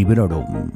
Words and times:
Librorum. 0.00 0.70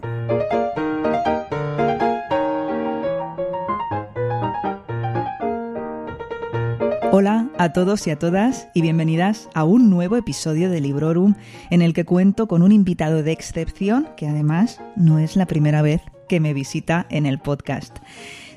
Hola 7.10 7.48
a 7.56 7.72
todos 7.72 8.06
y 8.06 8.10
a 8.10 8.18
todas 8.18 8.68
y 8.74 8.82
bienvenidas 8.82 9.48
a 9.54 9.64
un 9.64 9.88
nuevo 9.88 10.16
episodio 10.16 10.68
de 10.68 10.82
Librorum 10.82 11.36
en 11.70 11.80
el 11.80 11.94
que 11.94 12.04
cuento 12.04 12.46
con 12.46 12.60
un 12.60 12.70
invitado 12.70 13.22
de 13.22 13.32
excepción 13.32 14.10
que 14.18 14.28
además 14.28 14.82
no 14.94 15.18
es 15.18 15.36
la 15.36 15.46
primera 15.46 15.80
vez 15.80 16.02
que 16.28 16.38
me 16.40 16.52
visita 16.52 17.06
en 17.08 17.24
el 17.24 17.38
podcast. 17.38 17.96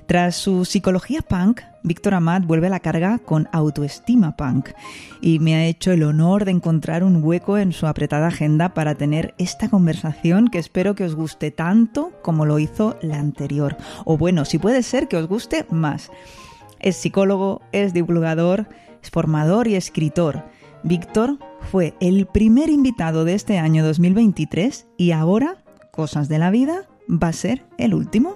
Tras 0.07 0.37
su 0.37 0.63
psicología 0.63 1.21
punk, 1.21 1.59
Víctor 1.83 2.13
Amat 2.13 2.45
vuelve 2.45 2.67
a 2.67 2.69
la 2.69 2.79
carga 2.79 3.19
con 3.19 3.49
autoestima 3.51 4.37
punk 4.37 4.69
y 5.19 5.39
me 5.39 5.55
ha 5.55 5.65
hecho 5.65 5.91
el 5.91 6.03
honor 6.03 6.45
de 6.45 6.51
encontrar 6.51 7.03
un 7.03 7.21
hueco 7.21 7.57
en 7.57 7.73
su 7.73 7.87
apretada 7.87 8.27
agenda 8.27 8.73
para 8.73 8.95
tener 8.95 9.33
esta 9.37 9.67
conversación 9.67 10.47
que 10.47 10.59
espero 10.59 10.95
que 10.95 11.03
os 11.03 11.13
guste 11.13 11.51
tanto 11.51 12.13
como 12.23 12.45
lo 12.45 12.57
hizo 12.57 12.97
la 13.01 13.19
anterior. 13.19 13.75
O 14.05 14.17
bueno, 14.17 14.45
si 14.45 14.59
puede 14.59 14.81
ser 14.81 15.09
que 15.09 15.17
os 15.17 15.27
guste 15.27 15.65
más. 15.71 16.09
Es 16.79 16.95
psicólogo, 16.95 17.61
es 17.73 17.93
divulgador, 17.93 18.69
es 19.03 19.09
formador 19.11 19.67
y 19.67 19.75
escritor. 19.75 20.45
Víctor 20.83 21.37
fue 21.69 21.95
el 21.99 22.27
primer 22.27 22.69
invitado 22.69 23.25
de 23.25 23.33
este 23.33 23.57
año 23.57 23.85
2023 23.85 24.87
y 24.95 25.11
ahora, 25.11 25.57
cosas 25.91 26.29
de 26.29 26.39
la 26.39 26.49
vida, 26.49 26.83
va 27.09 27.27
a 27.27 27.33
ser 27.33 27.65
el 27.77 27.93
último. 27.93 28.35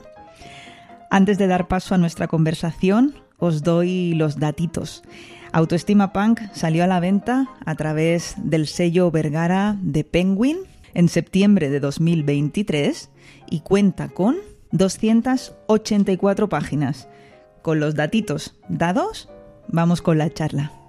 Antes 1.14 1.38
de 1.38 1.48
dar 1.48 1.68
paso 1.68 1.94
a 1.94 1.98
nuestra 1.98 2.30
conversación, 2.30 3.16
os 3.38 3.64
doy 3.64 4.14
los 4.14 4.40
datitos. 4.40 5.04
Autoestima 5.52 6.14
Punk 6.14 6.40
salió 6.54 6.86
a 6.86 6.88
la 6.88 7.02
venta 7.02 7.50
a 7.66 7.76
través 7.76 8.36
del 8.38 8.66
sello 8.66 9.12
Vergara 9.12 9.78
de 9.82 10.06
Penguin 10.06 10.60
en 10.94 11.10
septiembre 11.10 11.70
de 11.70 11.82
2023 11.82 13.10
y 13.50 13.60
cuenta 13.60 14.08
con 14.08 14.38
284 14.72 16.48
páginas. 16.48 17.10
Con 17.62 17.82
los 17.82 17.96
datitos 17.96 18.56
dados, 18.70 19.28
vamos 19.68 20.02
con 20.02 20.18
la 20.18 20.30
charla. 20.34 20.81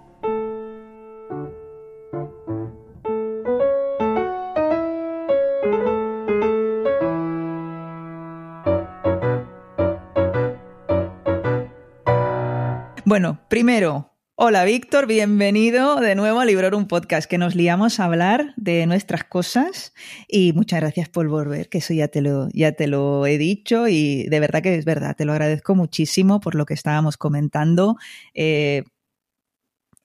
Bueno, 13.12 13.38
primero, 13.50 14.16
hola 14.36 14.64
Víctor, 14.64 15.06
bienvenido 15.06 16.00
de 16.00 16.14
nuevo 16.14 16.40
a 16.40 16.46
Librorum 16.46 16.86
Podcast, 16.86 17.28
que 17.28 17.36
nos 17.36 17.54
liamos 17.54 18.00
a 18.00 18.06
hablar 18.06 18.54
de 18.56 18.86
nuestras 18.86 19.22
cosas 19.24 19.92
y 20.28 20.54
muchas 20.54 20.80
gracias 20.80 21.10
por 21.10 21.28
volver, 21.28 21.68
que 21.68 21.76
eso 21.76 21.92
ya 21.92 22.08
te 22.08 22.22
lo, 22.22 22.48
ya 22.54 22.72
te 22.72 22.86
lo 22.86 23.26
he 23.26 23.36
dicho 23.36 23.86
y 23.86 24.22
de 24.30 24.40
verdad 24.40 24.62
que 24.62 24.76
es 24.76 24.86
verdad, 24.86 25.14
te 25.14 25.26
lo 25.26 25.32
agradezco 25.32 25.74
muchísimo 25.74 26.40
por 26.40 26.54
lo 26.54 26.64
que 26.64 26.72
estábamos 26.72 27.18
comentando. 27.18 27.98
Eh, 28.32 28.84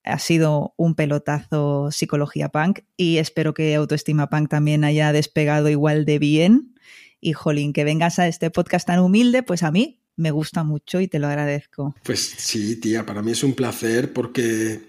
ha 0.04 0.20
sido 0.20 0.74
un 0.76 0.94
pelotazo 0.94 1.94
psicología 1.94 2.50
punk 2.50 2.80
y 2.98 3.20
espero 3.20 3.54
que 3.54 3.74
autoestima 3.74 4.28
punk 4.28 4.50
también 4.50 4.84
haya 4.84 5.14
despegado 5.14 5.70
igual 5.70 6.04
de 6.04 6.20
bien. 6.20 6.76
Y 7.22 7.32
jolín, 7.32 7.72
que 7.72 7.86
vengas 7.86 8.20
a 8.20 8.28
este 8.28 8.52
podcast 8.52 8.86
tan 8.86 9.00
humilde, 9.00 9.44
pues 9.44 9.64
a 9.64 9.72
mí 9.72 10.02
me 10.18 10.32
gusta 10.32 10.64
mucho 10.64 11.00
y 11.00 11.08
te 11.08 11.20
lo 11.20 11.28
agradezco. 11.28 11.96
Pues 12.04 12.20
sí, 12.20 12.76
tía, 12.78 13.06
para 13.06 13.22
mí 13.22 13.32
es 13.32 13.44
un 13.44 13.54
placer 13.54 14.12
porque 14.12 14.82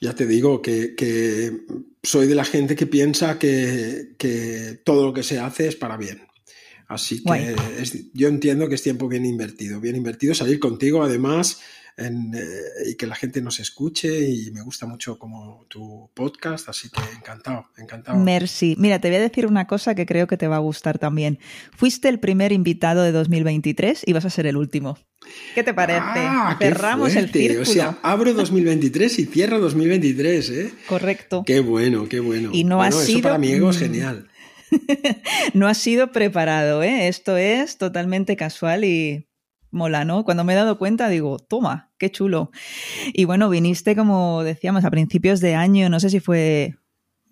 ya 0.00 0.14
te 0.14 0.26
digo 0.26 0.60
que, 0.60 0.94
que 0.94 1.62
soy 2.02 2.26
de 2.26 2.34
la 2.34 2.44
gente 2.44 2.76
que 2.76 2.86
piensa 2.86 3.38
que, 3.38 4.14
que, 4.18 4.80
todo 4.84 5.06
lo 5.06 5.14
que 5.14 5.22
se 5.22 5.38
hace 5.38 5.68
es 5.68 5.76
para 5.76 5.96
bien. 5.96 6.22
Así 6.86 7.22
que 7.22 7.56
es, 7.78 8.12
yo 8.12 8.28
entiendo 8.28 8.68
que 8.68 8.74
es 8.74 8.82
tiempo 8.82 9.08
bien 9.08 9.24
invertido, 9.24 9.80
bien 9.80 9.96
invertido 9.96 10.34
salir 10.34 10.60
contigo 10.60 11.02
además 11.02 11.60
en, 11.96 12.34
eh, 12.34 12.90
y 12.90 12.94
que 12.96 13.06
la 13.06 13.14
gente 13.14 13.40
nos 13.40 13.60
escuche 13.60 14.28
y 14.28 14.50
me 14.50 14.62
gusta 14.62 14.86
mucho 14.86 15.18
como 15.18 15.66
tu 15.68 16.10
podcast, 16.14 16.68
así 16.68 16.88
que 16.90 17.00
encantado, 17.16 17.66
encantado. 17.76 18.18
Merci. 18.18 18.74
Mira, 18.78 19.00
te 19.00 19.08
voy 19.08 19.18
a 19.18 19.20
decir 19.20 19.46
una 19.46 19.66
cosa 19.66 19.94
que 19.94 20.06
creo 20.06 20.26
que 20.26 20.36
te 20.36 20.48
va 20.48 20.56
a 20.56 20.60
gustar 20.60 20.98
también. 20.98 21.38
Fuiste 21.76 22.08
el 22.08 22.18
primer 22.18 22.52
invitado 22.52 23.02
de 23.02 23.12
2023 23.12 24.02
y 24.06 24.12
vas 24.12 24.24
a 24.24 24.30
ser 24.30 24.46
el 24.46 24.56
último. 24.56 24.98
¿Qué 25.54 25.62
te 25.62 25.72
parece? 25.72 26.00
Ah, 26.00 26.56
Cerramos 26.60 27.14
el 27.16 27.30
círculo. 27.30 27.62
O 27.62 27.64
sea, 27.64 27.98
abro 28.02 28.34
2023 28.34 29.18
y 29.20 29.26
cierro 29.26 29.60
2023, 29.60 30.50
¿eh? 30.50 30.74
Correcto. 30.86 31.44
Qué 31.46 31.60
bueno, 31.60 32.08
qué 32.08 32.20
bueno. 32.20 32.50
Y 32.52 32.64
no 32.64 32.76
bueno, 32.76 32.96
ha 32.96 33.00
sido... 33.00 33.22
para 33.22 33.38
mi 33.38 33.52
ego 33.52 33.70
es 33.70 33.78
genial. 33.78 34.28
no 35.54 35.68
ha 35.68 35.74
sido 35.74 36.12
preparado, 36.12 36.82
¿eh? 36.82 37.08
Esto 37.08 37.36
es 37.36 37.78
totalmente 37.78 38.36
casual 38.36 38.84
y 38.84 39.26
mola, 39.74 40.04
¿no? 40.04 40.24
Cuando 40.24 40.44
me 40.44 40.54
he 40.54 40.56
dado 40.56 40.78
cuenta 40.78 41.08
digo, 41.08 41.38
toma, 41.38 41.92
qué 41.98 42.10
chulo. 42.10 42.50
Y 43.12 43.24
bueno, 43.24 43.50
viniste, 43.50 43.96
como 43.96 44.42
decíamos, 44.42 44.84
a 44.84 44.90
principios 44.90 45.40
de 45.40 45.54
año, 45.54 45.88
no 45.88 46.00
sé 46.00 46.10
si 46.10 46.20
fue 46.20 46.76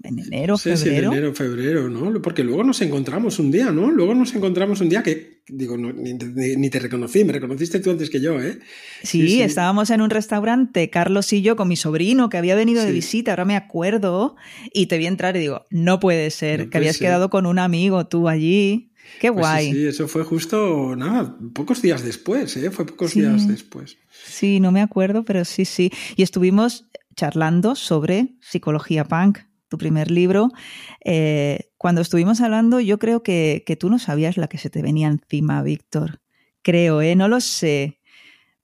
en 0.04 0.18
enero, 0.18 0.56
sí, 0.56 0.70
febrero. 0.70 0.78
Sí, 0.84 0.96
en 0.98 1.04
enero, 1.04 1.34
febrero, 1.34 1.88
¿no? 1.88 2.20
Porque 2.20 2.42
luego 2.42 2.64
nos 2.64 2.80
encontramos 2.80 3.38
un 3.38 3.50
día, 3.50 3.70
¿no? 3.70 3.90
Luego 3.90 4.14
nos 4.14 4.34
encontramos 4.34 4.80
un 4.80 4.88
día 4.88 5.02
que, 5.02 5.42
digo, 5.46 5.76
no, 5.76 5.92
ni, 5.92 6.14
ni, 6.14 6.70
te 6.70 6.78
reconocí, 6.78 7.24
me 7.24 7.32
reconociste 7.32 7.78
tú 7.80 7.90
antes 7.90 8.10
que 8.10 8.20
yo, 8.20 8.40
¿eh? 8.40 8.58
Sí, 9.02 9.26
sí, 9.28 9.42
estábamos 9.42 9.90
en 9.90 10.00
un 10.00 10.10
restaurante, 10.10 10.90
Carlos 10.90 11.32
y 11.32 11.42
yo, 11.42 11.56
con 11.56 11.68
mi 11.68 11.76
sobrino 11.76 12.28
que 12.28 12.36
había 12.36 12.54
venido 12.54 12.82
de 12.84 12.92
visita, 12.92 13.32
ahora 13.32 13.44
me 13.44 13.56
acuerdo, 13.56 14.36
y 14.72 14.86
te 14.86 14.98
vi 14.98 15.06
entrar 15.06 15.36
y 15.36 15.40
digo, 15.40 15.66
no 15.70 16.00
puede 16.00 16.30
ser, 16.30 16.64
no 16.64 16.70
que 16.70 16.78
habías 16.78 16.96
ser. 16.96 17.06
quedado 17.06 17.30
con 17.30 17.46
un 17.46 17.58
amigo 17.58 18.06
tú 18.06 18.28
allí. 18.28 18.91
Qué 19.20 19.30
guay. 19.30 19.66
Pues 19.68 19.76
sí, 19.76 19.82
sí, 19.82 19.86
eso 19.88 20.08
fue 20.08 20.24
justo, 20.24 20.96
nada, 20.96 21.36
pocos 21.54 21.82
días 21.82 22.02
después, 22.02 22.56
¿eh? 22.56 22.70
Fue 22.70 22.86
pocos 22.86 23.12
sí. 23.12 23.20
días 23.20 23.46
después. 23.46 23.96
Sí, 24.10 24.60
no 24.60 24.72
me 24.72 24.80
acuerdo, 24.80 25.24
pero 25.24 25.44
sí, 25.44 25.64
sí. 25.64 25.90
Y 26.16 26.22
estuvimos 26.22 26.86
charlando 27.14 27.74
sobre 27.74 28.34
psicología 28.40 29.04
punk, 29.04 29.38
tu 29.68 29.78
primer 29.78 30.10
libro. 30.10 30.50
Eh, 31.04 31.70
cuando 31.78 32.00
estuvimos 32.00 32.40
hablando, 32.40 32.80
yo 32.80 32.98
creo 32.98 33.22
que, 33.22 33.62
que, 33.66 33.76
tú 33.76 33.90
no 33.90 33.98
sabías 33.98 34.36
la 34.36 34.48
que 34.48 34.58
se 34.58 34.70
te 34.70 34.82
venía 34.82 35.08
encima, 35.08 35.62
Víctor. 35.62 36.20
Creo, 36.62 37.00
¿eh? 37.02 37.16
No 37.16 37.28
lo 37.28 37.40
sé. 37.40 38.00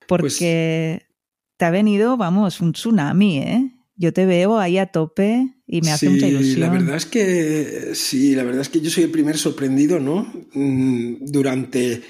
Porque 0.06 1.02
pues... 1.02 1.08
te 1.56 1.64
ha 1.64 1.70
venido, 1.70 2.16
vamos, 2.16 2.60
un 2.60 2.72
tsunami, 2.72 3.38
¿eh? 3.38 3.77
Yo 4.00 4.12
te 4.12 4.26
veo 4.26 4.58
ahí 4.58 4.78
a 4.78 4.86
tope 4.86 5.56
y 5.66 5.80
me 5.82 5.90
hace 5.90 6.06
sí, 6.06 6.12
mucha 6.12 6.28
ilusión. 6.28 6.60
La 6.60 6.70
verdad 6.70 6.96
es 6.96 7.06
que 7.06 7.90
sí, 7.94 8.36
la 8.36 8.44
verdad 8.44 8.62
es 8.62 8.68
que 8.68 8.80
yo 8.80 8.90
soy 8.90 9.02
el 9.02 9.10
primer 9.10 9.36
sorprendido, 9.36 9.98
¿no? 9.98 10.32
Durante 10.54 12.02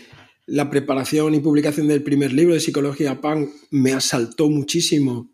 la 0.46 0.68
preparación 0.68 1.34
y 1.34 1.40
publicación 1.40 1.88
del 1.88 2.02
primer 2.02 2.34
libro 2.34 2.52
de 2.52 2.60
Psicología 2.60 3.20
Punk 3.20 3.48
me 3.70 3.92
asaltó 3.92 4.50
muchísimo 4.50 5.30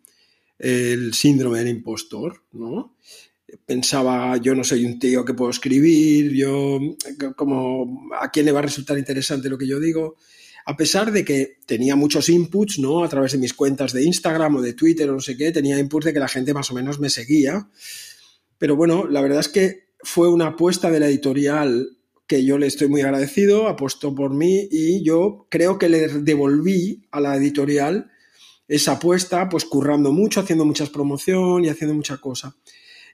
el 0.59 1.13
síndrome 1.13 1.59
del 1.59 1.69
impostor, 1.69 2.43
¿no? 2.53 2.97
Pensaba, 3.67 4.37
yo 4.37 4.55
no 4.55 4.63
soy 4.63 4.85
un 4.85 5.01
tío 5.01 5.25
que 5.25 5.35
puedo 5.35 5.51
escribir, 5.51 6.33
yo, 6.33 6.79
como, 7.37 8.09
¿a 8.21 8.31
quién 8.31 8.47
le 8.47 8.53
va 8.53 8.61
a 8.61 8.63
resultar 8.63 8.97
interesante 8.97 9.49
lo 9.49 9.59
que 9.59 9.67
yo 9.67 9.81
digo? 9.81 10.17
A 10.67 10.77
pesar 10.77 11.13
de 11.13 11.25
que 11.25 11.59
tenía 11.67 11.97
muchos 11.97 12.29
inputs, 12.29 12.79
¿no? 12.79 13.05
A 13.05 13.09
través 13.09 13.33
de 13.33 13.39
mis 13.39 13.55
cuentas 13.55 13.93
de 13.93 14.05
Instagram 14.05 14.57
o 14.57 14.63
de 14.63 14.73
Twitter 14.73 15.11
o 15.11 15.15
no 15.15 15.21
sé 15.21 15.37
qué, 15.37 15.53
tenía 15.53 15.79
inputs 15.79 16.07
de 16.07 16.13
que 16.13 16.21
la 16.21 16.29
gente 16.29 16.55
más 16.55 16.71
o 16.71 16.75
menos 16.75 16.99
me 16.99 17.11
seguía. 17.11 17.69
Pero 18.59 18.77
bueno, 18.77 19.07
la 19.07 19.21
verdad 19.21 19.41
es 19.41 19.49
que 19.49 19.89
fue 20.03 20.29
una 20.29 20.49
apuesta 20.49 20.91
de 20.91 21.01
la 21.01 21.07
editorial 21.07 21.99
que 22.27 22.45
yo 22.45 22.57
le 22.57 22.67
estoy 22.67 22.89
muy 22.89 23.03
agradecido, 23.03 23.69
apostó 23.69 24.15
por 24.15 24.33
mí 24.33 24.67
y 24.71 25.05
yo 25.05 25.47
creo 25.51 25.79
que 25.79 25.89
le 25.89 26.09
devolví 26.09 27.07
a 27.11 27.21
la 27.21 27.37
editorial 27.37 28.11
esa 28.67 28.93
apuesta, 28.93 29.49
pues 29.49 29.67
currando 29.67 30.13
mucho, 30.13 30.41
haciendo 30.41 30.65
muchas 30.65 30.89
promoción 30.89 31.65
y 31.65 31.69
haciendo 31.69 31.95
mucha 31.95 32.17
cosa. 32.17 32.57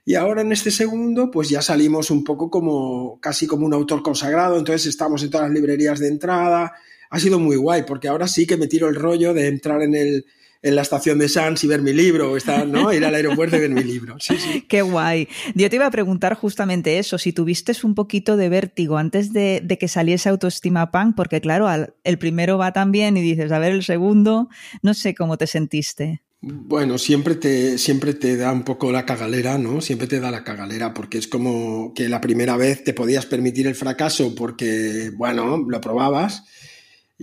Y 0.05 0.15
ahora 0.15 0.41
en 0.41 0.51
este 0.51 0.71
segundo, 0.71 1.29
pues 1.29 1.49
ya 1.49 1.61
salimos 1.61 2.09
un 2.09 2.23
poco 2.23 2.49
como 2.49 3.19
casi 3.19 3.45
como 3.45 3.65
un 3.65 3.73
autor 3.73 4.01
consagrado, 4.01 4.57
entonces 4.57 4.87
estamos 4.87 5.21
en 5.23 5.29
todas 5.29 5.47
las 5.47 5.53
librerías 5.53 5.99
de 5.99 6.07
entrada, 6.07 6.73
ha 7.11 7.19
sido 7.19 7.39
muy 7.39 7.57
guay, 7.57 7.83
porque 7.85 8.07
ahora 8.07 8.27
sí 8.27 8.47
que 8.47 8.57
me 8.57 8.67
tiro 8.67 8.87
el 8.87 8.95
rollo 8.95 9.33
de 9.33 9.47
entrar 9.47 9.81
en, 9.81 9.93
el, 9.95 10.25
en 10.61 10.75
la 10.75 10.81
estación 10.81 11.19
de 11.19 11.27
Sans 11.27 11.61
y 11.61 11.67
ver 11.67 11.81
mi 11.81 11.91
libro, 11.91 12.31
o 12.31 12.37
estar, 12.37 12.65
¿no? 12.65 12.91
ir 12.93 13.03
al 13.03 13.13
aeropuerto 13.13 13.57
y 13.57 13.59
ver 13.59 13.69
mi 13.69 13.83
libro. 13.83 14.15
Sí, 14.17 14.37
sí. 14.37 14.61
Qué 14.69 14.81
guay. 14.81 15.27
Yo 15.53 15.69
te 15.69 15.75
iba 15.75 15.85
a 15.85 15.91
preguntar 15.91 16.35
justamente 16.35 16.99
eso, 16.99 17.17
si 17.17 17.33
tuviste 17.33 17.73
un 17.83 17.95
poquito 17.95 18.37
de 18.37 18.47
vértigo 18.47 18.97
antes 18.97 19.33
de, 19.33 19.61
de 19.61 19.77
que 19.77 19.89
saliese 19.89 20.29
Autoestima 20.29 20.89
Punk, 20.89 21.15
porque 21.15 21.41
claro, 21.41 21.67
al, 21.67 21.93
el 22.05 22.17
primero 22.17 22.57
va 22.57 22.71
tan 22.71 22.93
bien 22.93 23.17
y 23.17 23.21
dices, 23.21 23.51
a 23.51 23.59
ver, 23.59 23.73
el 23.73 23.83
segundo, 23.83 24.47
no 24.81 24.93
sé 24.93 25.13
cómo 25.13 25.37
te 25.37 25.47
sentiste. 25.47 26.21
Bueno, 26.39 26.97
siempre 26.97 27.35
te, 27.35 27.77
siempre 27.77 28.13
te 28.13 28.35
da 28.35 28.51
un 28.51 28.63
poco 28.63 28.91
la 28.91 29.05
cagalera, 29.05 29.59
¿no? 29.59 29.79
Siempre 29.81 30.07
te 30.07 30.19
da 30.19 30.31
la 30.31 30.43
cagalera, 30.43 30.93
porque 30.93 31.19
es 31.19 31.27
como 31.27 31.93
que 31.93 32.09
la 32.09 32.19
primera 32.19 32.57
vez 32.57 32.83
te 32.83 32.93
podías 32.93 33.27
permitir 33.27 33.67
el 33.67 33.75
fracaso 33.75 34.33
porque, 34.33 35.11
bueno, 35.15 35.57
lo 35.67 35.81
probabas. 35.81 36.45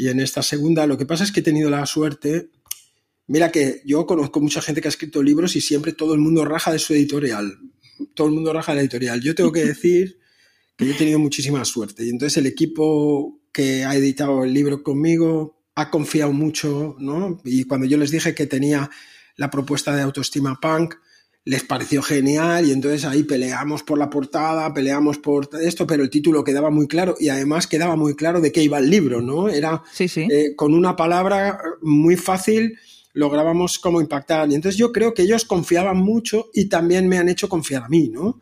Y 0.01 0.11
en 0.11 0.21
esta 0.21 0.45
segunda, 0.45 0.87
lo 0.87 0.97
que 0.97 1.07
pasa 1.07 1.25
es 1.25 1.33
que 1.33 1.41
he 1.41 1.43
tenido 1.43 1.69
la 1.71 1.85
suerte. 1.85 2.51
Mira 3.27 3.51
que 3.51 3.83
yo 3.85 4.07
conozco 4.07 4.41
mucha 4.41 4.63
gente 4.63 4.81
que 4.81 4.87
ha 4.87 4.91
escrito 4.91 5.25
libros 5.25 5.57
y 5.57 5.61
siempre 5.61 5.93
todo 5.93 6.15
el 6.15 6.21
mundo 6.21 6.45
raja 6.45 6.71
de 6.71 6.79
su 6.79 6.95
editorial. 6.95 7.59
Todo 8.15 8.29
el 8.29 8.35
mundo 8.35 8.53
raja 8.53 8.71
de 8.71 8.77
la 8.77 8.83
editorial. 8.83 9.21
Yo 9.21 9.35
tengo 9.35 9.51
que 9.51 9.65
decir 9.65 10.21
que 10.77 10.89
he 10.89 10.95
tenido 10.95 11.19
muchísima 11.19 11.65
suerte. 11.65 12.07
Y 12.07 12.11
entonces 12.11 12.37
el 12.37 12.47
equipo 12.47 13.41
que 13.51 13.85
ha 13.85 13.97
editado 13.97 14.45
el 14.45 14.55
libro 14.55 14.85
conmigo 14.85 15.65
ha 15.75 15.91
confiado 15.91 16.33
mucho, 16.33 16.95
¿no? 17.01 17.41
Y 17.45 17.65
cuando 17.65 17.85
yo 17.85 17.99
les 17.99 18.13
dije 18.13 18.37
que 18.37 18.47
tenía 18.47 18.89
la 19.35 19.51
propuesta 19.51 19.97
de 19.97 20.03
autoestima 20.03 20.61
punk, 20.61 20.95
les 21.49 21.65
pareció 21.65 22.03
genial 22.03 22.69
y 22.69 22.73
entonces 22.73 23.07
ahí 23.07 23.23
peleamos 23.23 23.83
por 23.83 23.97
la 23.99 24.11
portada, 24.11 24.75
peleamos 24.75 25.17
por 25.17 25.49
esto, 25.63 25.87
pero 25.87 26.03
el 26.03 26.11
título 26.11 26.45
quedaba 26.45 26.69
muy 26.69 26.87
claro 26.87 27.15
y 27.19 27.31
además 27.31 27.67
quedaba 27.67 27.97
muy 27.97 28.15
claro 28.15 28.43
de 28.43 28.53
qué 28.53 28.63
iba 28.63 28.77
el 28.77 28.91
libro, 28.91 29.23
¿no? 29.23 29.49
Era 29.49 29.83
eh, 29.99 30.55
con 30.55 30.75
una 30.75 30.95
palabra 30.95 31.59
muy 31.81 32.17
fácil 32.17 32.77
lográbamos 33.15 33.79
cómo 33.79 34.03
impactar. 34.03 34.51
Y 34.51 34.57
entonces 34.57 34.79
yo 34.79 34.93
creo 34.93 35.15
que 35.15 35.23
ellos 35.23 35.47
confiaban 35.47 35.97
mucho 35.97 36.51
y 36.53 36.69
también 36.69 37.09
me 37.09 37.17
han 37.17 37.31
hecho 37.31 37.49
confiar 37.49 37.85
a 37.85 37.89
mí, 37.89 38.11
¿no? 38.11 38.41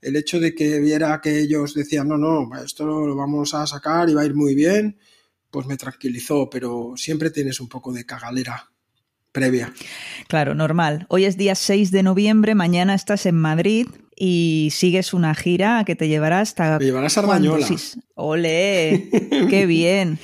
El 0.00 0.16
hecho 0.16 0.40
de 0.40 0.54
que 0.54 0.80
viera 0.80 1.20
que 1.22 1.38
ellos 1.38 1.74
decían, 1.74 2.08
no, 2.08 2.16
no, 2.16 2.48
esto 2.64 2.86
lo 2.86 3.14
vamos 3.14 3.52
a 3.52 3.66
sacar 3.66 4.08
y 4.08 4.14
va 4.14 4.22
a 4.22 4.26
ir 4.26 4.34
muy 4.34 4.54
bien, 4.54 4.98
pues 5.50 5.66
me 5.66 5.76
tranquilizó, 5.76 6.48
pero 6.48 6.94
siempre 6.96 7.28
tienes 7.28 7.60
un 7.60 7.68
poco 7.68 7.92
de 7.92 8.06
cagalera 8.06 8.70
previa. 9.36 9.70
Claro, 10.28 10.54
normal. 10.54 11.04
Hoy 11.10 11.26
es 11.26 11.36
día 11.36 11.54
6 11.54 11.90
de 11.90 12.02
noviembre, 12.02 12.54
mañana 12.54 12.94
estás 12.94 13.26
en 13.26 13.36
Madrid 13.36 13.86
y 14.16 14.70
sigues 14.72 15.12
una 15.12 15.34
gira 15.34 15.84
que 15.84 15.94
te 15.94 16.08
llevará 16.08 16.40
hasta... 16.40 16.78
Me 16.78 16.86
llevarás 16.86 17.18
a 17.18 17.20
Ardañola. 17.20 17.66
¡Ole! 18.14 19.10
¡Qué 19.50 19.66
bien! 19.66 20.18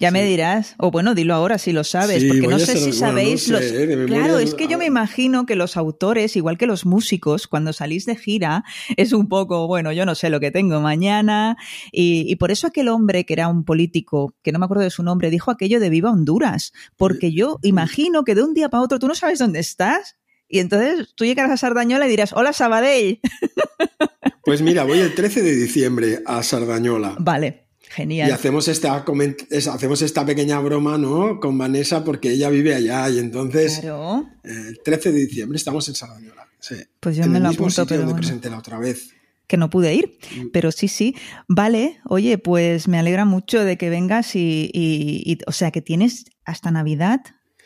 Ya 0.00 0.10
me 0.10 0.24
dirás, 0.24 0.74
o 0.78 0.90
bueno, 0.90 1.14
dilo 1.14 1.32
ahora 1.32 1.56
si 1.56 1.72
lo 1.72 1.84
sabes, 1.84 2.24
porque 2.24 2.48
no 2.48 2.58
sé 2.58 2.76
si 2.76 2.92
sabéis 2.92 3.48
los... 3.48 3.62
claro, 4.06 4.38
es 4.38 4.54
que 4.54 4.68
yo 4.68 4.76
me 4.76 4.84
imagino 4.84 5.46
que 5.46 5.54
los 5.54 5.76
autores, 5.76 6.36
igual 6.36 6.58
que 6.58 6.66
los 6.66 6.84
músicos, 6.84 7.46
cuando 7.46 7.72
salís 7.72 8.04
de 8.04 8.16
gira, 8.16 8.64
es 8.96 9.12
un 9.12 9.28
poco, 9.28 9.66
bueno, 9.66 9.92
yo 9.92 10.04
no 10.04 10.14
sé 10.14 10.28
lo 10.28 10.38
que 10.38 10.50
tengo 10.50 10.80
mañana, 10.80 11.56
y, 11.92 12.36
por 12.36 12.50
eso 12.50 12.66
aquel 12.66 12.88
hombre 12.88 13.24
que 13.24 13.32
era 13.32 13.48
un 13.48 13.64
político, 13.64 14.34
que 14.42 14.52
no 14.52 14.58
me 14.58 14.66
acuerdo 14.66 14.84
de 14.84 14.90
su 14.90 15.02
nombre, 15.02 15.30
dijo 15.30 15.50
aquello 15.50 15.80
de 15.80 15.88
Viva 15.88 16.10
Honduras, 16.10 16.72
porque 16.96 17.32
yo 17.32 17.58
imagino 17.62 18.24
que 18.24 18.34
de 18.34 18.42
un 18.42 18.52
día 18.52 18.68
para 18.68 18.82
otro 18.82 18.98
tú 18.98 19.08
no 19.08 19.14
sabes 19.14 19.38
dónde 19.38 19.60
estás, 19.60 20.16
y 20.48 20.58
entonces 20.60 21.08
tú 21.14 21.24
llegas 21.24 21.50
a 21.50 21.56
Sardañola 21.56 22.06
y 22.06 22.10
dirás, 22.10 22.32
hola 22.32 22.52
Sabadell. 22.52 23.20
Pues 24.46 24.62
mira, 24.62 24.84
voy 24.84 25.00
el 25.00 25.12
13 25.12 25.42
de 25.42 25.56
diciembre 25.56 26.22
a 26.24 26.40
Sardañola. 26.40 27.16
Vale. 27.18 27.66
Genial. 27.80 28.28
Y 28.28 28.30
hacemos 28.30 28.68
esta, 28.68 29.04
hacemos 29.72 30.02
esta 30.02 30.24
pequeña 30.24 30.60
broma, 30.60 30.98
¿no? 30.98 31.40
Con 31.40 31.58
Vanessa 31.58 32.04
porque 32.04 32.30
ella 32.30 32.48
vive 32.48 32.72
allá 32.72 33.10
y 33.10 33.18
entonces 33.18 33.80
claro. 33.80 34.24
el 34.44 34.78
13 34.84 35.10
de 35.10 35.18
diciembre 35.18 35.56
estamos 35.56 35.88
en 35.88 35.96
Sardañola. 35.96 36.46
Sí. 36.60 36.76
Pues 37.00 37.16
yo 37.16 37.26
me 37.26 37.40
lo 37.40 37.48
apunto, 37.48 37.86
pero 37.86 38.02
donde 38.02 38.14
presenté 38.14 38.48
la 38.48 38.58
otra 38.58 38.78
vez. 38.78 39.14
Que 39.48 39.56
no 39.56 39.68
pude 39.68 39.94
ir, 39.94 40.16
mm. 40.36 40.46
pero 40.52 40.70
sí, 40.70 40.86
sí. 40.86 41.16
Vale, 41.48 41.98
oye, 42.04 42.38
pues 42.38 42.86
me 42.86 42.98
alegra 42.98 43.24
mucho 43.24 43.64
de 43.64 43.76
que 43.76 43.90
vengas 43.90 44.36
y, 44.36 45.38
o 45.46 45.52
sea, 45.52 45.72
que 45.72 45.82
tienes 45.82 46.26
hasta 46.44 46.70
Navidad 46.70 47.20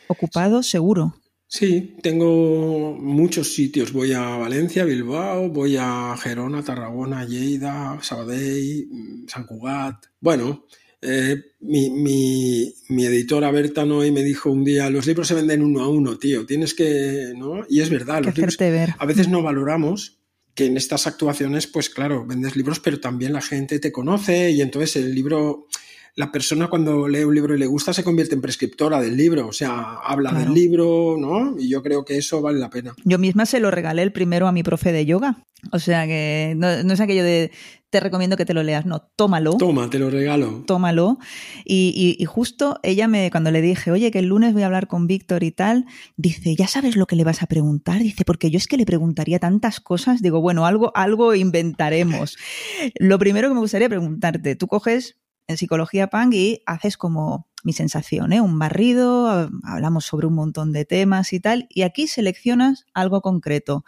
ocupado 0.07 0.63
seguro. 0.63 1.15
Sí, 1.53 1.97
tengo 2.01 2.97
muchos 2.97 3.53
sitios. 3.53 3.91
Voy 3.91 4.13
a 4.13 4.21
Valencia, 4.21 4.85
Bilbao, 4.85 5.49
voy 5.49 5.75
a 5.77 6.15
Gerona, 6.17 6.63
Tarragona, 6.63 7.25
Lleida, 7.25 7.99
Sabadell, 8.01 8.87
San 9.27 9.45
Cugat. 9.45 10.05
Bueno, 10.21 10.65
eh, 11.01 11.35
mi, 11.59 11.89
mi, 11.89 12.73
mi, 12.87 13.05
editora 13.05 13.51
Berta 13.51 13.83
Noy 13.83 14.11
me 14.11 14.23
dijo 14.23 14.49
un 14.49 14.63
día, 14.63 14.89
los 14.89 15.05
libros 15.05 15.27
se 15.27 15.33
venden 15.33 15.61
uno 15.61 15.81
a 15.81 15.89
uno, 15.89 16.17
tío, 16.17 16.45
tienes 16.45 16.73
que, 16.73 17.33
¿no? 17.35 17.65
Y 17.67 17.81
es 17.81 17.89
verdad, 17.89 18.23
los 18.23 18.37
libros, 18.37 18.55
ver. 18.57 18.95
a 18.97 19.05
veces 19.05 19.27
no 19.27 19.43
valoramos 19.43 20.21
que 20.55 20.67
en 20.67 20.77
estas 20.77 21.05
actuaciones, 21.05 21.67
pues 21.67 21.89
claro, 21.89 22.25
vendes 22.25 22.55
libros, 22.55 22.79
pero 22.79 23.01
también 23.01 23.33
la 23.33 23.41
gente 23.41 23.79
te 23.79 23.91
conoce 23.91 24.51
y 24.51 24.61
entonces 24.61 24.95
el 24.95 25.13
libro 25.13 25.67
la 26.15 26.31
persona 26.31 26.67
cuando 26.67 27.07
lee 27.07 27.23
un 27.23 27.33
libro 27.33 27.55
y 27.55 27.59
le 27.59 27.65
gusta 27.65 27.93
se 27.93 28.03
convierte 28.03 28.35
en 28.35 28.41
prescriptora 28.41 28.99
del 28.99 29.15
libro, 29.15 29.47
o 29.47 29.53
sea, 29.53 29.95
habla 30.03 30.31
del 30.33 30.53
libro, 30.53 31.15
¿no? 31.17 31.55
Y 31.57 31.69
yo 31.69 31.81
creo 31.81 32.03
que 32.03 32.17
eso 32.17 32.41
vale 32.41 32.59
la 32.59 32.69
pena. 32.69 32.93
Yo 33.03 33.17
misma 33.17 33.45
se 33.45 33.59
lo 33.59 33.71
regalé 33.71 34.03
el 34.03 34.11
primero 34.11 34.47
a 34.47 34.51
mi 34.51 34.63
profe 34.63 34.91
de 34.91 35.05
yoga, 35.05 35.45
o 35.71 35.79
sea 35.79 36.05
que 36.07 36.53
no, 36.57 36.67
es 36.69 36.99
aquello 36.99 37.23
de 37.23 37.51
te 37.91 37.99
recomiendo 37.99 38.37
que 38.37 38.45
te 38.45 38.53
lo 38.53 38.63
leas, 38.63 38.85
no, 38.85 39.01
tómalo. 39.17 39.57
Toma, 39.57 39.89
te 39.89 39.99
lo 39.99 40.09
regalo. 40.09 40.63
Tómalo. 40.65 41.19
Y, 41.65 42.15
y, 42.17 42.23
justo 42.23 42.79
ella 42.83 43.09
me, 43.09 43.29
cuando 43.31 43.51
le 43.51 43.61
dije, 43.61 43.91
oye, 43.91 44.11
que 44.11 44.19
el 44.19 44.27
lunes 44.27 44.53
voy 44.53 44.63
a 44.63 44.67
hablar 44.67 44.87
con 44.87 45.07
Víctor 45.07 45.43
y 45.43 45.51
tal, 45.51 45.85
dice, 46.15 46.55
¿ya 46.55 46.67
sabes 46.67 46.95
lo 46.95 47.05
que 47.05 47.17
le 47.17 47.25
vas 47.25 47.43
a 47.43 47.47
preguntar? 47.47 47.99
Dice, 47.99 48.23
porque 48.23 48.49
yo 48.49 48.57
es 48.57 48.67
que 48.67 48.77
le 48.77 48.85
preguntaría 48.85 49.39
tantas 49.39 49.81
cosas. 49.81 50.21
Digo, 50.21 50.39
bueno, 50.39 50.65
algo, 50.65 50.93
algo 50.95 51.35
inventaremos. 51.35 52.37
lo 52.97 53.19
primero 53.19 53.49
que 53.49 53.55
me 53.55 53.59
gustaría 53.59 53.89
preguntarte, 53.89 54.55
tú 54.55 54.67
coges 54.67 55.17
en 55.47 55.57
psicología 55.57 56.07
punk 56.07 56.33
y 56.33 56.61
haces 56.65 56.97
como 56.97 57.47
mi 57.63 57.73
sensación, 57.73 58.33
¿eh? 58.33 58.41
un 58.41 58.57
barrido, 58.57 59.49
hablamos 59.63 60.05
sobre 60.05 60.27
un 60.27 60.33
montón 60.33 60.71
de 60.71 60.85
temas 60.85 61.33
y 61.33 61.39
tal, 61.39 61.67
y 61.69 61.83
aquí 61.83 62.07
seleccionas 62.07 62.85
algo 62.93 63.21
concreto. 63.21 63.83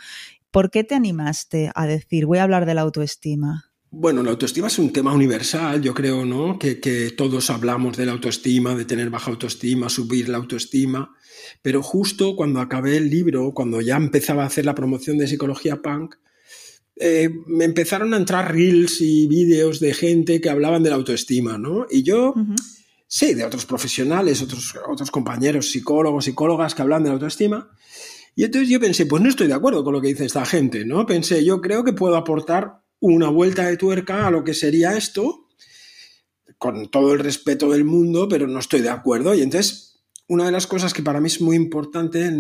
¿Por 0.52 0.70
qué 0.70 0.84
te 0.84 0.94
animaste 0.94 1.72
a 1.74 1.88
decir, 1.88 2.28
voy 2.28 2.38
a 2.38 2.44
hablar 2.44 2.66
de 2.66 2.76
la 2.76 2.82
autoestima? 2.82 3.74
Bueno, 3.90 4.24
la 4.24 4.32
autoestima 4.32 4.68
es 4.68 4.80
un 4.80 4.92
tema 4.92 5.14
universal, 5.14 5.82
yo 5.82 5.94
creo, 5.94 6.26
¿no? 6.26 6.58
Que, 6.58 6.80
que, 6.80 7.12
todos 7.12 7.50
hablamos 7.52 7.96
de 7.96 8.08
la 8.08 8.12
autoestima, 8.12 8.74
de 8.76 8.86
tener 8.86 9.12
baja 9.12 9.30
autoestima, 9.30 9.90
subir 9.90 10.30
la 10.30 10.38
autoestima, 10.38 11.16
pero 11.62 11.84
justo 11.84 12.36
cuando 12.36 12.60
acabé 12.60 12.98
el 12.98 13.10
libro, 13.10 13.52
cuando 13.54 13.82
ya 13.82 13.96
empezaba 13.96 14.44
a 14.44 14.48
hacer 14.48 14.66
la 14.66 14.74
promoción 14.76 15.18
de 15.18 15.28
psicología 15.28 15.82
punk, 15.84 16.16
eh, 16.96 17.30
me 17.48 17.66
empezaron 17.66 18.14
a 18.14 18.18
entrar 18.18 18.54
reels 18.54 19.02
y 19.02 19.28
vídeos 19.28 19.80
de 19.80 19.94
gente 19.94 20.40
que 20.42 20.50
hablaban 20.50 20.84
de 20.84 20.90
la 20.90 20.96
autoestima, 20.96 21.58
¿no? 21.58 21.88
Y 21.90 22.04
yo, 22.04 22.36
sí, 23.08 23.34
de 23.34 23.46
otros 23.46 23.66
profesionales, 23.66 24.42
otros, 24.42 24.76
otros 24.88 25.10
compañeros, 25.10 25.72
psicólogos, 25.72 26.26
psicólogas 26.26 26.76
que 26.76 26.82
hablan 26.82 27.04
de 27.04 27.10
la 27.10 27.16
autoestima. 27.16 27.72
Y 28.36 28.44
entonces 28.44 28.70
yo 28.70 28.80
pensé, 28.80 29.06
pues 29.06 29.22
no 29.22 29.30
estoy 29.30 29.48
de 29.48 29.54
acuerdo 29.54 29.84
con 29.84 29.94
lo 29.94 30.02
que 30.02 30.10
dice 30.10 30.26
esta 30.26 30.46
gente, 30.46 30.86
¿no? 30.86 31.06
Pensé, 31.06 31.44
yo 31.44 31.62
creo 31.62 31.84
que 31.84 31.94
puedo 31.94 32.16
aportar 32.16 32.84
una 33.00 33.30
vuelta 33.30 33.68
de 33.68 33.78
tuerca 33.78 34.28
a 34.28 34.32
lo 34.32 34.44
que 34.44 34.54
sería 34.54 34.96
esto, 34.96 35.48
con 36.58 36.90
todo 36.90 37.14
el 37.14 37.20
respeto 37.20 37.72
del 37.72 37.84
mundo, 37.84 38.28
pero 38.30 38.48
no 38.48 38.60
estoy 38.60 38.82
de 38.82 38.90
acuerdo. 38.90 39.34
Y 39.34 39.42
entonces 39.42 39.93
una 40.34 40.46
de 40.46 40.52
las 40.52 40.66
cosas 40.66 40.94
que 40.94 41.04
para 41.04 41.22
mí 41.22 41.28
es 41.28 41.42
muy 41.42 41.56
importante, 41.56 42.32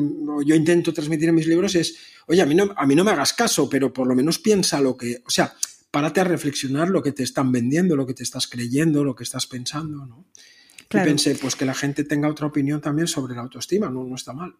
yo 0.45 0.55
intento 0.55 0.91
transmitir 0.91 1.29
en 1.29 1.35
mis 1.35 1.47
libros, 1.47 1.75
es, 1.75 1.95
oye, 2.27 2.41
a 2.41 2.45
mí 2.45 2.55
no, 2.55 2.73
a 2.75 2.87
mí 2.87 2.95
no 2.95 3.03
me 3.03 3.11
hagas 3.11 3.33
caso, 3.33 3.69
pero 3.69 3.93
por 3.93 4.07
lo 4.07 4.15
menos 4.15 4.39
piensa 4.39 4.81
lo 4.81 4.97
que, 4.97 5.21
o 5.25 5.29
sea, 5.29 5.53
párate 5.91 6.19
a 6.19 6.23
reflexionar 6.23 6.89
lo 6.89 7.03
que 7.03 7.11
te 7.11 7.21
están 7.21 7.51
vendiendo, 7.51 7.95
lo 7.95 8.07
que 8.07 8.15
te 8.15 8.23
estás 8.23 8.47
creyendo, 8.47 9.03
lo 9.03 9.15
que 9.15 9.23
estás 9.23 9.45
pensando, 9.45 10.07
¿no? 10.07 10.25
Y 10.89 10.97
pensé, 10.97 11.35
pues 11.35 11.55
que 11.55 11.65
la 11.65 11.73
gente 11.73 12.03
tenga 12.03 12.27
otra 12.27 12.47
opinión 12.47 12.81
también 12.81 13.07
sobre 13.07 13.35
la 13.35 13.41
autoestima, 13.41 13.89
no, 13.89 14.03
no 14.03 14.15
está 14.15 14.33
mal. 14.33 14.55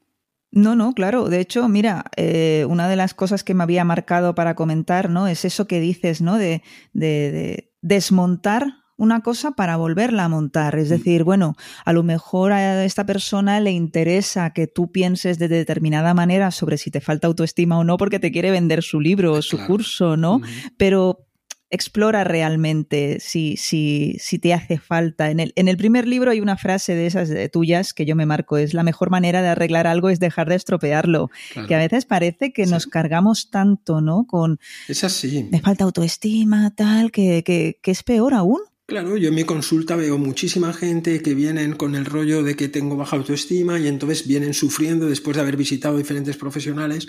No, 0.51 0.75
no, 0.75 0.93
claro. 0.93 1.29
De 1.29 1.39
hecho, 1.39 1.67
mira, 1.67 2.05
eh, 2.15 2.65
una 2.69 2.87
de 2.87 2.95
las 2.95 3.13
cosas 3.13 3.43
que 3.43 3.53
me 3.53 3.63
había 3.63 3.83
marcado 3.83 4.33
para 4.33 4.55
comentar, 4.55 5.09
¿no? 5.11 5.27
Es 5.27 5.45
eso 5.45 5.67
que 5.67 5.79
dices, 5.79 6.21
¿no? 6.21 6.37
de, 6.37 6.63
de 6.93 7.71
desmontar 7.81 8.82
una 8.97 9.21
cosa 9.21 9.51
para 9.51 9.77
volverla 9.77 10.25
a 10.25 10.29
montar. 10.29 10.77
Es 10.77 10.89
mm. 10.89 10.91
decir, 10.91 11.23
bueno, 11.23 11.55
a 11.85 11.93
lo 11.93 12.03
mejor 12.03 12.51
a 12.51 12.83
esta 12.85 13.05
persona 13.05 13.59
le 13.59 13.71
interesa 13.71 14.51
que 14.51 14.67
tú 14.67 14.91
pienses 14.91 15.39
de 15.39 15.47
determinada 15.47 16.13
manera 16.13 16.51
sobre 16.51 16.77
si 16.77 16.91
te 16.91 17.01
falta 17.01 17.27
autoestima 17.27 17.77
o 17.77 17.83
no 17.83 17.97
porque 17.97 18.19
te 18.19 18.31
quiere 18.31 18.51
vender 18.51 18.83
su 18.83 19.00
libro 19.00 19.33
o 19.33 19.41
su 19.41 19.57
curso, 19.65 20.17
¿no? 20.17 20.41
Pero 20.77 21.27
explora 21.73 22.23
realmente 22.23 23.17
si, 23.19 23.57
si, 23.57 24.15
si 24.19 24.38
te 24.38 24.53
hace 24.53 24.77
falta. 24.77 25.31
En 25.31 25.39
el, 25.39 25.53
en 25.55 25.67
el 25.67 25.75
primer 25.75 26.07
libro 26.07 26.29
hay 26.29 26.39
una 26.39 26.55
frase 26.55 26.93
de 26.93 27.07
esas 27.07 27.31
tuyas 27.51 27.93
que 27.93 28.05
yo 28.05 28.15
me 28.15 28.27
marco, 28.27 28.57
es 28.57 28.75
la 28.75 28.83
mejor 28.83 29.09
manera 29.09 29.41
de 29.41 29.47
arreglar 29.47 29.88
algo 29.88 30.09
es 30.09 30.19
dejar 30.19 30.47
de 30.50 30.55
estropearlo, 30.55 31.31
que 31.67 31.73
a 31.73 31.79
veces 31.79 32.05
parece 32.05 32.53
que 32.53 32.67
nos 32.67 32.85
cargamos 32.85 33.50
tanto, 33.50 34.01
¿no? 34.01 34.27
Con... 34.27 34.59
Es 34.88 35.03
así. 35.03 35.50
Me 35.51 35.62
falta 35.62 35.83
autoestima, 35.83 36.75
tal, 36.75 37.12
que, 37.12 37.43
que, 37.43 37.79
que 37.81 37.91
es 37.91 38.03
peor 38.03 38.35
aún. 38.35 38.59
Claro, 38.85 39.15
yo 39.15 39.29
en 39.29 39.35
mi 39.35 39.45
consulta 39.45 39.95
veo 39.95 40.17
muchísima 40.17 40.73
gente 40.73 41.21
que 41.21 41.33
vienen 41.33 41.73
con 41.73 41.95
el 41.95 42.05
rollo 42.05 42.43
de 42.43 42.55
que 42.55 42.67
tengo 42.67 42.97
baja 42.97 43.15
autoestima 43.15 43.79
y 43.79 43.87
entonces 43.87 44.27
vienen 44.27 44.53
sufriendo 44.53 45.07
después 45.07 45.35
de 45.35 45.41
haber 45.41 45.55
visitado 45.55 45.97
diferentes 45.97 46.35
profesionales 46.35 47.07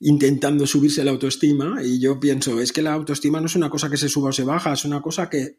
intentando 0.00 0.66
subirse 0.66 1.04
la 1.04 1.10
autoestima 1.10 1.82
y 1.84 2.00
yo 2.00 2.18
pienso, 2.18 2.58
es 2.58 2.72
que 2.72 2.80
la 2.80 2.94
autoestima 2.94 3.38
no 3.38 3.46
es 3.46 3.54
una 3.54 3.68
cosa 3.68 3.90
que 3.90 3.98
se 3.98 4.08
suba 4.08 4.30
o 4.30 4.32
se 4.32 4.44
baja, 4.44 4.72
es 4.72 4.86
una 4.86 5.02
cosa 5.02 5.28
que, 5.28 5.58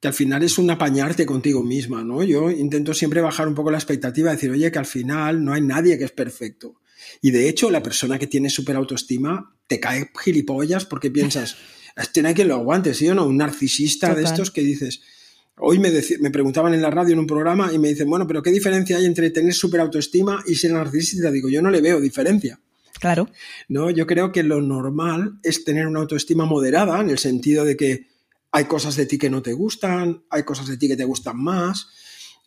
que 0.00 0.08
al 0.08 0.14
final 0.14 0.42
es 0.42 0.56
un 0.56 0.70
apañarte 0.70 1.26
contigo 1.26 1.62
misma, 1.62 2.02
¿no? 2.02 2.22
Yo 2.22 2.50
intento 2.50 2.94
siempre 2.94 3.20
bajar 3.20 3.48
un 3.48 3.54
poco 3.54 3.70
la 3.70 3.76
expectativa, 3.76 4.30
decir, 4.30 4.50
oye, 4.50 4.72
que 4.72 4.78
al 4.78 4.86
final 4.86 5.44
no 5.44 5.52
hay 5.52 5.60
nadie 5.60 5.98
que 5.98 6.04
es 6.04 6.12
perfecto. 6.12 6.80
Y 7.20 7.30
de 7.30 7.48
hecho, 7.48 7.70
la 7.70 7.82
persona 7.82 8.18
que 8.18 8.26
tiene 8.26 8.48
súper 8.48 8.76
autoestima 8.76 9.54
te 9.66 9.78
cae 9.80 10.10
gilipollas 10.18 10.86
porque 10.86 11.10
piensas, 11.10 11.56
tiene 12.12 12.34
que 12.34 12.44
lo 12.44 12.54
aguante, 12.54 12.94
¿sí 12.94 13.08
o 13.08 13.14
no? 13.14 13.26
Un 13.26 13.38
narcisista 13.38 14.14
de 14.14 14.24
estos 14.24 14.50
que 14.50 14.62
dices. 14.62 15.00
Hoy 15.58 15.78
me, 15.78 15.90
me 16.20 16.30
preguntaban 16.30 16.74
en 16.74 16.82
la 16.82 16.90
radio 16.90 17.14
en 17.14 17.20
un 17.20 17.26
programa 17.26 17.72
y 17.72 17.78
me 17.78 17.88
dicen, 17.88 18.10
bueno, 18.10 18.26
pero 18.26 18.42
¿qué 18.42 18.50
diferencia 18.50 18.98
hay 18.98 19.06
entre 19.06 19.30
tener 19.30 19.54
súper 19.54 19.80
autoestima 19.80 20.42
y 20.46 20.54
ser 20.54 20.72
narcisista? 20.72 21.30
Digo, 21.30 21.48
yo 21.48 21.62
no 21.62 21.70
le 21.70 21.80
veo 21.80 22.00
diferencia. 22.00 22.60
Claro. 23.00 23.28
No, 23.68 23.90
yo 23.90 24.06
creo 24.06 24.32
que 24.32 24.42
lo 24.42 24.60
normal 24.60 25.38
es 25.42 25.64
tener 25.64 25.86
una 25.86 26.00
autoestima 26.00 26.44
moderada 26.44 27.00
en 27.00 27.10
el 27.10 27.18
sentido 27.18 27.64
de 27.64 27.76
que 27.76 28.06
hay 28.52 28.64
cosas 28.64 28.96
de 28.96 29.06
ti 29.06 29.18
que 29.18 29.30
no 29.30 29.42
te 29.42 29.52
gustan, 29.52 30.24
hay 30.30 30.42
cosas 30.42 30.66
de 30.66 30.76
ti 30.76 30.88
que 30.88 30.96
te 30.96 31.04
gustan 31.04 31.42
más. 31.42 31.88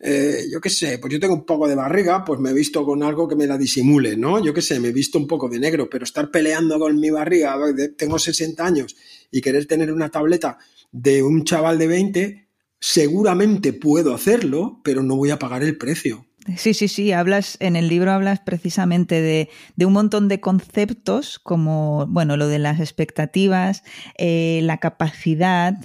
Eh, 0.02 0.46
yo 0.50 0.60
qué 0.60 0.70
sé, 0.70 0.98
pues 0.98 1.12
yo 1.12 1.20
tengo 1.20 1.34
un 1.34 1.44
poco 1.44 1.68
de 1.68 1.74
barriga, 1.74 2.24
pues 2.24 2.40
me 2.40 2.50
he 2.50 2.54
visto 2.54 2.84
con 2.86 3.02
algo 3.02 3.28
que 3.28 3.36
me 3.36 3.46
la 3.46 3.58
disimule, 3.58 4.16
¿no? 4.16 4.42
Yo 4.42 4.54
qué 4.54 4.62
sé, 4.62 4.80
me 4.80 4.88
he 4.88 4.92
visto 4.92 5.18
un 5.18 5.26
poco 5.26 5.48
de 5.48 5.58
negro, 5.58 5.90
pero 5.90 6.04
estar 6.04 6.30
peleando 6.30 6.78
con 6.78 6.98
mi 6.98 7.10
barriga, 7.10 7.58
tengo 7.96 8.18
60 8.18 8.64
años 8.64 8.96
y 9.30 9.42
querer 9.42 9.66
tener 9.66 9.92
una 9.92 10.08
tableta 10.08 10.58
de 10.90 11.22
un 11.22 11.44
chaval 11.44 11.78
de 11.78 11.86
20, 11.86 12.48
seguramente 12.80 13.74
puedo 13.74 14.14
hacerlo, 14.14 14.80
pero 14.82 15.02
no 15.02 15.16
voy 15.16 15.30
a 15.30 15.38
pagar 15.38 15.62
el 15.62 15.76
precio. 15.76 16.26
Sí, 16.56 16.72
sí, 16.72 16.88
sí, 16.88 17.12
hablas, 17.12 17.58
en 17.60 17.76
el 17.76 17.88
libro 17.88 18.10
hablas 18.10 18.40
precisamente 18.40 19.20
de, 19.20 19.50
un 19.84 19.92
montón 19.92 20.28
de 20.28 20.40
conceptos 20.40 21.38
como, 21.38 22.06
bueno, 22.06 22.38
lo 22.38 22.48
de 22.48 22.58
las 22.58 22.80
expectativas, 22.80 23.84
eh, 24.16 24.60
la 24.62 24.78
capacidad, 24.78 25.76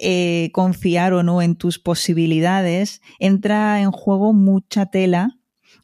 eh, 0.00 0.50
confiar 0.52 1.12
o 1.12 1.22
no 1.22 1.42
en 1.42 1.56
tus 1.56 1.78
posibilidades, 1.78 3.02
entra 3.18 3.80
en 3.80 3.90
juego 3.92 4.32
mucha 4.32 4.86
tela 4.86 5.36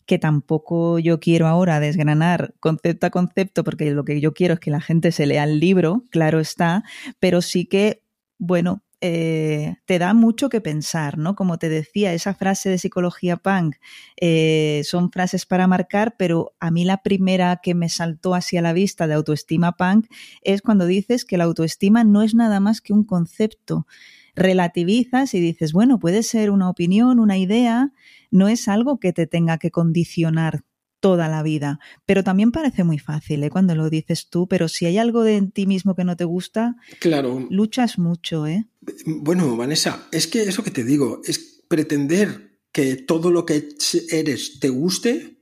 que 0.06 0.18
tampoco 0.18 0.98
yo 0.98 1.20
quiero 1.20 1.48
ahora 1.48 1.80
desgranar 1.80 2.54
concepto 2.60 3.06
a 3.06 3.10
concepto, 3.10 3.64
porque 3.64 3.90
lo 3.90 4.04
que 4.04 4.20
yo 4.20 4.32
quiero 4.32 4.54
es 4.54 4.60
que 4.60 4.70
la 4.70 4.80
gente 4.80 5.12
se 5.12 5.26
lea 5.26 5.44
el 5.44 5.60
libro, 5.60 6.04
claro 6.10 6.40
está, 6.40 6.84
pero 7.18 7.42
sí 7.42 7.66
que, 7.66 8.02
bueno, 8.38 8.82
eh, 9.08 9.76
te 9.84 9.98
da 9.98 10.14
mucho 10.14 10.48
que 10.48 10.60
pensar, 10.60 11.16
¿no? 11.16 11.36
Como 11.36 11.58
te 11.58 11.68
decía, 11.68 12.12
esa 12.12 12.34
frase 12.34 12.68
de 12.68 12.78
psicología 12.78 13.36
punk 13.36 13.76
eh, 14.20 14.82
son 14.84 15.12
frases 15.12 15.46
para 15.46 15.66
marcar, 15.66 16.16
pero 16.18 16.54
a 16.58 16.70
mí 16.70 16.84
la 16.84 17.02
primera 17.02 17.60
que 17.62 17.74
me 17.74 17.88
saltó 17.88 18.34
hacia 18.34 18.62
la 18.62 18.72
vista 18.72 19.06
de 19.06 19.14
autoestima 19.14 19.76
punk 19.76 20.06
es 20.42 20.60
cuando 20.60 20.86
dices 20.86 21.24
que 21.24 21.38
la 21.38 21.44
autoestima 21.44 22.02
no 22.02 22.22
es 22.22 22.34
nada 22.34 22.58
más 22.58 22.80
que 22.80 22.92
un 22.92 23.04
concepto. 23.04 23.86
Relativizas 24.34 25.32
y 25.34 25.40
dices, 25.40 25.72
bueno, 25.72 25.98
puede 25.98 26.22
ser 26.22 26.50
una 26.50 26.68
opinión, 26.68 27.20
una 27.20 27.38
idea, 27.38 27.92
no 28.30 28.48
es 28.48 28.66
algo 28.66 28.98
que 28.98 29.12
te 29.12 29.26
tenga 29.26 29.58
que 29.58 29.70
condicionar 29.70 30.64
toda 31.00 31.28
la 31.28 31.42
vida. 31.42 31.78
Pero 32.04 32.24
también 32.24 32.52
parece 32.52 32.84
muy 32.84 32.98
fácil 32.98 33.42
¿eh? 33.44 33.50
cuando 33.50 33.74
lo 33.74 33.90
dices 33.90 34.28
tú, 34.28 34.46
pero 34.48 34.68
si 34.68 34.86
hay 34.86 34.98
algo 34.98 35.22
de 35.22 35.40
ti 35.52 35.66
mismo 35.66 35.94
que 35.94 36.04
no 36.04 36.16
te 36.16 36.24
gusta, 36.24 36.76
claro. 37.00 37.46
luchas 37.50 37.98
mucho. 37.98 38.46
¿eh? 38.46 38.66
Bueno, 39.04 39.56
Vanessa, 39.56 40.06
es 40.12 40.26
que 40.26 40.42
eso 40.42 40.64
que 40.64 40.70
te 40.70 40.84
digo, 40.84 41.20
es 41.24 41.62
pretender 41.68 42.60
que 42.72 42.96
todo 42.96 43.30
lo 43.30 43.46
que 43.46 43.68
eres 44.10 44.60
te 44.60 44.68
guste, 44.68 45.38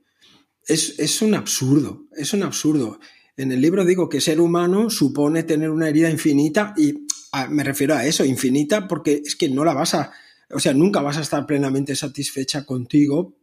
es, 0.67 0.99
es 0.99 1.21
un 1.21 1.35
absurdo, 1.35 2.07
es 2.15 2.33
un 2.33 2.43
absurdo. 2.43 2.99
En 3.37 3.51
el 3.51 3.61
libro 3.61 3.85
digo 3.85 4.07
que 4.07 4.21
ser 4.21 4.39
humano 4.39 4.89
supone 4.89 5.43
tener 5.43 5.69
una 5.69 5.89
herida 5.89 6.09
infinita 6.09 6.73
y 6.77 7.05
me 7.49 7.63
refiero 7.63 7.93
a 7.93 8.05
eso, 8.05 8.23
infinita, 8.23 8.87
porque 8.87 9.21
es 9.25 9.35
que 9.35 9.49
no 9.49 9.65
la 9.65 9.73
vas 9.73 9.93
a, 9.93 10.13
o 10.49 10.59
sea, 10.59 10.73
nunca 10.73 11.01
vas 11.01 11.17
a 11.17 11.21
estar 11.21 11.45
plenamente 11.45 11.95
satisfecha 11.95 12.65
contigo 12.65 13.35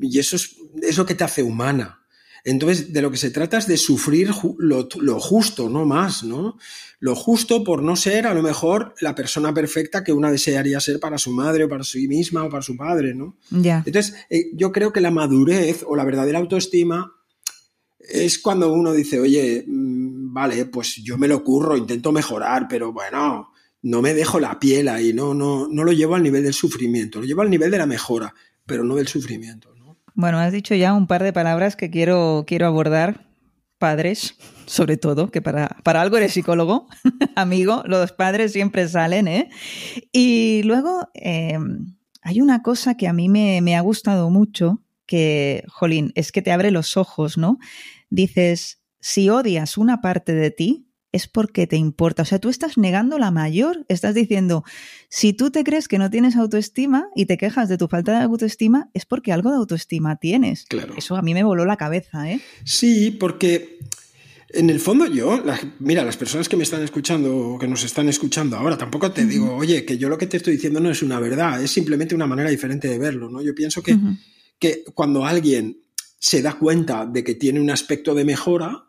y 0.00 0.18
eso 0.18 0.36
es, 0.36 0.56
eso 0.82 1.06
que 1.06 1.14
te 1.14 1.24
hace 1.24 1.42
humana. 1.42 2.06
Entonces, 2.46 2.92
de 2.92 3.02
lo 3.02 3.10
que 3.10 3.16
se 3.16 3.32
trata 3.32 3.58
es 3.58 3.66
de 3.66 3.76
sufrir 3.76 4.30
lo, 4.58 5.20
justo, 5.20 5.68
no 5.68 5.84
más, 5.84 6.22
¿no? 6.22 6.56
Lo 7.00 7.16
justo 7.16 7.64
por 7.64 7.82
no 7.82 7.96
ser, 7.96 8.24
a 8.24 8.34
lo 8.34 8.42
mejor, 8.42 8.94
la 9.00 9.16
persona 9.16 9.52
perfecta 9.52 10.04
que 10.04 10.12
una 10.12 10.30
desearía 10.30 10.78
ser 10.78 11.00
para 11.00 11.18
su 11.18 11.32
madre 11.32 11.64
o 11.64 11.68
para 11.68 11.82
sí 11.82 12.06
misma 12.06 12.44
o 12.44 12.48
para 12.48 12.62
su 12.62 12.76
padre, 12.76 13.16
¿no? 13.16 13.36
Ya. 13.50 13.82
Entonces, 13.84 14.14
eh, 14.30 14.44
yo 14.54 14.70
creo 14.70 14.92
que 14.92 15.00
la 15.00 15.10
madurez 15.10 15.82
o 15.84 15.96
la 15.96 16.04
verdadera 16.04 16.38
autoestima 16.38 17.12
es 17.98 18.38
cuando 18.38 18.72
uno 18.72 18.92
dice, 18.92 19.18
oye, 19.18 19.64
mm, 19.66 20.32
vale, 20.32 20.66
pues 20.66 20.96
yo 21.02 21.18
me 21.18 21.26
lo 21.26 21.42
curro, 21.42 21.76
intento 21.76 22.12
mejorar, 22.12 22.68
pero 22.68 22.92
bueno, 22.92 23.50
no 23.82 24.02
me 24.02 24.14
dejo 24.14 24.38
la 24.38 24.60
piel 24.60 24.86
ahí, 24.86 25.12
no, 25.12 25.34
no, 25.34 25.66
no 25.68 25.82
lo 25.82 25.92
llevo 25.92 26.14
al 26.14 26.22
nivel 26.22 26.44
del 26.44 26.54
sufrimiento, 26.54 27.20
lo 27.20 27.26
llevo 27.26 27.42
al 27.42 27.50
nivel 27.50 27.72
de 27.72 27.78
la 27.78 27.86
mejora, 27.86 28.32
pero 28.64 28.84
no 28.84 28.94
del 28.94 29.08
sufrimiento. 29.08 29.75
Bueno, 30.16 30.38
has 30.38 30.50
dicho 30.50 30.74
ya 30.74 30.94
un 30.94 31.06
par 31.06 31.22
de 31.22 31.34
palabras 31.34 31.76
que 31.76 31.90
quiero, 31.90 32.44
quiero 32.46 32.66
abordar. 32.66 33.26
Padres, 33.78 34.36
sobre 34.64 34.96
todo, 34.96 35.30
que 35.30 35.42
para, 35.42 35.76
para 35.84 36.00
algo 36.00 36.16
eres 36.16 36.32
psicólogo, 36.32 36.88
amigo, 37.36 37.82
los 37.84 38.12
padres 38.12 38.52
siempre 38.52 38.88
salen, 38.88 39.28
¿eh? 39.28 39.50
Y 40.12 40.62
luego 40.64 41.10
em, 41.12 41.98
hay 42.22 42.40
una 42.40 42.62
cosa 42.62 42.96
que 42.96 43.06
a 43.06 43.12
mí 43.12 43.28
me, 43.28 43.60
me 43.60 43.76
ha 43.76 43.82
gustado 43.82 44.30
mucho, 44.30 44.82
que, 45.04 45.62
jolín, 45.68 46.12
es 46.14 46.32
que 46.32 46.40
te 46.40 46.52
abre 46.52 46.70
los 46.70 46.96
ojos, 46.96 47.36
¿no? 47.36 47.58
Dices, 48.08 48.80
si 48.98 49.28
odias 49.28 49.76
una 49.76 50.00
parte 50.00 50.32
de 50.32 50.50
ti, 50.50 50.85
es 51.16 51.26
porque 51.26 51.66
te 51.66 51.76
importa. 51.76 52.22
O 52.22 52.24
sea, 52.26 52.38
tú 52.38 52.50
estás 52.50 52.76
negando 52.76 53.18
la 53.18 53.30
mayor, 53.30 53.84
estás 53.88 54.14
diciendo, 54.14 54.64
si 55.08 55.32
tú 55.32 55.50
te 55.50 55.64
crees 55.64 55.88
que 55.88 55.98
no 55.98 56.10
tienes 56.10 56.36
autoestima 56.36 57.08
y 57.16 57.24
te 57.24 57.38
quejas 57.38 57.68
de 57.68 57.78
tu 57.78 57.88
falta 57.88 58.18
de 58.18 58.24
autoestima, 58.24 58.90
es 58.92 59.06
porque 59.06 59.32
algo 59.32 59.50
de 59.50 59.56
autoestima 59.56 60.16
tienes. 60.16 60.66
Claro. 60.66 60.94
Eso 60.96 61.16
a 61.16 61.22
mí 61.22 61.32
me 61.32 61.42
voló 61.42 61.64
la 61.64 61.76
cabeza, 61.76 62.30
¿eh? 62.30 62.40
Sí, 62.64 63.10
porque 63.10 63.78
en 64.50 64.68
el 64.68 64.78
fondo 64.78 65.06
yo, 65.06 65.42
mira, 65.78 66.04
las 66.04 66.18
personas 66.18 66.48
que 66.48 66.56
me 66.56 66.64
están 66.64 66.82
escuchando 66.82 67.34
o 67.34 67.58
que 67.58 67.66
nos 67.66 67.82
están 67.82 68.08
escuchando 68.08 68.56
ahora, 68.56 68.76
tampoco 68.76 69.10
te 69.10 69.24
digo, 69.24 69.56
oye, 69.56 69.86
que 69.86 69.96
yo 69.96 70.10
lo 70.10 70.18
que 70.18 70.26
te 70.26 70.36
estoy 70.36 70.54
diciendo 70.54 70.80
no 70.80 70.90
es 70.90 71.02
una 71.02 71.18
verdad, 71.18 71.62
es 71.62 71.70
simplemente 71.70 72.14
una 72.14 72.26
manera 72.26 72.50
diferente 72.50 72.88
de 72.88 72.98
verlo, 72.98 73.30
¿no? 73.30 73.40
Yo 73.42 73.54
pienso 73.54 73.82
que, 73.82 73.96
que 74.58 74.84
cuando 74.94 75.24
alguien 75.24 75.78
se 76.18 76.42
da 76.42 76.58
cuenta 76.58 77.06
de 77.06 77.24
que 77.24 77.34
tiene 77.34 77.60
un 77.60 77.70
aspecto 77.70 78.14
de 78.14 78.24
mejora, 78.26 78.84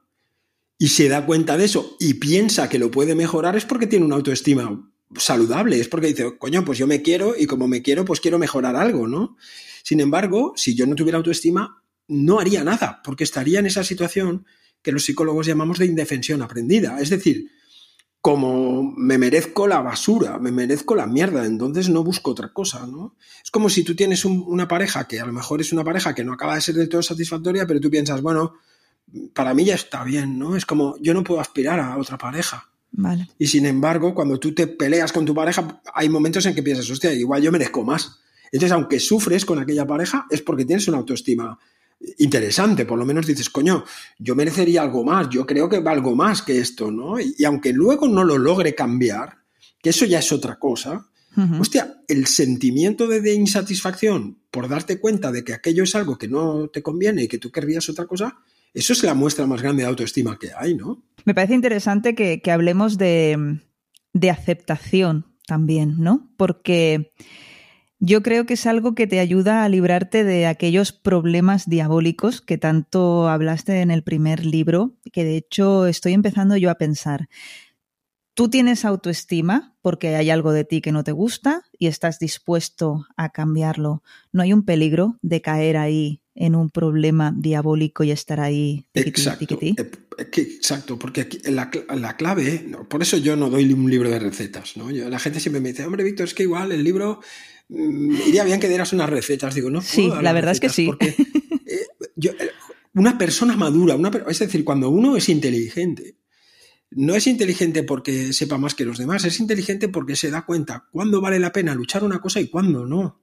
y 0.77 0.89
se 0.89 1.10
da 1.10 1.25
cuenta 1.25 1.57
de 1.57 1.65
eso 1.65 1.96
y 2.00 2.15
piensa 2.15 2.69
que 2.69 2.79
lo 2.79 2.91
puede 2.91 3.15
mejorar 3.15 3.55
es 3.55 3.65
porque 3.65 3.88
tiene 3.88 4.05
una 4.05 4.15
autoestima 4.15 4.91
saludable, 5.15 5.79
es 5.79 5.88
porque 5.88 6.07
dice, 6.07 6.38
coño, 6.38 6.65
pues 6.65 6.77
yo 6.77 6.86
me 6.86 7.01
quiero 7.01 7.36
y 7.38 7.48
como 7.48 7.67
me 7.67 7.81
quiero, 7.81 8.05
pues 8.05 8.19
quiero 8.19 8.38
mejorar 8.38 8.75
algo, 8.75 9.07
¿no? 9.07 9.38
Sin 9.84 10.01
embargo, 10.01 10.53
si 10.55 10.75
yo 10.75 10.86
no 10.86 10.96
tuviera 10.96 11.17
autoestima, 11.17 11.81
no 12.07 12.39
haría 12.39 12.63
nada, 12.63 13.01
porque 13.03 13.24
estaría 13.24 13.60
en 13.60 13.65
esa 13.65 13.84
situación 13.84 14.46
que 14.81 14.91
los 14.91 15.05
psicólogos 15.05 15.48
llamamos 15.48 15.79
de 15.79 15.86
indefensión 15.86 16.41
aprendida. 16.41 17.00
Es 17.00 17.10
decir, 17.10 17.50
como 18.22 18.84
me 18.84 19.17
merezco 19.17 19.67
la 19.67 19.81
basura, 19.81 20.38
me 20.39 20.51
merezco 20.51 20.96
la 20.96 21.07
mierda, 21.07 21.46
entonces 21.46 21.89
no 21.89 22.03
busco 22.03 22.31
otra 22.31 22.51
cosa, 22.51 22.86
¿no? 22.86 23.15
Es 23.43 23.51
como 23.51 23.69
si 23.69 23.84
tú 23.84 23.96
tienes 23.96 24.25
una 24.25 24.67
pareja 24.67 25.07
que 25.07 25.19
a 25.19 25.25
lo 25.25 25.34
mejor 25.34 25.62
es 25.62 25.72
una 25.72 25.84
pareja 25.84 26.13
que 26.13 26.24
no 26.24 26.34
acaba 26.34 26.55
de 26.55 26.62
ser 26.62 26.75
del 26.75 26.89
todo 26.89 27.01
satisfactoria, 27.01 27.65
pero 27.65 27.79
tú 27.79 27.89
piensas, 27.89 28.22
bueno, 28.22 28.55
para 29.34 29.54
mí 29.54 29.66
ya 29.66 29.76
está 29.76 30.04
bien, 30.04 30.38
¿no? 30.38 30.56
Es 30.56 30.66
como, 30.66 30.96
yo 31.00 31.14
no 31.14 31.24
puedo 31.24 31.40
aspirar 31.40 31.80
a 31.80 31.98
otra 31.98 32.18
pareja. 32.18 32.70
Vale. 32.92 33.30
Y 33.38 33.48
sin 33.48 33.66
embargo, 33.66 34.14
cuando 34.14 34.40
tú 34.40 34.54
te 34.54 34.68
peleas 34.68 35.12
con 35.12 35.26
tu 35.26 35.34
pareja, 35.34 35.82
hay 35.94 36.10
momentos 36.10 36.46
en 36.46 36.56
que 36.56 36.64
piensas, 36.64 36.90
hostia, 36.90 37.14
igual 37.14 37.42
yo 37.42 37.52
merezco 37.52 37.84
más. 37.84 38.20
Entonces, 38.52 38.72
aunque 38.72 39.00
sufres 39.00 39.46
con 39.46 39.60
aquella 39.60 39.86
pareja, 39.86 40.26
es 40.30 40.42
porque 40.42 40.66
tienes 40.66 40.88
una 40.88 40.98
autoestima 40.98 41.58
interesante. 42.18 42.86
Por 42.86 42.98
lo 42.98 43.06
menos 43.06 43.26
dices, 43.26 43.50
coño, 43.50 43.84
yo 44.20 44.36
merecería 44.36 44.82
algo 44.82 45.04
más, 45.04 45.30
yo 45.30 45.46
creo 45.46 45.68
que 45.70 45.80
valgo 45.80 46.16
más 46.16 46.42
que 46.42 46.60
esto, 46.60 46.92
¿no? 46.92 47.20
Y, 47.20 47.44
aunque 47.46 47.74
luego 47.74 48.08
no 48.08 48.24
lo 48.24 48.38
logre 48.38 48.76
cambiar, 48.76 49.38
que 49.82 49.90
eso 49.90 50.06
ya 50.06 50.20
es 50.20 50.32
otra 50.32 50.58
cosa, 50.58 51.10
hostia, 51.60 52.02
el 52.08 52.26
sentimiento 52.26 53.08
de, 53.08 53.22
de, 53.22 53.36
insatisfacción 53.36 54.40
por 54.50 54.68
darte 54.68 55.00
cuenta 55.00 55.32
de 55.32 55.44
que 55.44 55.54
aquello 55.54 55.84
es 55.84 55.94
algo 55.94 56.18
que 56.18 56.28
no 56.28 56.68
te 56.70 56.82
conviene 56.82 57.22
y 57.22 57.28
que 57.28 57.38
tú 57.38 57.52
querrías 57.52 57.88
otra 57.90 58.08
cosa, 58.08 58.40
eso 58.74 58.93
es 58.93 59.03
la 59.03 59.13
muestra 59.13 59.45
más 59.47 59.62
grande 59.62 59.83
de 59.83 59.89
autoestima 59.89 60.38
que 60.39 60.51
hay, 60.57 60.75
¿no? 60.75 61.03
Me 61.25 61.33
parece 61.33 61.55
interesante 61.55 62.15
que, 62.15 62.41
hablemos 62.51 62.97
de, 62.97 63.59
aceptación 64.31 65.25
también, 65.45 65.95
¿no? 66.00 66.29
Porque 66.38 67.12
yo 68.00 68.21
creo 68.21 68.45
que 68.45 68.53
es 68.53 68.65
algo 68.65 68.95
que 68.95 69.07
te 69.07 69.19
ayuda 69.19 69.63
a 69.63 69.69
librarte 69.69 70.24
de 70.24 70.45
aquellos 70.45 70.91
problemas 70.91 71.67
diabólicos 71.67 72.41
que 72.41 72.57
tanto 72.57 73.27
hablaste 73.27 73.81
en 73.81 73.91
el 73.91 74.03
primer 74.03 74.45
libro, 74.45 74.95
que 75.12 75.24
de 75.24 75.38
hecho 75.38 75.88
estoy 75.88 76.13
empezando 76.13 76.55
yo 76.57 76.69
a 76.69 76.75
pensar. 76.75 77.27
Tú 78.38 78.50
tienes 78.50 78.86
autoestima 78.86 79.74
porque 79.82 80.15
hay 80.15 80.29
algo 80.29 80.51
de 80.51 80.63
ti 80.63 80.79
que 80.79 80.91
no 80.91 81.03
te 81.03 81.12
gusta 81.12 81.63
y 81.79 81.88
estás 81.88 82.20
dispuesto 82.20 83.08
a 83.17 83.32
cambiarlo. 83.32 84.03
No 84.32 84.44
hay 84.44 84.53
un 84.53 84.63
peligro 84.63 85.17
de 85.24 85.41
caer 85.41 85.75
ahí 85.75 86.22
en 86.36 86.53
un 86.53 86.70
problema 86.70 87.34
diabólico 87.36 88.03
y 88.03 88.12
estar 88.12 88.39
ahí. 88.39 88.86
exacto, 88.94 89.58
eh, 89.60 89.74
exacto, 90.20 91.00
porque 91.00 91.22
aquí, 91.22 91.39
la, 91.46 91.72
la, 91.96 92.15
clave, 92.15 92.70
por 92.88 93.01
eso 93.01 93.17
yo 93.17 93.36
no 93.36 93.50
doy 93.50 93.74
un 93.74 93.89
libro 93.89 94.12
de 94.12 94.20
recetas, 94.20 94.77
¿no? 94.77 94.91
la 94.91 95.17
gente 95.17 95.39
siempre 95.39 95.60
me 95.60 95.70
dice, 95.70 95.88
hombre, 95.88 96.03
Víctor, 96.03 96.27
es 96.27 96.36
que 96.36 96.44
igual 96.44 96.72
el 96.72 96.84
libro 96.84 97.22
mm, 97.70 98.17
iría 98.27 98.44
bien 98.44 98.60
que 98.60 98.70
dieras 98.70 98.94
unas 98.94 99.10
recetas. 99.10 99.56
Digo, 99.56 99.72
no. 99.72 99.82
Sí, 99.82 100.12
la 100.22 100.32
verdad 100.32 100.51
es 100.51 100.60
que 100.60 100.70
sí. 100.70 100.86
Porque 100.86 101.08
eh, 101.65 101.88
eh, 102.22 102.51
una 102.94 103.17
persona 103.17 103.58
madura, 103.58 103.96
una, 103.96 104.12
es 104.29 104.38
decir, 104.38 104.63
cuando 104.63 104.91
uno 104.91 105.17
es 105.17 105.27
inteligente, 105.27 106.16
no 106.98 107.16
es 107.16 107.27
inteligente 107.27 107.84
porque 107.84 108.34
sepa 108.34 108.58
más 108.58 108.74
que 108.74 108.84
los 108.84 108.98
demás, 108.98 109.24
es 109.24 109.39
inteligente 109.39 109.88
porque 109.88 110.16
se 110.16 110.32
da 110.32 110.46
cuenta 110.46 110.88
cuándo 110.92 111.22
vale 111.22 111.39
la 111.39 111.51
pena 111.51 111.75
luchar 111.75 112.04
una 112.04 112.20
cosa 112.20 112.42
y 112.42 112.48
cuándo 112.48 112.88
no. 112.88 113.22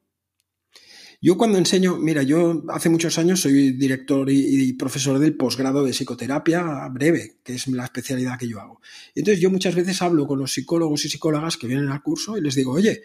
Yo 1.21 1.37
cuando 1.37 1.59
enseño, 1.59 1.97
mira, 1.97 2.23
yo 2.23 2.63
hace 2.69 2.89
muchos 2.89 3.19
años 3.19 3.41
soy 3.41 3.73
director 3.73 4.29
y, 4.31 4.73
profesor 4.75 5.19
del 5.19 5.37
posgrado 5.37 5.83
de 5.83 5.93
psicoterapia 5.93 6.87
breve, 6.89 7.41
que 7.43 7.55
es 7.55 7.67
la 7.67 7.85
especialidad 7.85 8.39
que 8.39 8.47
yo 8.47 8.61
hago. 8.61 8.81
Entonces 9.15 9.41
yo 9.41 9.51
muchas 9.51 9.75
veces 9.75 10.01
hablo 10.03 10.27
con 10.29 10.39
los 10.39 10.53
psicólogos 10.53 11.05
y 11.05 11.09
psicólogas 11.09 11.57
que 11.57 11.67
vienen 11.67 11.89
al 11.89 12.03
curso 12.03 12.37
y 12.37 12.43
les 12.43 12.55
digo, 12.55 12.73
oye, 12.73 13.03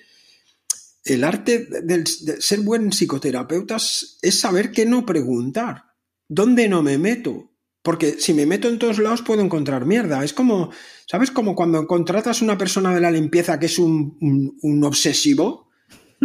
el 1.04 1.24
arte 1.24 1.68
de 1.82 2.06
ser 2.06 2.60
buen 2.60 2.92
psicoterapeuta 2.92 3.78
es 3.78 4.40
saber 4.40 4.72
qué 4.72 4.86
no 4.86 5.04
preguntar, 5.04 5.86
dónde 6.28 6.70
no 6.70 6.84
me 6.84 7.00
meto, 7.00 7.49
porque 7.82 8.20
si 8.20 8.34
me 8.34 8.46
meto 8.46 8.68
en 8.68 8.80
todos 8.80 9.00
lados 9.00 9.22
puedo 9.22 9.42
encontrar 9.42 9.86
mierda. 9.86 10.24
Es 10.24 10.34
como, 10.34 10.72
¿sabes? 11.06 11.32
Como 11.32 11.56
cuando 11.56 11.88
contratas 11.88 12.42
a 12.42 12.46
una 12.46 12.58
persona 12.58 12.94
de 12.94 13.02
la 13.02 13.12
limpieza 13.12 13.58
que 13.60 13.68
es 13.68 13.80
un, 13.80 14.58
obsesivo, 14.84 15.70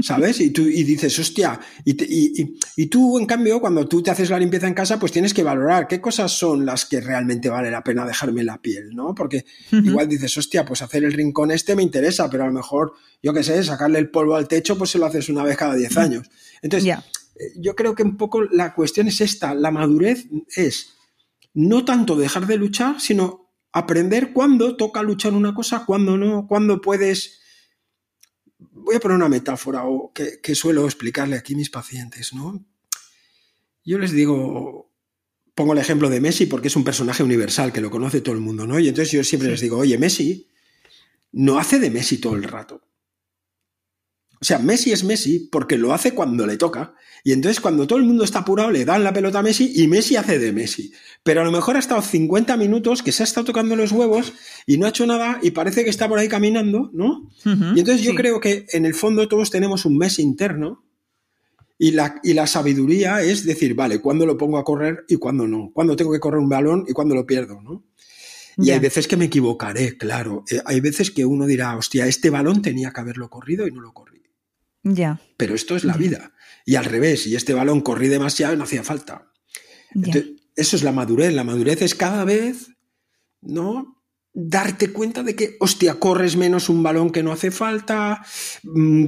¿sabes? 0.03 0.41
Y 0.41 0.51
tú 0.51 0.63
y 0.63 0.83
dices, 0.83 1.17
hostia, 1.21 1.61
y, 1.85 2.87
tú, 2.87 3.19
en 3.21 3.27
cambio, 3.27 3.61
cuando 3.61 3.87
tú 3.87 4.03
te 4.03 4.11
haces 4.11 4.31
la 4.31 4.41
limpieza 4.41 4.67
en 4.67 4.75
casa, 4.75 4.99
pues 4.99 5.13
tienes 5.13 5.33
que 5.33 5.45
valorar 5.45 5.87
qué 5.87 6.01
cosas 6.01 6.33
son 6.33 6.67
las 6.67 6.87
que 6.87 7.01
realmente 7.01 7.49
vale 7.49 7.71
la 7.71 7.85
pena 7.85 8.05
dejarme 8.05 8.43
la 8.43 8.61
piel, 8.61 8.91
¿no? 8.91 9.15
Porque 9.15 9.45
igual 9.71 10.09
dices, 10.09 10.37
hostia, 10.37 10.65
pues 10.65 10.83
hacer 10.83 11.05
el 11.05 11.13
rincón 11.13 11.53
este 11.53 11.77
me 11.77 11.85
interesa, 11.85 12.29
pero 12.29 12.43
a 12.43 12.49
lo 12.49 12.53
mejor, 12.53 12.95
yo 13.23 13.33
qué 13.33 13.45
sé, 13.45 13.63
sacarle 13.63 14.01
el 14.01 14.11
polvo 14.11 14.35
al 14.35 14.49
techo, 14.49 14.77
pues 14.77 14.91
se 14.91 14.99
lo 14.99 15.07
haces 15.07 15.29
una 15.29 15.45
vez 15.45 15.57
cada 15.57 15.77
10 15.77 15.97
años. 15.99 16.31
Entonces, 16.63 16.99
eh, 17.37 17.53
yo 17.57 17.77
creo 17.77 17.95
que 17.95 18.03
un 18.03 18.17
poco 18.17 18.43
la 18.43 18.75
cuestión 18.75 19.07
es 19.07 19.21
esta, 19.21 19.55
la 19.55 19.71
madurez 19.71 20.27
es 20.57 20.94
no 21.55 21.85
tanto 21.85 22.17
dejar 22.17 22.47
de 22.47 22.57
luchar, 22.57 23.01
sino 23.01 23.53
aprender 23.73 24.33
cuándo 24.33 24.77
toca 24.77 25.03
luchar 25.03 25.33
una 25.33 25.55
cosa, 25.55 25.85
cuándo 25.87 26.17
no, 26.17 26.47
cuándo 26.47 26.81
puedes... 26.81 27.41
Voy 28.59 28.97
a 28.97 29.01
poner 29.01 29.17
una 29.17 29.29
metáfora 29.29 29.85
o 29.85 30.13
que, 30.13 30.55
suelo 30.55 30.85
explicarle 30.85 31.37
aquí 31.37 31.55
a 31.55 31.57
mis 31.57 31.71
pacientes, 31.71 32.35
¿no? 32.35 32.65
Yo 33.85 33.99
les 33.99 34.13
digo, 34.13 34.93
pongo 35.55 35.73
el 35.73 35.79
ejemplo 35.79 36.09
de 36.09 36.21
Messi 36.21 36.47
porque 36.47 36.69
es 36.69 36.77
un 36.77 36.85
personaje 36.85 37.23
universal 37.23 37.73
que 37.73 37.81
lo 37.81 37.91
conoce 37.91 38.21
todo 38.21 38.35
el 38.35 38.41
mundo, 38.41 38.67
¿no? 38.67 38.79
Y 38.79 38.89
entonces 38.89 39.13
yo 39.13 39.25
siempre 39.25 39.51
les 39.51 39.61
digo, 39.61 39.79
oye, 39.79 39.99
Messi 39.99 40.49
no 41.33 41.59
hace 41.59 41.79
de 41.79 41.91
Messi 41.91 42.19
todo 42.19 42.37
el 42.37 42.45
rato. 42.45 42.83
O 44.41 44.45
sea, 44.45 44.59
Messi 44.59 44.93
es 44.93 45.05
Messi 45.05 45.49
porque 45.51 45.79
lo 45.79 45.93
hace 45.93 46.15
cuando 46.15 46.47
le 46.47 46.57
toca. 46.57 46.95
Y 47.27 47.33
entonces 47.33 47.59
cuando 47.59 47.87
todo 47.87 47.99
el 47.99 48.05
mundo 48.05 48.23
está 48.23 48.41
apurado 48.41 48.71
le 48.71 48.85
dan 48.85 49.03
la 49.03 49.13
pelota 49.13 49.39
a 49.39 49.43
Messi 49.43 49.73
y 49.75 49.89
Messi 49.89 50.15
hace 50.17 50.39
de 50.39 50.53
Messi. 50.53 50.93
Pero 51.23 51.41
a 51.41 51.45
lo 51.45 51.51
mejor 51.51 51.77
ha 51.77 51.79
estado 51.79 52.03
50 52.03 52.55
minutos 52.59 53.03
que 53.03 53.13
se 53.13 53.23
ha 53.23 53.25
estado 53.25 53.47
tocando 53.47 53.75
los 53.77 53.93
huevos 53.93 54.35
y 54.67 54.77
no 54.77 54.85
ha 54.85 54.91
hecho 54.91 55.07
nada 55.07 55.39
y 55.43 55.53
parece 55.53 55.85
que 55.85 55.91
está 55.91 56.07
por 56.07 56.19
ahí 56.19 56.29
caminando, 56.29 56.91
¿no? 56.93 57.31
y 57.45 57.81
entonces 57.81 58.03
yo 58.03 58.15
creo 58.15 58.41
que 58.41 58.67
en 58.73 58.85
el 58.85 58.95
fondo 58.95 59.27
todos 59.27 59.51
tenemos 59.51 59.87
un 59.87 59.97
Messi 59.97 60.21
interno 60.21 60.85
y 61.79 61.93
la, 61.93 62.21
y 62.23 62.35
la 62.35 62.47
sabiduría 62.47 63.23
es 63.23 63.47
decir, 63.47 63.75
vale, 63.75 64.01
¿cuándo 64.01 64.27
lo 64.27 64.37
pongo 64.37 64.59
a 64.59 64.65
correr 64.65 65.07
y 65.09 65.17
cuándo 65.17 65.49
no? 65.49 65.71
¿Cuándo 65.73 65.97
tengo 65.97 66.13
que 66.13 66.21
correr 66.21 66.41
un 66.41 66.51
balón 66.51 66.85
y 66.87 66.93
cuándo 66.93 67.15
lo 67.15 67.27
pierdo, 67.27 67.63
¿no? 67.63 67.85
Y 68.59 68.71
hay 68.71 68.79
veces 68.79 69.09
que 69.09 69.17
me 69.17 69.25
equivocaré, 69.25 69.97
claro. 69.97 70.45
Eh, 70.51 70.61
hay 70.65 70.81
veces 70.81 71.11
que 71.11 71.25
uno 71.25 71.47
dirá, 71.47 71.77
hostia, 71.77 72.07
este 72.07 72.31
balón 72.31 72.63
tenía 72.63 72.93
que 72.93 73.01
haberlo 73.01 73.29
corrido 73.29 73.67
y 73.67 73.73
no 73.73 73.81
lo 73.81 73.93
corrí. 73.93 74.23
Ya. 74.85 75.21
Pero 75.37 75.55
esto 75.55 75.75
es 75.75 75.85
la 75.85 75.97
vida. 75.97 76.34
Y 76.65 76.77
al 76.77 76.85
revés, 76.85 77.27
y 77.27 77.37
este 77.37 77.55
balón 77.55 77.81
corrí 77.81 78.09
demasiado 78.09 78.55
y 78.55 78.57
no 78.57 78.65
hacía 78.65 78.83
falta. 78.85 79.31
eso 80.57 80.77
es 80.77 80.83
la 80.83 80.93
madurez. 80.93 81.33
La 81.33 81.45
madurez 81.45 81.83
es 81.83 81.95
cada 81.95 82.25
vez, 82.25 82.69
¿no? 83.43 84.03
Darte 84.33 84.93
cuenta 84.93 85.23
de 85.23 85.37
que, 85.37 85.57
hostia, 85.61 85.95
corres 86.01 86.37
menos 86.37 86.69
un 86.69 86.83
balón 86.83 87.11
que 87.11 87.23
no 87.23 87.33
hace 87.33 87.51
falta, 87.51 88.25
mm, 88.65 89.05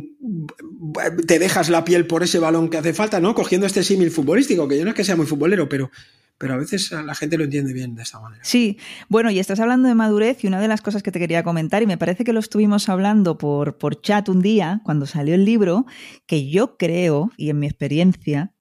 te 1.27 1.39
dejas 1.39 1.69
la 1.69 1.85
piel 1.85 2.07
por 2.07 2.23
ese 2.23 2.39
balón 2.39 2.71
que 2.71 2.77
hace 2.77 2.93
falta, 2.93 3.19
¿no? 3.21 3.35
Cogiendo 3.35 3.67
este 3.67 3.83
símil 3.83 4.11
futbolístico, 4.11 4.69
que 4.69 4.79
yo 4.79 4.85
no 4.85 4.91
es 4.91 4.97
que 4.97 5.05
sea 5.05 5.17
muy 5.17 5.27
futbolero, 5.27 5.69
pero 5.69 5.91
pero 6.39 6.55
a 6.55 6.57
veces 6.57 6.91
la 6.93 7.15
gente 7.15 7.39
lo 7.39 7.45
entiende 7.45 7.73
bien 7.73 7.95
de 7.95 8.03
esta 8.03 8.21
manera. 8.21 8.45
Sí, 8.45 8.79
bueno, 9.09 9.31
y 9.31 9.39
estás 9.39 9.61
hablando 9.61 9.89
de 9.89 9.95
madurez 9.95 10.45
y 10.45 10.47
una 10.47 10.61
de 10.61 10.69
las 10.69 10.83
cosas 10.83 11.03
que 11.03 11.13
te 11.13 11.19
quería 11.19 11.43
comentar, 11.43 11.83
y 11.83 11.87
me 11.87 11.99
parece 11.99 12.25
que 12.25 12.33
lo 12.33 12.41
estuvimos 12.41 12.89
hablando 12.89 13.39
por, 13.39 13.79
por 13.79 14.01
chat 14.01 14.29
un 14.29 14.43
día, 14.43 14.81
cuando 14.85 15.07
salió 15.07 15.35
el 15.35 15.45
libro, 15.45 15.87
que 16.27 16.49
yo 16.49 16.77
creo, 16.77 17.31
y 17.37 17.51
en 17.51 17.59
mi 17.59 17.67
experiencia, 17.67 18.53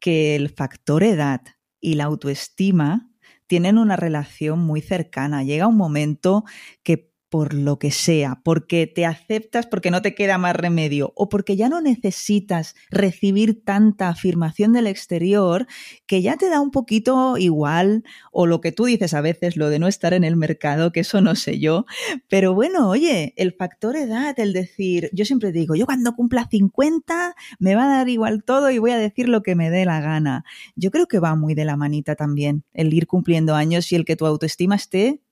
que 0.00 0.36
el 0.36 0.48
factor 0.48 1.02
edad 1.02 1.42
y 1.80 1.94
la 1.94 2.04
autoestima 2.04 3.10
tienen 3.46 3.78
una 3.78 3.96
relación 3.96 4.60
muy 4.60 4.80
cercana. 4.80 5.42
Llega 5.42 5.66
un 5.66 5.76
momento 5.76 6.44
que 6.82 7.07
por 7.28 7.54
lo 7.54 7.78
que 7.78 7.90
sea, 7.90 8.40
porque 8.42 8.86
te 8.86 9.04
aceptas 9.04 9.66
porque 9.66 9.90
no 9.90 10.02
te 10.02 10.14
queda 10.14 10.38
más 10.38 10.56
remedio 10.56 11.12
o 11.14 11.28
porque 11.28 11.56
ya 11.56 11.68
no 11.68 11.80
necesitas 11.80 12.74
recibir 12.90 13.64
tanta 13.64 14.08
afirmación 14.08 14.72
del 14.72 14.86
exterior 14.86 15.66
que 16.06 16.22
ya 16.22 16.36
te 16.36 16.48
da 16.48 16.60
un 16.60 16.70
poquito 16.70 17.36
igual 17.36 18.04
o 18.32 18.46
lo 18.46 18.60
que 18.60 18.72
tú 18.72 18.86
dices 18.86 19.14
a 19.14 19.20
veces, 19.20 19.56
lo 19.56 19.68
de 19.68 19.78
no 19.78 19.88
estar 19.88 20.14
en 20.14 20.24
el 20.24 20.36
mercado, 20.36 20.92
que 20.92 21.00
eso 21.00 21.20
no 21.20 21.34
sé 21.34 21.58
yo, 21.58 21.84
pero 22.28 22.54
bueno, 22.54 22.88
oye, 22.88 23.34
el 23.36 23.52
factor 23.52 23.96
edad, 23.96 24.38
el 24.38 24.52
decir, 24.52 25.10
yo 25.12 25.24
siempre 25.24 25.52
digo, 25.52 25.74
yo 25.74 25.86
cuando 25.86 26.14
cumpla 26.14 26.48
50 26.50 27.34
me 27.58 27.74
va 27.74 27.84
a 27.84 27.98
dar 27.98 28.08
igual 28.08 28.44
todo 28.44 28.70
y 28.70 28.78
voy 28.78 28.92
a 28.92 28.98
decir 28.98 29.28
lo 29.28 29.42
que 29.42 29.54
me 29.54 29.70
dé 29.70 29.84
la 29.84 30.00
gana. 30.00 30.44
Yo 30.76 30.90
creo 30.90 31.06
que 31.06 31.18
va 31.18 31.36
muy 31.36 31.54
de 31.54 31.64
la 31.64 31.76
manita 31.76 32.14
también 32.14 32.64
el 32.72 32.92
ir 32.94 33.06
cumpliendo 33.06 33.54
años 33.54 33.92
y 33.92 33.96
el 33.96 34.04
que 34.04 34.16
tu 34.16 34.26
autoestima 34.26 34.76
esté 34.76 35.22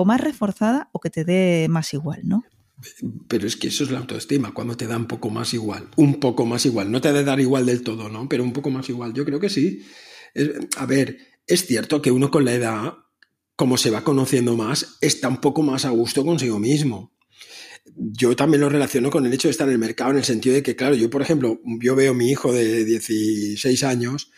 o 0.00 0.04
más 0.04 0.20
reforzada 0.20 0.90
o 0.92 1.00
que 1.00 1.10
te 1.10 1.24
dé 1.24 1.66
más 1.68 1.92
igual, 1.92 2.20
¿no? 2.22 2.44
Pero 3.26 3.48
es 3.48 3.56
que 3.56 3.66
eso 3.66 3.82
es 3.82 3.90
la 3.90 3.98
autoestima, 3.98 4.54
cuando 4.54 4.76
te 4.76 4.86
da 4.86 4.96
un 4.96 5.08
poco 5.08 5.28
más 5.28 5.52
igual, 5.54 5.88
un 5.96 6.20
poco 6.20 6.46
más 6.46 6.64
igual, 6.66 6.92
no 6.92 7.00
te 7.00 7.08
debe 7.08 7.24
dar 7.24 7.40
igual 7.40 7.66
del 7.66 7.82
todo, 7.82 8.08
¿no? 8.08 8.28
Pero 8.28 8.44
un 8.44 8.52
poco 8.52 8.70
más 8.70 8.88
igual, 8.88 9.12
yo 9.12 9.24
creo 9.24 9.40
que 9.40 9.50
sí. 9.50 9.82
a 10.76 10.86
ver, 10.86 11.18
es 11.48 11.66
cierto 11.66 12.00
que 12.00 12.12
uno 12.12 12.30
con 12.30 12.44
la 12.44 12.52
edad, 12.52 12.92
como 13.56 13.76
se 13.76 13.90
va 13.90 14.04
conociendo 14.04 14.56
más, 14.56 14.98
está 15.00 15.26
un 15.26 15.38
poco 15.38 15.64
más 15.64 15.84
a 15.84 15.90
gusto 15.90 16.24
consigo 16.24 16.60
mismo. 16.60 17.12
Yo 17.96 18.36
también 18.36 18.60
lo 18.60 18.68
relaciono 18.68 19.10
con 19.10 19.26
el 19.26 19.32
hecho 19.32 19.48
de 19.48 19.52
estar 19.52 19.66
en 19.66 19.72
el 19.72 19.80
mercado, 19.80 20.12
en 20.12 20.18
el 20.18 20.24
sentido 20.24 20.54
de 20.54 20.62
que, 20.62 20.76
claro, 20.76 20.94
yo, 20.94 21.10
por 21.10 21.22
ejemplo, 21.22 21.60
yo 21.82 21.96
veo 21.96 22.12
a 22.12 22.14
mi 22.14 22.30
hijo 22.30 22.52
de 22.52 22.84
16 22.84 23.82
años, 23.82 24.30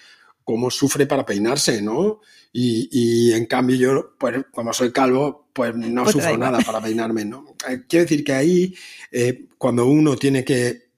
cómo 0.44 0.70
sufre 0.70 1.06
para 1.06 1.24
peinarse, 1.24 1.82
¿no? 1.82 2.20
Y, 2.52 3.32
en 3.32 3.46
cambio 3.46 3.76
yo, 3.76 4.16
pues 4.18 4.44
como 4.52 4.72
soy 4.72 4.92
calvo, 4.92 5.48
pues 5.52 5.74
no 5.76 6.02
pues 6.02 6.14
sufro 6.14 6.36
nada 6.36 6.58
para 6.60 6.80
peinarme, 6.80 7.24
¿no? 7.24 7.44
Eh, 7.68 7.82
quiero 7.88 8.04
decir 8.04 8.24
que 8.24 8.32
ahí, 8.32 8.74
eh, 9.12 9.46
cuando 9.56 9.86
uno 9.86 10.16
tiene 10.16 10.44
que, 10.44 10.90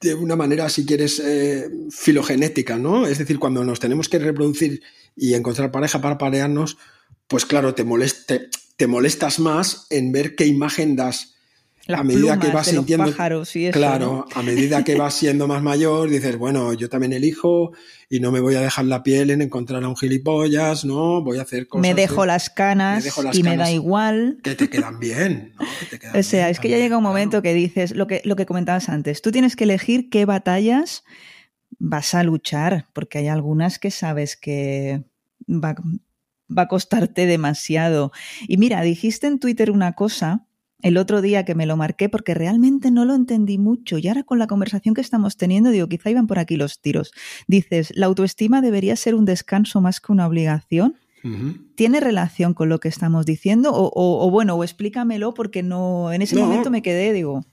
de 0.00 0.14
una 0.14 0.34
manera, 0.34 0.68
si 0.68 0.84
quieres, 0.84 1.20
eh, 1.20 1.70
filogenética, 1.90 2.76
¿no? 2.76 3.06
Es 3.06 3.18
decir, 3.18 3.38
cuando 3.38 3.64
nos 3.64 3.78
tenemos 3.78 4.08
que 4.08 4.18
reproducir 4.18 4.82
y 5.14 5.34
encontrar 5.34 5.70
pareja 5.70 6.00
para 6.00 6.18
parearnos, 6.18 6.76
pues 7.28 7.46
claro, 7.46 7.74
te, 7.74 7.84
moleste, 7.84 8.48
te 8.76 8.86
molestas 8.88 9.38
más 9.38 9.86
en 9.90 10.10
ver 10.10 10.34
qué 10.34 10.46
imagen 10.46 10.96
das 10.96 11.36
a 11.94 12.02
medida 12.02 12.38
que 12.38 12.48
vas 12.48 12.66
sintiendo 12.66 13.06
pájaros 13.06 13.54
y 13.56 13.70
claro 13.70 14.26
a 14.34 14.42
medida 14.42 14.84
que 14.84 14.96
vas 14.96 15.14
siendo 15.14 15.46
más 15.46 15.62
mayor 15.62 16.08
dices 16.08 16.36
bueno 16.36 16.72
yo 16.72 16.88
también 16.88 17.12
elijo 17.12 17.72
y 18.08 18.20
no 18.20 18.32
me 18.32 18.40
voy 18.40 18.54
a 18.54 18.60
dejar 18.60 18.86
la 18.86 19.02
piel 19.02 19.30
en 19.30 19.42
encontrar 19.42 19.82
a 19.84 19.88
un 19.88 19.96
gilipollas 19.96 20.84
no 20.84 21.22
voy 21.22 21.38
a 21.38 21.42
hacer 21.42 21.66
cosas 21.68 21.82
me 21.82 21.94
dejo 21.94 22.26
las 22.26 22.50
canas 22.50 23.06
y 23.32 23.42
me 23.42 23.56
da 23.56 23.70
igual 23.70 24.38
que 24.42 24.54
te 24.54 24.68
quedan 24.68 24.98
bien 24.98 25.54
o 26.14 26.22
sea 26.22 26.50
es 26.50 26.60
que 26.60 26.68
ya 26.68 26.78
llega 26.78 26.96
un 26.96 27.02
momento 27.02 27.42
que 27.42 27.54
dices 27.54 27.94
lo 27.94 28.06
que 28.06 28.22
lo 28.24 28.36
que 28.36 28.46
comentabas 28.46 28.88
antes 28.88 29.22
tú 29.22 29.32
tienes 29.32 29.56
que 29.56 29.64
elegir 29.64 30.10
qué 30.10 30.24
batallas 30.24 31.04
vas 31.78 32.14
a 32.14 32.22
luchar 32.22 32.86
porque 32.92 33.18
hay 33.18 33.28
algunas 33.28 33.78
que 33.78 33.90
sabes 33.90 34.36
que 34.36 35.04
va, 35.48 35.74
va 36.56 36.62
a 36.62 36.68
costarte 36.68 37.26
demasiado. 37.26 38.12
Y 38.46 38.56
mira 38.56 38.82
dijiste 38.82 39.26
en 39.26 39.38
Twitter 39.38 39.70
una 39.70 39.94
cosa 39.94 40.46
el 40.82 40.96
otro 40.96 41.22
día 41.22 41.44
que 41.44 41.54
me 41.54 41.66
lo 41.66 41.76
marqué 41.76 42.08
porque 42.08 42.34
realmente 42.34 42.90
no 42.90 43.04
lo 43.04 43.14
entendí 43.14 43.58
mucho 43.58 43.98
y 43.98 44.08
ahora 44.08 44.22
con 44.22 44.38
la 44.38 44.46
conversación 44.46 44.94
que 44.94 45.00
estamos 45.00 45.36
teniendo 45.36 45.70
digo, 45.70 45.88
quizá 45.88 46.10
iban 46.10 46.26
por 46.26 46.38
aquí 46.38 46.56
los 46.56 46.80
tiros. 46.80 47.12
Dices, 47.46 47.92
¿la 47.94 48.06
autoestima 48.06 48.60
debería 48.60 48.96
ser 48.96 49.14
un 49.14 49.24
descanso 49.24 49.80
más 49.80 50.00
que 50.00 50.12
una 50.12 50.26
obligación? 50.26 50.96
¿Tiene 51.74 52.00
relación 52.00 52.54
con 52.54 52.70
lo 52.70 52.80
que 52.80 52.88
estamos 52.88 53.26
diciendo? 53.26 53.70
O, 53.74 54.30
bueno, 54.30 54.54
o 54.54 54.64
explícamelo 54.64 55.34
porque 55.34 55.62
no, 55.62 56.12
en 56.12 56.22
ese 56.22 56.36
momento 56.36 56.70
me 56.70 56.80
quedé, 56.80 57.12
digo. 57.12 57.44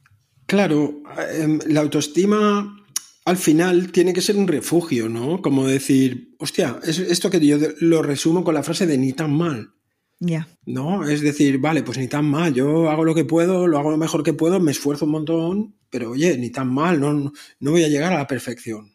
Claro, 0.45 1.01
em, 1.37 1.59
la 1.67 1.81
autoestima 1.81 2.77
al 3.25 3.35
final 3.35 3.91
tiene 3.91 4.13
que 4.13 4.21
ser 4.21 4.37
un 4.37 4.47
refugio, 4.47 5.09
¿no? 5.09 5.41
Como 5.41 5.67
decir, 5.67 6.33
hostia, 6.39 6.79
esto 6.85 7.29
que 7.29 7.45
yo 7.45 7.57
lo 7.81 8.01
resumo 8.01 8.45
con 8.45 8.53
la 8.53 8.63
frase 8.63 8.87
de 8.87 8.97
ni 8.97 9.11
tan 9.11 9.33
mal. 9.33 9.73
Ya. 10.19 10.47
¿No? 10.65 11.07
Es 11.07 11.21
decir, 11.21 11.59
vale, 11.59 11.83
pues 11.83 11.97
ni 11.97 12.07
tan 12.07 12.25
mal, 12.25 12.53
yo 12.53 12.89
hago 12.89 13.05
lo 13.05 13.13
que 13.13 13.25
puedo, 13.25 13.67
lo 13.67 13.77
hago 13.77 13.91
lo 13.91 13.97
mejor 13.97 14.23
que 14.23 14.33
puedo, 14.33 14.59
me 14.59 14.71
esfuerzo 14.71 15.05
un 15.05 15.11
montón, 15.11 15.75
pero 15.89 16.11
oye, 16.11 16.37
ni 16.37 16.49
tan 16.49 16.73
mal, 16.73 16.99
no, 16.99 17.31
no 17.59 17.71
voy 17.71 17.83
a 17.83 17.87
llegar 17.87 18.13
a 18.13 18.17
la 18.17 18.27
perfección. 18.27 18.93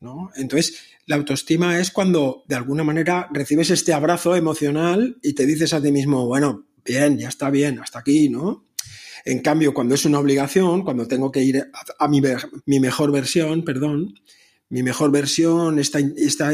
¿no? 0.00 0.30
Entonces, 0.36 0.78
la 1.06 1.16
autoestima 1.16 1.78
es 1.78 1.90
cuando 1.90 2.44
de 2.46 2.54
alguna 2.54 2.84
manera 2.84 3.28
recibes 3.32 3.70
este 3.70 3.92
abrazo 3.92 4.36
emocional 4.36 5.18
y 5.22 5.32
te 5.34 5.46
dices 5.46 5.72
a 5.72 5.82
ti 5.82 5.92
mismo, 5.92 6.26
bueno, 6.26 6.66
bien, 6.84 7.18
ya 7.18 7.28
está 7.28 7.50
bien, 7.50 7.80
hasta 7.80 8.00
aquí, 8.00 8.28
¿no? 8.28 8.66
En 9.24 9.40
cambio, 9.40 9.72
cuando 9.72 9.94
es 9.94 10.04
una 10.04 10.18
obligación, 10.18 10.82
cuando 10.82 11.08
tengo 11.08 11.32
que 11.32 11.42
ir 11.42 11.70
a, 11.98 12.08
mi, 12.08 12.20
mi 12.66 12.80
mejor 12.80 13.10
versión, 13.10 13.64
perdón, 13.64 14.14
mi 14.68 14.82
mejor 14.82 15.10
versión, 15.10 15.78
esta, 15.78 16.00
esta, 16.00 16.52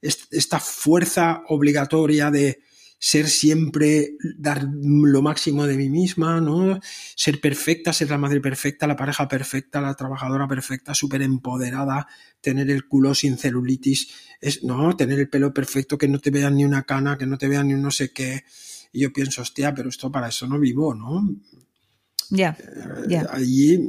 esta 0.00 0.60
fuerza 0.60 1.42
obligatoria 1.48 2.30
de 2.30 2.60
ser 3.02 3.30
siempre, 3.30 4.18
dar 4.36 4.62
lo 4.62 5.22
máximo 5.22 5.66
de 5.66 5.78
mí 5.78 5.88
misma, 5.88 6.38
¿no? 6.38 6.78
Ser 7.16 7.40
perfecta, 7.40 7.94
ser 7.94 8.10
la 8.10 8.18
madre 8.18 8.42
perfecta, 8.42 8.86
la 8.86 8.94
pareja 8.94 9.26
perfecta, 9.26 9.80
la 9.80 9.94
trabajadora 9.94 10.46
perfecta, 10.46 10.92
súper 10.92 11.22
empoderada, 11.22 12.06
tener 12.42 12.70
el 12.70 12.86
culo 12.86 13.14
sin 13.14 13.38
celulitis, 13.38 14.08
es, 14.38 14.62
¿no? 14.64 14.94
Tener 14.96 15.18
el 15.18 15.30
pelo 15.30 15.54
perfecto, 15.54 15.96
que 15.96 16.08
no 16.08 16.18
te 16.18 16.30
vean 16.30 16.56
ni 16.56 16.66
una 16.66 16.82
cana, 16.82 17.16
que 17.16 17.24
no 17.24 17.38
te 17.38 17.48
vean 17.48 17.68
ni 17.68 17.74
un 17.74 17.80
no 17.80 17.90
sé 17.90 18.12
qué. 18.12 18.44
Y 18.92 19.00
yo 19.00 19.12
pienso, 19.14 19.40
hostia, 19.40 19.74
pero 19.74 19.88
esto 19.88 20.12
para 20.12 20.28
eso 20.28 20.46
no 20.46 20.58
vivo, 20.58 20.94
¿no? 20.94 21.26
Ya, 22.28 22.54
yeah, 23.08 23.26
Allí 23.32 23.80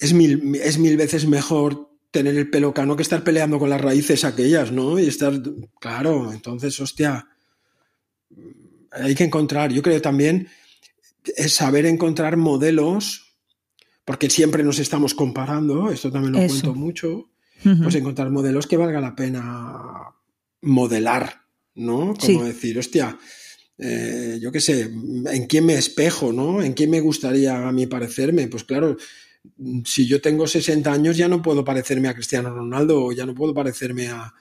es 0.00 0.12
mil, 0.12 0.56
es 0.56 0.76
mil 0.76 0.96
veces 0.96 1.24
mejor 1.26 1.88
tener 2.10 2.36
el 2.36 2.50
pelo 2.50 2.74
cano 2.74 2.96
que 2.96 3.02
estar 3.02 3.22
peleando 3.22 3.60
con 3.60 3.70
las 3.70 3.80
raíces 3.80 4.24
aquellas, 4.24 4.72
¿no? 4.72 4.98
Y 4.98 5.06
estar, 5.06 5.40
claro, 5.78 6.32
entonces, 6.32 6.78
hostia, 6.80 7.28
hay 8.90 9.14
que 9.14 9.24
encontrar, 9.24 9.72
yo 9.72 9.82
creo 9.82 10.00
también, 10.00 10.48
es 11.36 11.54
saber 11.54 11.86
encontrar 11.86 12.36
modelos, 12.36 13.36
porque 14.04 14.30
siempre 14.30 14.62
nos 14.62 14.78
estamos 14.78 15.14
comparando, 15.14 15.90
esto 15.90 16.10
también 16.10 16.32
lo 16.32 16.46
cuento 16.46 16.74
mucho, 16.74 17.30
pues 17.62 17.94
encontrar 17.94 18.30
modelos 18.30 18.66
que 18.66 18.76
valga 18.76 19.00
la 19.00 19.14
pena 19.14 20.14
modelar, 20.62 21.42
¿no? 21.74 22.14
Como 22.14 22.44
decir, 22.44 22.78
hostia, 22.78 23.18
eh, 23.78 24.38
yo 24.40 24.50
qué 24.50 24.60
sé, 24.60 24.82
¿en 24.82 25.46
quién 25.46 25.66
me 25.66 25.74
espejo, 25.74 26.32
¿no? 26.32 26.62
¿En 26.62 26.72
quién 26.72 26.90
me 26.90 27.00
gustaría 27.00 27.68
a 27.68 27.72
mí 27.72 27.86
parecerme? 27.86 28.48
Pues 28.48 28.64
claro, 28.64 28.96
si 29.84 30.06
yo 30.06 30.20
tengo 30.20 30.46
60 30.46 30.92
años 30.92 31.16
ya 31.16 31.28
no 31.28 31.40
puedo 31.40 31.64
parecerme 31.64 32.08
a 32.08 32.14
Cristiano 32.14 32.50
Ronaldo, 32.50 33.04
o 33.04 33.12
ya 33.12 33.26
no 33.26 33.34
puedo 33.34 33.54
parecerme 33.54 34.08
a, 34.08 34.32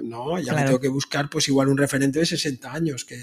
no, 0.00 0.38
ya 0.38 0.54
me 0.54 0.64
tengo 0.64 0.80
que 0.80 0.88
buscar 0.88 1.28
pues 1.28 1.48
igual 1.48 1.68
un 1.68 1.76
referente 1.76 2.18
de 2.18 2.26
60 2.26 2.72
años, 2.72 3.04
que 3.04 3.16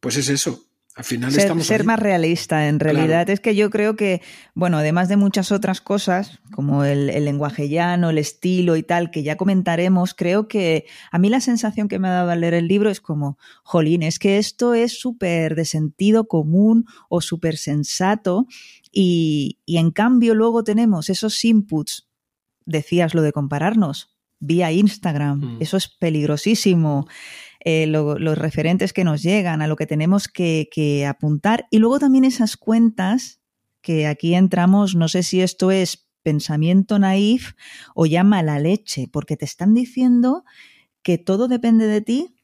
pues 0.00 0.16
es 0.16 0.28
eso. 0.28 0.64
Al 0.98 1.04
final 1.04 1.30
ser, 1.30 1.42
estamos 1.42 1.66
ser 1.66 1.84
más 1.84 2.00
realista, 2.00 2.66
en 2.66 2.80
realidad. 2.80 3.30
Es 3.30 3.38
que 3.38 3.54
yo 3.54 3.70
creo 3.70 3.94
que, 3.94 4.20
bueno, 4.54 4.78
además 4.78 5.08
de 5.08 5.16
muchas 5.16 5.52
otras 5.52 5.80
cosas, 5.80 6.40
como 6.50 6.82
el, 6.82 7.06
lenguaje 7.24 7.68
llano, 7.68 8.10
el 8.10 8.18
estilo 8.18 8.74
y 8.74 8.82
tal, 8.82 9.12
que 9.12 9.22
ya 9.22 9.36
comentaremos, 9.36 10.12
creo 10.14 10.48
que 10.48 10.86
a 11.12 11.20
mí 11.20 11.28
la 11.28 11.40
sensación 11.40 11.86
que 11.86 12.00
me 12.00 12.08
ha 12.08 12.14
dado 12.14 12.30
al 12.30 12.40
leer 12.40 12.54
el 12.54 12.66
libro 12.66 12.90
es 12.90 13.00
como, 13.00 13.38
jolín, 13.62 14.02
es 14.02 14.18
que 14.18 14.38
esto 14.38 14.74
es 14.74 14.98
súper 14.98 15.54
de 15.54 15.66
sentido 15.66 16.26
común 16.26 16.84
o 17.08 17.20
súper 17.20 17.58
sensato 17.58 18.48
y, 18.90 19.60
y 19.64 19.76
en 19.76 19.92
cambio 19.92 20.34
luego 20.34 20.64
tenemos 20.64 21.10
esos 21.10 21.44
inputs, 21.44 22.08
decías 22.64 23.14
lo 23.14 23.22
de 23.22 23.30
compararnos, 23.30 24.18
vía 24.40 24.72
Instagram. 24.72 25.38
Mm. 25.38 25.56
Eso 25.60 25.76
es 25.76 25.88
peligrosísimo. 25.88 27.06
Eh, 27.70 27.86
los 27.86 28.38
referentes 28.38 28.94
que 28.94 29.04
nos 29.04 29.22
llegan, 29.22 29.60
a 29.60 29.66
lo 29.66 29.76
que 29.76 29.86
tenemos 29.86 30.26
que, 30.26 30.70
que, 30.72 31.04
apuntar. 31.04 31.66
Y 31.70 31.80
luego 31.80 31.98
también 31.98 32.24
esas 32.24 32.56
cuentas 32.56 33.42
que 33.82 34.06
aquí 34.06 34.34
entramos, 34.34 34.94
no 34.94 35.06
sé 35.06 35.22
si 35.22 35.42
esto 35.42 35.70
es 35.70 36.08
pensamiento 36.22 36.98
naif 36.98 37.52
o 37.94 38.06
ya 38.06 38.24
mala 38.24 38.58
leche, 38.58 39.06
porque 39.12 39.36
te 39.36 39.44
están 39.44 39.74
diciendo 39.74 40.44
que 41.02 41.18
todo 41.18 41.46
depende 41.46 41.86
de 41.86 42.00
ti, 42.00 42.36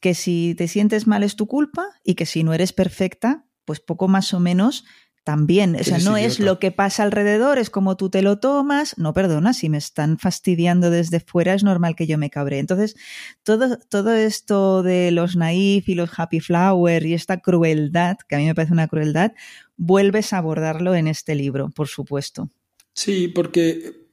que 0.00 0.14
si 0.14 0.54
te 0.56 0.68
sientes 0.68 1.06
mal 1.06 1.22
es 1.22 1.36
tu 1.36 1.46
culpa 1.46 1.84
y 2.02 2.14
que 2.14 2.24
si 2.24 2.42
no 2.42 2.54
eres 2.54 2.72
perfecta, 2.72 3.44
pues 3.66 3.78
poco 3.78 4.08
más 4.08 4.32
o 4.32 4.40
menos 4.40 4.86
también. 5.24 5.76
O 5.76 5.84
sea, 5.84 5.98
no 5.98 6.16
es 6.16 6.40
lo 6.40 6.58
que 6.58 6.72
pasa 6.72 7.02
alrededor, 7.02 7.58
es 7.58 7.70
como 7.70 7.96
tú 7.96 8.10
te 8.10 8.22
lo 8.22 8.38
tomas. 8.38 8.96
No, 8.98 9.12
perdona, 9.12 9.52
si 9.52 9.68
me 9.68 9.78
están 9.78 10.18
fastidiando 10.18 10.90
desde 10.90 11.20
fuera, 11.20 11.54
es 11.54 11.62
normal 11.62 11.94
que 11.94 12.06
yo 12.06 12.18
me 12.18 12.30
cabre. 12.30 12.58
Entonces, 12.58 12.96
todo, 13.42 13.78
todo 13.88 14.12
esto 14.12 14.82
de 14.82 15.10
los 15.10 15.36
naif 15.36 15.88
y 15.88 15.94
los 15.94 16.10
happy 16.18 16.40
flower 16.40 17.06
y 17.06 17.14
esta 17.14 17.40
crueldad, 17.40 18.16
que 18.28 18.34
a 18.34 18.38
mí 18.38 18.46
me 18.46 18.54
parece 18.54 18.72
una 18.72 18.88
crueldad, 18.88 19.32
vuelves 19.76 20.32
a 20.32 20.38
abordarlo 20.38 20.94
en 20.94 21.08
este 21.08 21.34
libro, 21.34 21.70
por 21.70 21.88
supuesto. 21.88 22.50
Sí, 22.94 23.28
porque, 23.28 24.08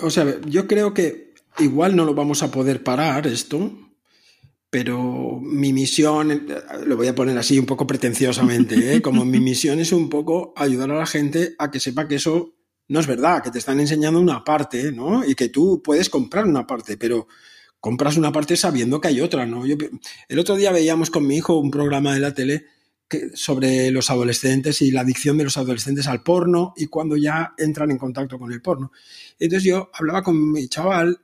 o 0.00 0.10
sea, 0.10 0.40
yo 0.46 0.66
creo 0.66 0.92
que 0.92 1.34
igual 1.58 1.96
no 1.96 2.04
lo 2.04 2.14
vamos 2.14 2.42
a 2.42 2.50
poder 2.50 2.82
parar 2.82 3.26
esto, 3.26 3.72
pero 4.72 5.38
mi 5.38 5.70
misión, 5.74 6.46
lo 6.86 6.96
voy 6.96 7.06
a 7.06 7.14
poner 7.14 7.36
así 7.36 7.58
un 7.58 7.66
poco 7.66 7.86
pretenciosamente, 7.86 8.94
¿eh? 8.94 9.02
como 9.02 9.22
mi 9.22 9.38
misión 9.38 9.78
es 9.80 9.92
un 9.92 10.08
poco 10.08 10.54
ayudar 10.56 10.90
a 10.92 10.98
la 10.98 11.04
gente 11.04 11.54
a 11.58 11.70
que 11.70 11.78
sepa 11.78 12.08
que 12.08 12.14
eso 12.14 12.54
no 12.88 12.98
es 12.98 13.06
verdad, 13.06 13.42
que 13.42 13.50
te 13.50 13.58
están 13.58 13.80
enseñando 13.80 14.18
una 14.18 14.42
parte, 14.42 14.90
¿no? 14.90 15.26
Y 15.26 15.34
que 15.34 15.50
tú 15.50 15.82
puedes 15.84 16.08
comprar 16.08 16.46
una 16.46 16.66
parte, 16.66 16.96
pero 16.96 17.28
compras 17.80 18.16
una 18.16 18.32
parte 18.32 18.56
sabiendo 18.56 18.98
que 18.98 19.08
hay 19.08 19.20
otra, 19.20 19.44
¿no? 19.44 19.66
Yo, 19.66 19.76
el 20.26 20.38
otro 20.38 20.56
día 20.56 20.72
veíamos 20.72 21.10
con 21.10 21.26
mi 21.26 21.36
hijo 21.36 21.58
un 21.58 21.70
programa 21.70 22.14
de 22.14 22.20
la 22.20 22.32
tele 22.32 22.64
sobre 23.34 23.90
los 23.90 24.08
adolescentes 24.08 24.80
y 24.80 24.90
la 24.90 25.02
adicción 25.02 25.36
de 25.36 25.44
los 25.44 25.58
adolescentes 25.58 26.06
al 26.06 26.22
porno 26.22 26.72
y 26.78 26.86
cuando 26.86 27.18
ya 27.18 27.52
entran 27.58 27.90
en 27.90 27.98
contacto 27.98 28.38
con 28.38 28.50
el 28.50 28.62
porno. 28.62 28.90
Entonces 29.38 29.64
yo 29.64 29.90
hablaba 29.92 30.22
con 30.22 30.50
mi 30.50 30.66
chaval 30.68 31.20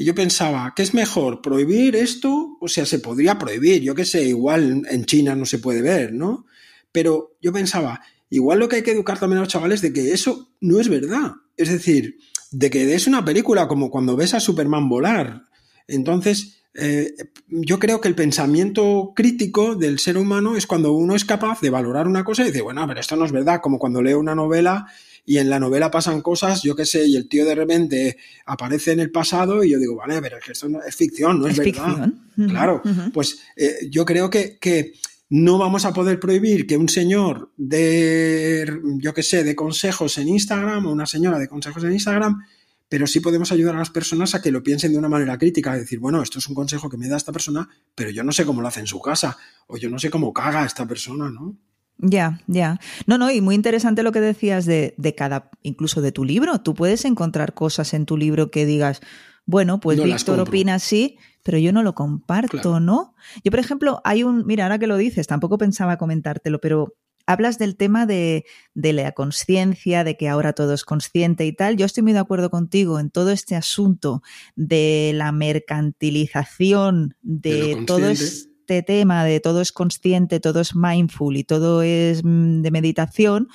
y 0.00 0.04
yo 0.04 0.14
pensaba, 0.14 0.74
¿qué 0.76 0.84
es 0.84 0.94
mejor? 0.94 1.42
¿Prohibir 1.42 1.96
esto? 1.96 2.56
O 2.60 2.68
sea, 2.68 2.86
se 2.86 3.00
podría 3.00 3.36
prohibir, 3.36 3.82
yo 3.82 3.96
qué 3.96 4.04
sé, 4.04 4.22
igual 4.22 4.84
en 4.88 5.04
China 5.06 5.34
no 5.34 5.44
se 5.44 5.58
puede 5.58 5.82
ver, 5.82 6.12
¿no? 6.12 6.46
Pero 6.92 7.36
yo 7.42 7.52
pensaba, 7.52 8.00
igual 8.30 8.60
lo 8.60 8.68
que 8.68 8.76
hay 8.76 8.82
que 8.82 8.92
educar 8.92 9.18
también 9.18 9.38
a 9.38 9.40
los 9.40 9.48
chavales 9.48 9.82
de 9.82 9.92
que 9.92 10.12
eso 10.12 10.52
no 10.60 10.78
es 10.78 10.88
verdad. 10.88 11.32
Es 11.56 11.68
decir, 11.68 12.16
de 12.52 12.70
que 12.70 12.94
es 12.94 13.08
una 13.08 13.24
película 13.24 13.66
como 13.66 13.90
cuando 13.90 14.14
ves 14.14 14.34
a 14.34 14.40
Superman 14.40 14.88
volar. 14.88 15.42
Entonces, 15.88 16.60
eh, 16.74 17.16
yo 17.48 17.80
creo 17.80 18.00
que 18.00 18.06
el 18.06 18.14
pensamiento 18.14 19.12
crítico 19.16 19.74
del 19.74 19.98
ser 19.98 20.16
humano 20.16 20.54
es 20.54 20.68
cuando 20.68 20.92
uno 20.92 21.16
es 21.16 21.24
capaz 21.24 21.60
de 21.60 21.70
valorar 21.70 22.06
una 22.06 22.22
cosa 22.22 22.42
y 22.42 22.52
dice, 22.52 22.62
bueno, 22.62 22.86
pero 22.86 23.00
esto 23.00 23.16
no 23.16 23.24
es 23.24 23.32
verdad, 23.32 23.60
como 23.60 23.80
cuando 23.80 24.00
leo 24.00 24.20
una 24.20 24.36
novela 24.36 24.86
y 25.28 25.36
en 25.36 25.50
la 25.50 25.60
novela 25.60 25.90
pasan 25.90 26.22
cosas, 26.22 26.62
yo 26.62 26.74
qué 26.74 26.86
sé, 26.86 27.06
y 27.06 27.14
el 27.14 27.28
tío 27.28 27.44
de 27.44 27.54
repente 27.54 28.16
aparece 28.46 28.92
en 28.92 29.00
el 29.00 29.10
pasado 29.10 29.62
y 29.62 29.68
yo 29.68 29.78
digo, 29.78 29.94
vale, 29.94 30.22
pero 30.22 30.38
es 30.38 30.44
que 30.44 30.52
esto 30.52 30.70
no, 30.70 30.82
es 30.82 30.96
ficción, 30.96 31.38
no 31.38 31.46
es, 31.46 31.58
verdad. 31.58 32.10
Claro, 32.48 32.80
pues 33.12 33.38
eh, 33.54 33.90
yo 33.90 34.06
creo 34.06 34.30
que, 34.30 34.56
que 34.58 34.94
no 35.28 35.58
vamos 35.58 35.84
a 35.84 35.92
poder 35.92 36.18
prohibir 36.18 36.66
que 36.66 36.78
un 36.78 36.88
señor 36.88 37.52
de, 37.58 38.80
yo 39.02 39.12
qué 39.12 39.22
sé, 39.22 39.44
de 39.44 39.54
consejos 39.54 40.16
en 40.16 40.28
Instagram 40.28 40.86
o 40.86 40.92
una 40.92 41.04
señora 41.04 41.38
de 41.38 41.46
consejos 41.46 41.84
en 41.84 41.92
Instagram, 41.92 42.42
pero 42.88 43.06
sí 43.06 43.20
podemos 43.20 43.52
ayudar 43.52 43.74
a 43.74 43.80
las 43.80 43.90
personas 43.90 44.34
a 44.34 44.40
que 44.40 44.50
lo 44.50 44.62
piensen 44.62 44.92
de 44.92 44.98
una 44.98 45.10
manera 45.10 45.36
crítica, 45.36 45.76
decir, 45.76 45.98
bueno, 45.98 46.22
esto 46.22 46.38
es 46.38 46.48
un 46.48 46.54
consejo 46.54 46.88
que 46.88 46.96
me 46.96 47.06
da 47.06 47.18
esta 47.18 47.32
persona, 47.32 47.68
pero 47.94 48.08
yo 48.08 48.24
no 48.24 48.32
sé 48.32 48.46
cómo 48.46 48.62
lo 48.62 48.68
hace 48.68 48.80
en 48.80 48.86
su 48.86 49.02
casa, 49.02 49.36
o 49.66 49.76
yo 49.76 49.90
no 49.90 49.98
sé 49.98 50.08
cómo 50.08 50.32
caga 50.32 50.64
esta 50.64 50.88
persona, 50.88 51.28
¿no? 51.28 51.54
Ya, 51.98 52.40
ya. 52.46 52.78
No, 53.06 53.18
no, 53.18 53.30
y 53.30 53.40
muy 53.40 53.56
interesante 53.56 54.02
lo 54.02 54.12
que 54.12 54.20
decías 54.20 54.66
de, 54.66 54.94
de, 54.96 55.14
cada, 55.14 55.50
incluso 55.62 56.00
de 56.00 56.12
tu 56.12 56.24
libro. 56.24 56.60
Tú 56.60 56.74
puedes 56.74 57.04
encontrar 57.04 57.54
cosas 57.54 57.92
en 57.92 58.06
tu 58.06 58.16
libro 58.16 58.50
que 58.50 58.66
digas, 58.66 59.00
bueno, 59.46 59.80
pues 59.80 60.02
Víctor 60.02 60.38
opina 60.40 60.74
así, 60.74 61.18
pero 61.42 61.58
yo 61.58 61.72
no 61.72 61.82
lo 61.82 61.94
comparto, 61.94 62.78
¿no? 62.78 63.14
Yo, 63.42 63.50
por 63.50 63.58
ejemplo, 63.58 64.00
hay 64.04 64.22
un, 64.22 64.46
mira, 64.46 64.64
ahora 64.64 64.78
que 64.78 64.86
lo 64.86 64.96
dices, 64.96 65.26
tampoco 65.26 65.58
pensaba 65.58 65.96
comentártelo, 65.96 66.60
pero 66.60 66.94
hablas 67.26 67.58
del 67.58 67.76
tema 67.76 68.06
de, 68.06 68.44
de 68.74 68.92
la 68.92 69.12
conciencia, 69.12 70.04
de 70.04 70.16
que 70.16 70.28
ahora 70.28 70.52
todo 70.52 70.74
es 70.74 70.84
consciente 70.84 71.46
y 71.46 71.52
tal. 71.52 71.76
Yo 71.76 71.86
estoy 71.86 72.02
muy 72.02 72.12
de 72.12 72.20
acuerdo 72.20 72.50
contigo 72.50 73.00
en 73.00 73.10
todo 73.10 73.30
este 73.30 73.56
asunto 73.56 74.22
de 74.54 75.12
la 75.14 75.32
mercantilización 75.32 77.16
de, 77.22 77.82
todo 77.86 78.08
esto 78.08 78.47
este 78.68 78.82
tema 78.82 79.24
de 79.24 79.40
todo 79.40 79.62
es 79.62 79.72
consciente, 79.72 80.40
todo 80.40 80.60
es 80.60 80.76
mindful 80.76 81.38
y 81.38 81.44
todo 81.44 81.80
es 81.80 82.22
mm, 82.22 82.60
de 82.60 82.70
meditación, 82.70 83.48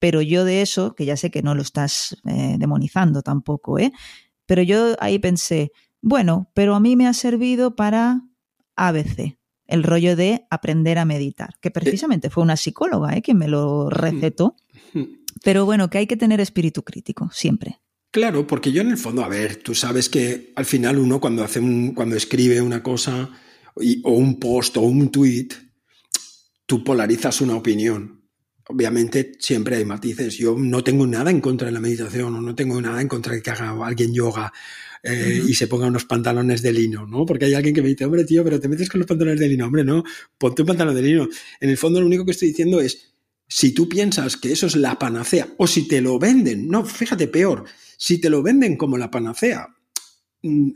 pero 0.00 0.22
yo 0.22 0.44
de 0.44 0.60
eso, 0.60 0.96
que 0.96 1.04
ya 1.04 1.16
sé 1.16 1.30
que 1.30 1.42
no 1.42 1.54
lo 1.54 1.62
estás 1.62 2.16
eh, 2.26 2.56
demonizando 2.58 3.22
tampoco, 3.22 3.78
¿eh? 3.78 3.92
Pero 4.44 4.62
yo 4.62 4.96
ahí 4.98 5.20
pensé, 5.20 5.70
bueno, 6.02 6.50
pero 6.52 6.74
a 6.74 6.80
mí 6.80 6.96
me 6.96 7.06
ha 7.06 7.12
servido 7.12 7.76
para 7.76 8.22
ABC, 8.74 9.38
el 9.68 9.84
rollo 9.84 10.16
de 10.16 10.46
aprender 10.50 10.98
a 10.98 11.04
meditar, 11.04 11.50
que 11.60 11.70
precisamente 11.70 12.28
fue 12.28 12.42
una 12.42 12.56
psicóloga 12.56 13.16
¿eh? 13.16 13.22
quien 13.22 13.38
me 13.38 13.46
lo 13.46 13.88
recetó. 13.88 14.56
Pero 15.44 15.64
bueno, 15.64 15.90
que 15.90 15.98
hay 15.98 16.06
que 16.08 16.16
tener 16.16 16.40
espíritu 16.40 16.82
crítico, 16.82 17.30
siempre. 17.32 17.80
Claro, 18.10 18.46
porque 18.46 18.72
yo 18.72 18.82
en 18.82 18.90
el 18.90 18.98
fondo, 18.98 19.24
a 19.24 19.28
ver, 19.28 19.56
tú 19.56 19.74
sabes 19.74 20.08
que 20.08 20.52
al 20.56 20.64
final 20.64 20.98
uno 20.98 21.20
cuando 21.20 21.44
hace 21.44 21.60
un, 21.60 21.94
cuando 21.94 22.16
escribe 22.16 22.60
una 22.60 22.82
cosa, 22.82 23.30
o 23.74 24.10
un 24.12 24.38
post 24.38 24.76
o 24.76 24.82
un 24.82 25.10
tweet, 25.10 25.48
tú 26.66 26.82
polarizas 26.84 27.40
una 27.40 27.56
opinión. 27.56 28.22
Obviamente 28.66 29.32
siempre 29.38 29.76
hay 29.76 29.84
matices. 29.84 30.38
Yo 30.38 30.56
no 30.58 30.82
tengo 30.82 31.06
nada 31.06 31.30
en 31.30 31.40
contra 31.40 31.66
de 31.66 31.72
la 31.72 31.80
meditación 31.80 32.34
o 32.34 32.40
no 32.40 32.54
tengo 32.54 32.80
nada 32.80 33.00
en 33.00 33.08
contra 33.08 33.34
de 33.34 33.42
que 33.42 33.50
haga 33.50 33.76
alguien 33.84 34.14
yoga 34.14 34.52
eh, 35.02 35.42
y 35.46 35.52
se 35.52 35.66
ponga 35.66 35.86
unos 35.86 36.06
pantalones 36.06 36.62
de 36.62 36.72
lino, 36.72 37.06
¿no? 37.06 37.26
Porque 37.26 37.44
hay 37.44 37.54
alguien 37.54 37.74
que 37.74 37.82
me 37.82 37.88
dice, 37.88 38.06
hombre, 38.06 38.24
tío, 38.24 38.42
pero 38.42 38.58
te 38.58 38.68
metes 38.68 38.88
con 38.88 39.00
los 39.00 39.06
pantalones 39.06 39.38
de 39.38 39.48
lino. 39.48 39.66
Hombre, 39.66 39.84
no, 39.84 40.02
ponte 40.38 40.62
un 40.62 40.68
pantalón 40.68 40.94
de 40.94 41.02
lino. 41.02 41.28
En 41.60 41.68
el 41.68 41.76
fondo 41.76 42.00
lo 42.00 42.06
único 42.06 42.24
que 42.24 42.30
estoy 42.30 42.48
diciendo 42.48 42.80
es, 42.80 43.12
si 43.46 43.72
tú 43.72 43.86
piensas 43.86 44.38
que 44.38 44.52
eso 44.52 44.66
es 44.66 44.76
la 44.76 44.98
panacea 44.98 45.48
o 45.58 45.66
si 45.66 45.86
te 45.86 46.00
lo 46.00 46.18
venden, 46.18 46.68
no, 46.68 46.86
fíjate, 46.86 47.28
peor, 47.28 47.64
si 47.98 48.18
te 48.18 48.30
lo 48.30 48.42
venden 48.42 48.78
como 48.78 48.96
la 48.96 49.10
panacea, 49.10 49.73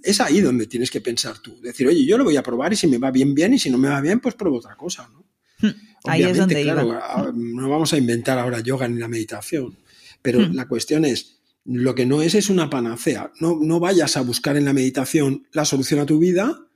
es 0.02 0.20
ahí 0.20 0.40
donde 0.40 0.66
tienes 0.66 0.90
que 0.90 1.00
pensar 1.00 1.38
tú. 1.38 1.60
Decir, 1.60 1.86
oye, 1.86 2.04
yo 2.04 2.16
lo 2.16 2.24
voy 2.24 2.36
a 2.36 2.42
probar 2.42 2.72
y 2.72 2.76
si 2.76 2.86
me 2.86 2.98
va 2.98 3.10
bien, 3.10 3.34
bien, 3.34 3.54
y 3.54 3.58
si 3.58 3.70
no 3.70 3.76
me 3.76 3.88
va 3.88 4.00
bien, 4.00 4.20
pues 4.20 4.34
pruebo 4.34 4.58
otra 4.58 4.76
cosa. 4.76 5.08
¿no? 5.12 5.24
Hmm. 5.60 5.74
Ahí 6.04 6.22
es 6.22 6.36
donde 6.36 6.62
claro, 6.62 7.32
no 7.34 7.68
vamos 7.68 7.92
a 7.92 7.98
inventar 7.98 8.38
ahora 8.38 8.60
yoga 8.60 8.88
ni 8.88 8.98
la 8.98 9.08
meditación, 9.08 9.76
pero 10.22 10.40
hmm. 10.40 10.54
la 10.54 10.66
cuestión 10.66 11.04
es, 11.04 11.40
lo 11.64 11.94
que 11.94 12.06
no 12.06 12.22
es 12.22 12.34
es 12.34 12.48
una 12.48 12.70
panacea. 12.70 13.30
No, 13.40 13.58
no 13.60 13.78
vayas 13.78 14.16
a 14.16 14.22
buscar 14.22 14.56
en 14.56 14.64
la 14.64 14.72
meditación 14.72 15.46
la 15.52 15.66
solución 15.66 16.00
a 16.00 16.06
tu 16.06 16.18
vida, 16.18 16.66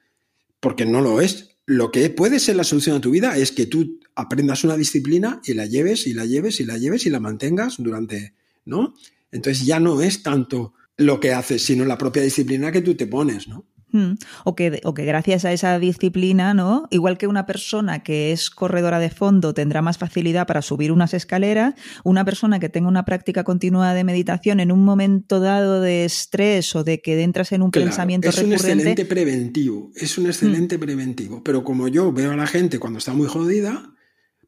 porque 0.61 0.85
no 0.85 1.01
lo 1.01 1.21
es. 1.21 1.57
Lo 1.65 1.91
que 1.91 2.11
puede 2.11 2.41
ser 2.41 2.57
la 2.57 2.65
solución 2.65 2.97
a 2.97 3.01
tu 3.01 3.11
vida 3.11 3.39
es 3.39 3.53
que 3.53 3.67
tú 3.67 4.01
aprendas 4.15 4.65
una 4.65 4.77
disciplina 4.77 5.41
y 5.47 5.55
la 5.55 5.65
lleves 5.65 6.07
y 6.07 6.13
la 6.13 6.27
lleves 6.27 6.61
y 6.61 6.67
la 6.67 6.77
lleves 6.77 7.07
y 7.07 7.11
la 7.11 7.21
mantengas 7.21 7.77
durante, 7.79 8.35
¿no? 8.67 8.95
Entonces 9.31 9.65
ya 9.65 9.81
no 9.81 10.03
es 10.03 10.23
tanto 10.23 10.75
lo 11.03 11.21
que 11.21 11.33
haces, 11.33 11.65
sino 11.65 11.85
la 11.85 11.99
propia 11.99 12.23
disciplina 12.23 12.73
que 12.73 12.83
tú 12.83 12.95
te 12.95 13.07
pones, 13.07 13.49
¿no? 13.49 13.67
Hmm. 13.93 14.15
O 14.45 14.57
que, 14.57 14.81
o 14.85 14.95
que 14.95 15.05
gracias 15.05 15.45
a 15.45 15.53
esa 15.53 15.79
disciplina, 15.79 16.55
¿no? 16.55 16.89
Igual 16.91 17.19
que 17.19 17.27
una 17.27 17.45
persona 17.45 18.03
que 18.03 18.33
es 18.33 18.49
corredora 18.49 18.99
de 18.99 19.11
fondo 19.11 19.53
tendrá 19.53 19.83
más 19.83 19.99
facilidad 19.99 20.47
para 20.47 20.63
subir 20.63 20.93
unas 20.93 21.13
escaleras, 21.13 21.75
una 22.03 22.25
persona 22.25 22.59
que 22.59 22.71
tenga 22.71 22.89
una 22.89 23.05
práctica 23.05 23.45
continua 23.45 23.93
de 23.93 24.03
meditación 24.03 24.61
en 24.61 24.73
un 24.73 24.83
momento 24.83 25.41
dado 25.41 25.83
de 25.83 26.07
estrés 26.07 26.75
o 26.75 26.85
de 26.85 27.03
que 27.03 27.23
entras 27.23 27.53
en 27.53 27.61
un 27.61 27.71
pensamiento 27.71 28.31
es 28.31 28.37
recurrente. 28.37 28.57
Es 28.57 28.65
un 28.65 28.71
excelente 28.71 29.05
preventivo, 29.05 29.91
es 29.95 30.17
un 30.17 30.27
excelente 30.27 30.79
hmm. 30.79 30.81
preventivo. 30.81 31.45
Pero 31.45 31.63
como 31.63 31.87
yo 31.89 32.13
veo 32.13 32.33
a 32.33 32.37
la 32.37 32.47
gente 32.47 32.79
cuando 32.79 32.99
está 32.99 33.13
muy 33.13 33.29
jodida, 33.29 33.93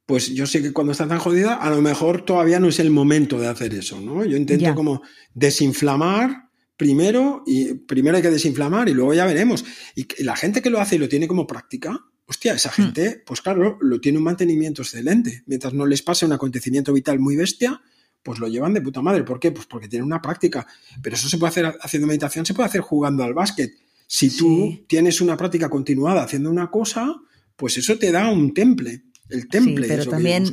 pues 0.07 0.33
yo 0.33 0.47
sé 0.47 0.63
que 0.63 0.73
cuando 0.73 0.93
está 0.93 1.07
tan 1.07 1.19
jodida, 1.19 1.55
a 1.55 1.69
lo 1.69 1.83
mejor 1.83 2.23
todavía 2.23 2.61
no 2.61 2.69
es 2.69 2.79
el 2.79 2.91
momento 2.91 3.39
de 3.39 3.49
hacer 3.49 3.75
eso, 3.75 4.01
¿no? 4.01 4.25
Yo 4.25 4.39
intento 4.39 4.75
como 4.75 5.03
desinflamar 5.35 6.44
primero 6.77 7.43
y 7.47 7.75
primero 7.75 8.17
hay 8.17 8.23
que 8.23 8.31
desinflamar 8.31 8.89
y 8.89 8.95
luego 8.95 9.15
ya 9.15 9.27
veremos. 9.27 9.65
Y 9.95 10.07
la 10.23 10.37
gente 10.37 10.63
que 10.63 10.71
lo 10.71 10.81
hace 10.81 10.97
y 10.97 10.99
lo 10.99 11.09
tiene 11.09 11.29
como 11.29 11.47
práctica, 11.47 12.05
hostia, 12.27 12.55
esa 12.55 12.71
hmm. 12.71 12.73
gente, 12.73 13.23
pues 13.25 13.41
claro, 13.41 13.79
lo 13.81 14.01
tiene 14.01 14.19
un 14.19 14.25
mantenimiento 14.25 14.83
excelente. 14.83 15.43
Mientras 15.47 15.75
no 15.75 15.87
les 15.87 16.03
pase 16.03 16.27
un 16.27 16.33
acontecimiento 16.33 16.93
vital 16.93 17.19
muy 17.19 17.37
bestia, 17.37 17.81
pues 18.23 18.39
lo 18.39 18.49
llevan 18.49 18.75
de 18.75 18.81
puta 18.81 19.03
madre. 19.03 19.23
¿Por 19.23 19.39
qué? 19.39 19.53
Pues 19.53 19.67
porque 19.67 19.89
tienen 19.89 20.07
una 20.07 20.23
práctica. 20.23 20.67
Pero 21.03 21.17
eso 21.17 21.29
se 21.29 21.39
puede 21.39 21.51
hacer 21.51 21.79
haciendo 21.81 22.07
meditación, 22.07 22.47
se 22.47 22.55
puede 22.55 22.69
hacer 22.69 22.81
jugando 22.81 23.23
al 23.23 23.35
básquet. 23.35 23.75
Si 24.07 24.31
tú 24.31 24.85
tienes 24.87 25.21
una 25.21 25.37
práctica 25.37 25.69
continuada 25.69 26.23
haciendo 26.23 26.51
una 26.51 26.71
cosa, 26.71 27.15
pues 27.57 27.79
eso 27.79 27.99
te 27.99 28.13
da 28.13 28.31
un 28.31 28.53
temple 28.53 29.03
el 29.35 29.49
temple. 29.49 29.87
Sí, 29.87 29.89
pero 29.89 30.07
también 30.07 30.45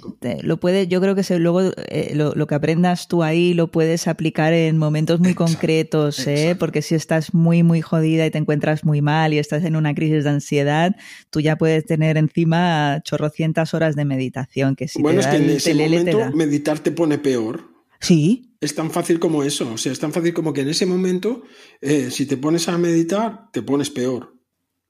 lo 0.42 0.60
puede, 0.60 0.88
yo 0.88 1.00
creo 1.00 1.16
que 1.16 1.24
se, 1.24 1.40
luego 1.40 1.62
eh, 1.62 2.14
lo, 2.16 2.48
que 2.48 2.56
aprendas 2.56 3.08
tú 3.08 3.24
ahí 3.24 3.54
lo 3.54 3.72
puedes 3.72 4.08
aplicar 4.08 4.54
en 4.54 4.78
momentos 4.78 5.20
muy 5.20 5.34
concretos, 5.34 6.28
¿eh? 6.28 6.56
porque 6.58 6.82
si 6.82 6.96
estás 6.96 7.34
muy, 7.34 7.64
muy 7.64 7.82
jodida 7.82 8.26
y 8.26 8.32
te 8.32 8.38
encuentras 8.38 8.84
muy 8.84 9.02
mal 9.02 9.34
y 9.34 9.40
estás 9.40 9.64
en 9.64 9.76
una 9.76 9.94
crisis 9.94 10.24
de 10.24 10.30
ansiedad, 10.32 10.96
tú 11.30 11.40
ya 11.40 11.58
puedes 11.58 11.86
tener 11.86 12.18
encima 12.18 13.02
chorrocientas 13.04 13.74
horas 13.74 13.96
de 13.96 14.06
meditación. 14.06 14.76
Que 14.76 14.88
si 14.88 15.02
bueno, 15.02 15.20
es 15.20 15.28
que 15.28 15.38
en 15.38 15.50
ese 15.50 15.74
momento 15.74 16.32
meditar 16.34 16.80
te 16.80 16.92
pone 16.92 17.18
peor. 17.18 17.72
Sí. 18.00 18.56
Es 18.60 18.76
tan 18.76 18.92
fácil 18.92 19.20
como 19.20 19.44
eso, 19.44 19.74
o 19.74 19.78
sea, 19.78 19.92
es 19.92 20.00
tan 20.00 20.12
fácil 20.12 20.34
como 20.34 20.54
que 20.54 20.62
en 20.62 20.70
ese 20.70 20.86
momento, 20.86 21.44
eh, 21.82 22.12
si 22.12 22.26
te 22.26 22.38
pones 22.38 22.68
a 22.68 22.78
meditar, 22.78 23.50
te 23.52 23.62
pones 23.64 23.90
peor. 23.90 24.36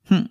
Hmm. 0.10 0.25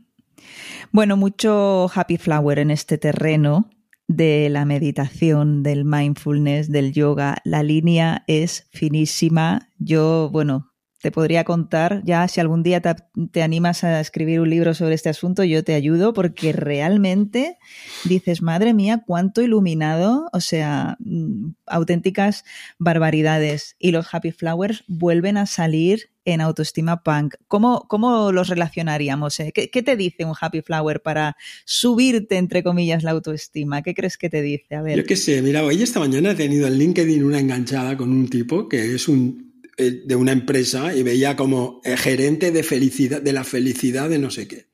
Bueno, 0.93 1.17
mucho 1.17 1.89
happy 1.95 2.17
flower 2.17 2.59
en 2.59 2.73
este 2.73 2.99
terreno 2.99 3.71
de 4.09 4.49
la 4.51 4.65
meditación, 4.65 5.63
del 5.63 5.85
mindfulness, 5.85 6.69
del 6.73 6.93
yoga. 6.93 7.37
La 7.45 7.63
línea 7.63 8.25
es 8.27 8.69
finísima. 8.73 9.69
Yo, 9.79 10.31
bueno, 10.33 10.70
te 11.01 11.11
podría 11.11 11.45
contar 11.45 12.03
ya 12.05 12.27
si 12.29 12.41
algún 12.41 12.63
día 12.63 12.81
te, 12.81 13.43
animas 13.43 13.85
a 13.85 14.01
escribir 14.01 14.41
un 14.41 14.51
libro 14.51 14.75
sobre 14.75 14.95
este 14.95 15.09
asunto, 15.09 15.45
yo 15.45 15.65
te 15.65 15.75
ayudo 15.75 16.13
porque 16.13 16.53
realmente 16.53 17.57
dices, 18.05 18.43
madre 18.43 18.75
mía, 18.75 19.03
cuánto 19.07 19.41
iluminado, 19.41 20.29
o 20.33 20.41
sea, 20.41 20.97
mm, 21.01 21.53
auténticas 21.67 22.45
barbaridades. 22.79 23.77
Y 23.79 23.93
los 23.93 24.13
happy 24.13 24.33
flowers 24.33 24.85
vuelven 24.89 25.37
a 25.37 25.47
salir 25.47 26.11
en 26.27 26.43
autoestima 26.43 27.03
punk. 27.03 27.35
¿Cómo, 27.49 27.87
cómo 27.89 28.31
los 28.31 28.49
relacionaríamos? 28.49 29.41
Eh? 29.41 29.53
¿Qué, 29.53 29.83
te 29.83 29.97
dice 29.97 30.27
un 30.27 30.35
happy 30.39 30.61
flower 30.61 31.01
para 31.01 31.37
subirte, 31.65 32.37
entre 32.37 32.63
comillas, 32.63 33.03
la 33.03 33.13
autoestima? 33.13 33.83
¿Qué 33.83 33.95
crees 33.95 34.19
que 34.19 34.29
te 34.29 34.43
dice? 34.43 34.75
A 34.75 34.83
ver. 34.83 34.99
Yo 34.99 35.05
qué 35.05 35.17
sé, 35.17 35.41
mira, 35.41 35.65
hoy 35.65 35.83
esta 35.83 35.99
mañana 35.99 36.33
he 36.33 36.35
tenido 36.35 36.67
en 36.67 36.79
LinkedIn 36.79 37.25
una 37.25 37.39
enganchada 37.39 37.97
con 37.97 38.11
un 38.11 38.29
tipo 38.29 38.69
que 38.69 38.95
es 38.95 39.09
un 39.09 39.50
de 39.81 40.17
una 40.17 40.33
empresa 40.33 40.95
y 40.95 41.03
veía 41.03 41.37
como 41.37 41.81
eh, 41.85 41.97
gerente 41.97 42.53
de 42.53 42.63
felicidad, 42.63 43.23
de 43.23 43.33
la 43.33 43.45
felicidad 43.45 44.09
de 44.09 44.19
no 44.19 44.31
sé 44.31 44.47
qué. 44.47 44.67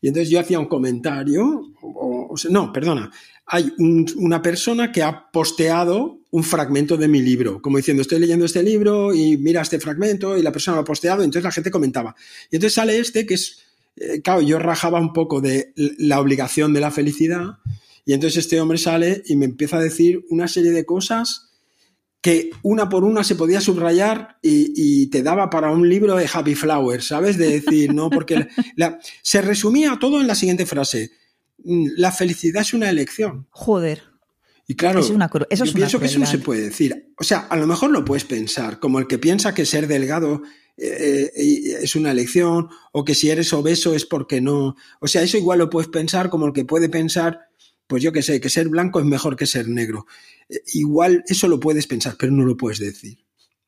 Y 0.00 0.08
entonces 0.08 0.30
yo 0.30 0.40
hacía 0.40 0.58
un 0.58 0.66
comentario, 0.66 1.72
o, 1.82 2.34
no, 2.50 2.72
perdona, 2.72 3.10
hay 3.46 3.72
una 3.78 4.42
persona 4.42 4.92
que 4.92 5.02
ha 5.02 5.30
posteado 5.30 6.20
un 6.30 6.44
fragmento 6.44 6.96
de 6.96 7.08
mi 7.08 7.22
libro, 7.22 7.62
como 7.62 7.78
diciendo, 7.78 8.02
estoy 8.02 8.18
leyendo 8.18 8.44
este 8.44 8.62
libro 8.62 9.14
y 9.14 9.36
mira 9.36 9.62
este 9.62 9.80
fragmento 9.80 10.36
y 10.36 10.42
la 10.42 10.52
persona 10.52 10.76
lo 10.76 10.82
ha 10.82 10.84
posteado, 10.84 11.22
entonces 11.22 11.44
la 11.44 11.52
gente 11.52 11.70
comentaba. 11.70 12.14
Y 12.50 12.56
entonces 12.56 12.74
sale 12.74 12.98
este 12.98 13.24
que 13.24 13.34
es, 13.34 13.62
eh, 13.96 14.20
claro, 14.20 14.42
yo 14.42 14.58
rajaba 14.58 15.00
un 15.00 15.12
poco 15.12 15.40
de 15.40 15.72
la 15.76 16.20
obligación 16.20 16.74
de 16.74 16.80
la 16.80 16.90
felicidad, 16.90 17.58
y 18.04 18.12
entonces 18.12 18.44
este 18.44 18.60
hombre 18.60 18.78
sale 18.78 19.22
y 19.26 19.36
me 19.36 19.46
empieza 19.46 19.78
a 19.78 19.82
decir 19.82 20.24
una 20.28 20.46
serie 20.46 20.70
de 20.70 20.84
cosas 20.84 21.45
que 22.20 22.50
una 22.62 22.88
por 22.88 23.04
una 23.04 23.22
se 23.22 23.36
podía 23.36 23.60
subrayar 23.60 24.38
y, 24.42 25.06
te 25.08 25.22
daba 25.22 25.48
para 25.48 25.70
un 25.70 25.88
libro 25.88 26.16
de 26.16 26.28
Happy 26.32 26.54
Flower, 26.54 27.02
¿sabes? 27.02 27.38
De 27.38 27.60
decir, 27.60 27.94
no, 27.94 28.10
porque 28.10 28.48
se 29.22 29.42
resumía 29.42 29.96
todo 30.00 30.20
en 30.20 30.26
la 30.26 30.34
siguiente 30.34 30.66
frase. 30.66 31.12
Mm, 31.64 31.90
la 31.96 32.12
felicidad 32.12 32.62
es 32.62 32.74
una 32.74 32.90
elección. 32.90 33.46
Joder. 33.50 34.02
Y 34.68 34.74
claro, 34.74 35.00
yo 35.00 35.72
pienso 35.72 36.00
que 36.00 36.06
eso 36.06 36.18
no 36.18 36.26
se 36.26 36.38
puede 36.38 36.62
decir. 36.62 37.12
O 37.18 37.24
sea, 37.24 37.40
a 37.48 37.56
lo 37.56 37.68
mejor 37.68 37.92
lo 37.92 38.04
puedes 38.04 38.24
pensar, 38.24 38.80
como 38.80 38.98
el 38.98 39.06
que 39.06 39.18
piensa 39.18 39.54
que 39.54 39.64
ser 39.64 39.86
delgado 39.86 40.42
eh, 40.76 41.30
eh, 41.36 41.78
es 41.82 41.94
una 41.94 42.10
elección, 42.10 42.68
o 42.92 43.04
que 43.04 43.14
si 43.14 43.30
eres 43.30 43.52
obeso 43.52 43.94
es 43.94 44.04
porque 44.04 44.40
no. 44.40 44.74
O 45.00 45.06
sea, 45.06 45.22
eso 45.22 45.36
igual 45.36 45.60
lo 45.60 45.70
puedes 45.70 45.88
pensar 45.88 46.28
como 46.28 46.46
el 46.46 46.52
que 46.52 46.64
puede 46.64 46.88
pensar, 46.88 47.48
pues 47.86 48.02
yo 48.02 48.12
que 48.12 48.22
sé, 48.22 48.40
que 48.40 48.50
ser 48.50 48.68
blanco 48.68 49.00
es 49.00 49.06
mejor 49.06 49.36
que 49.36 49.46
ser 49.46 49.68
negro 49.68 50.06
igual 50.72 51.24
eso 51.26 51.48
lo 51.48 51.60
puedes 51.60 51.86
pensar, 51.86 52.16
pero 52.18 52.32
no 52.32 52.44
lo 52.44 52.56
puedes 52.56 52.78
decir. 52.78 53.18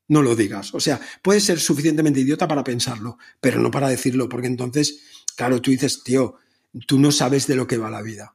No 0.09 0.22
lo 0.22 0.35
digas. 0.35 0.74
O 0.74 0.81
sea, 0.81 1.00
puedes 1.22 1.44
ser 1.44 1.61
suficientemente 1.61 2.20
idiota 2.20 2.48
para 2.48 2.64
pensarlo, 2.64 3.18
pero 3.40 3.61
no 3.61 3.70
para 3.70 3.88
decirlo, 3.88 4.28
porque 4.28 4.46
entonces, 4.46 5.00
claro, 5.37 5.61
tú 5.61 5.70
dices, 5.70 6.02
tío, 6.02 6.37
tú 6.87 6.98
no 6.98 7.12
sabes 7.12 7.46
de 7.46 7.57
lo 7.57 7.66
que 7.66 7.76
va 7.76 7.90
la 7.90 8.02
vida. 8.02 8.35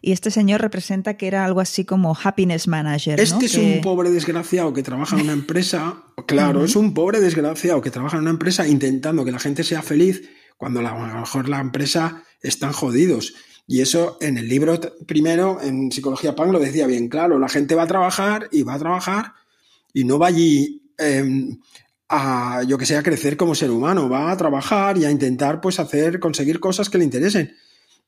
Y 0.00 0.12
este 0.12 0.30
señor 0.30 0.60
representa 0.60 1.16
que 1.16 1.26
era 1.26 1.44
algo 1.44 1.60
así 1.60 1.84
como 1.84 2.16
happiness 2.20 2.68
manager. 2.68 3.18
Este 3.18 3.46
es 3.46 3.54
un 3.56 3.80
pobre 3.80 4.10
desgraciado 4.10 4.72
que 4.72 4.82
trabaja 4.82 5.16
en 5.16 5.22
una 5.22 5.32
empresa, 5.32 6.04
claro, 6.26 6.64
es 6.64 6.76
un 6.76 6.94
pobre 6.94 7.20
desgraciado 7.20 7.80
que 7.80 7.90
trabaja 7.90 8.16
en 8.16 8.22
una 8.22 8.30
empresa 8.30 8.66
intentando 8.66 9.24
que 9.24 9.32
la 9.32 9.38
gente 9.38 9.64
sea 9.64 9.82
feliz 9.82 10.28
cuando 10.56 10.80
a 10.80 10.82
lo 10.82 11.20
mejor 11.20 11.48
la 11.48 11.60
empresa 11.60 12.22
están 12.40 12.72
jodidos. 12.72 13.34
Y 13.72 13.80
eso 13.80 14.18
en 14.20 14.36
el 14.36 14.50
libro 14.50 14.78
primero, 15.06 15.58
en 15.62 15.90
Psicología 15.90 16.36
Punk, 16.36 16.52
lo 16.52 16.58
decía 16.58 16.86
bien 16.86 17.08
claro. 17.08 17.38
La 17.38 17.48
gente 17.48 17.74
va 17.74 17.84
a 17.84 17.86
trabajar 17.86 18.50
y 18.52 18.64
va 18.64 18.74
a 18.74 18.78
trabajar 18.78 19.32
y 19.94 20.04
no 20.04 20.18
va 20.18 20.26
allí 20.26 20.82
em, 20.98 21.58
a, 22.06 22.64
yo 22.68 22.76
que 22.76 22.84
sé, 22.84 22.98
a 22.98 23.02
crecer 23.02 23.38
como 23.38 23.54
ser 23.54 23.70
humano. 23.70 24.10
Va 24.10 24.30
a 24.30 24.36
trabajar 24.36 24.98
y 24.98 25.06
a 25.06 25.10
intentar, 25.10 25.62
pues, 25.62 25.80
hacer, 25.80 26.20
conseguir 26.20 26.60
cosas 26.60 26.90
que 26.90 26.98
le 26.98 27.04
interesen. 27.04 27.54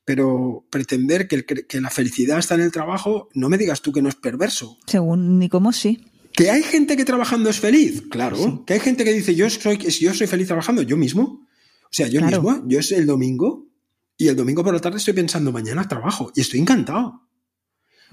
Pero 0.05 0.63
pretender 0.69 1.27
que, 1.27 1.43
que 1.43 1.81
la 1.81 1.89
felicidad 1.89 2.37
está 2.37 2.53
en 2.53 2.61
el 2.61 2.71
trabajo, 2.71 3.29
no 3.33 3.49
me 3.49 3.57
digas 3.57 3.81
tú 3.81 3.91
que 3.91 4.03
no 4.03 4.09
es 4.09 4.15
perverso. 4.15 4.77
Según 4.85 5.39
ni 5.39 5.49
cómo 5.49 5.71
sí. 5.71 5.99
¿Que 6.31 6.51
hay 6.51 6.61
gente 6.61 6.95
que 6.95 7.05
trabajando 7.05 7.49
es 7.49 7.59
feliz? 7.59 8.03
Claro. 8.11 8.63
¿Que 8.67 8.75
hay 8.75 8.79
gente 8.81 9.03
que 9.03 9.13
dice 9.13 9.33
yo 9.33 9.49
soy, 9.49 9.79
yo 9.79 10.13
soy 10.13 10.27
feliz 10.27 10.45
trabajando? 10.45 10.83
Yo 10.83 10.95
mismo. 10.95 11.23
O 11.85 11.97
sea, 11.97 12.07
yo 12.07 12.21
mismo, 12.21 12.61
yo 12.67 12.79
es 12.79 12.91
el 12.91 13.07
domingo, 13.07 13.64
y 14.17 14.27
el 14.27 14.35
domingo 14.35 14.63
por 14.63 14.73
la 14.73 14.79
tarde 14.79 14.97
estoy 14.97 15.13
pensando, 15.13 15.51
mañana 15.51 15.87
trabajo. 15.87 16.31
Y 16.35 16.41
estoy 16.41 16.59
encantado. 16.59 17.21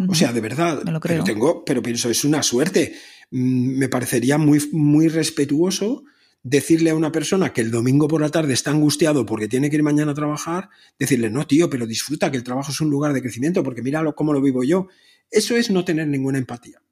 O 0.09 0.15
sea, 0.15 0.33
de 0.33 0.41
verdad. 0.41 0.83
Pero 1.03 1.25
tengo, 1.25 1.65
pero 1.65 1.83
pienso, 1.83 2.11
es 2.11 2.25
una 2.25 2.43
suerte. 2.43 2.95
Mm, 3.31 3.79
me 3.79 3.88
parecería 3.88 4.38
muy, 4.38 4.61
muy 4.73 5.09
respetuoso 5.09 6.05
decirle 6.43 6.91
a 6.91 6.97
una 6.97 7.12
persona 7.12 7.53
que 7.53 7.61
el 7.61 7.71
domingo 7.71 8.09
por 8.09 8.21
la 8.21 8.31
tarde 8.31 8.53
está 8.53 8.73
angustiado 8.73 9.25
porque 9.25 9.47
tiene 9.47 9.71
que 9.71 9.77
ir 9.77 9.83
mañana 9.85 10.11
a 10.11 10.15
trabajar, 10.15 10.71
decirle, 10.99 11.31
no, 11.31 11.47
tío, 11.47 11.71
pero 11.71 11.87
disfruta 11.87 12.31
que 12.31 12.37
el 12.37 12.43
trabajo 12.43 12.73
es 12.73 12.81
un 12.81 12.91
lugar 12.91 13.12
de 13.12 13.23
crecimiento, 13.23 13.62
porque 13.62 13.83
míralo 13.83 14.17
cómo 14.17 14.33
lo 14.33 14.41
vivo 14.41 14.65
yo. 14.65 14.88
Eso 15.31 15.57
es 15.57 15.71
no 15.71 15.85
tener 15.85 16.09
ninguna 16.09 16.38
empatía. 16.38 16.83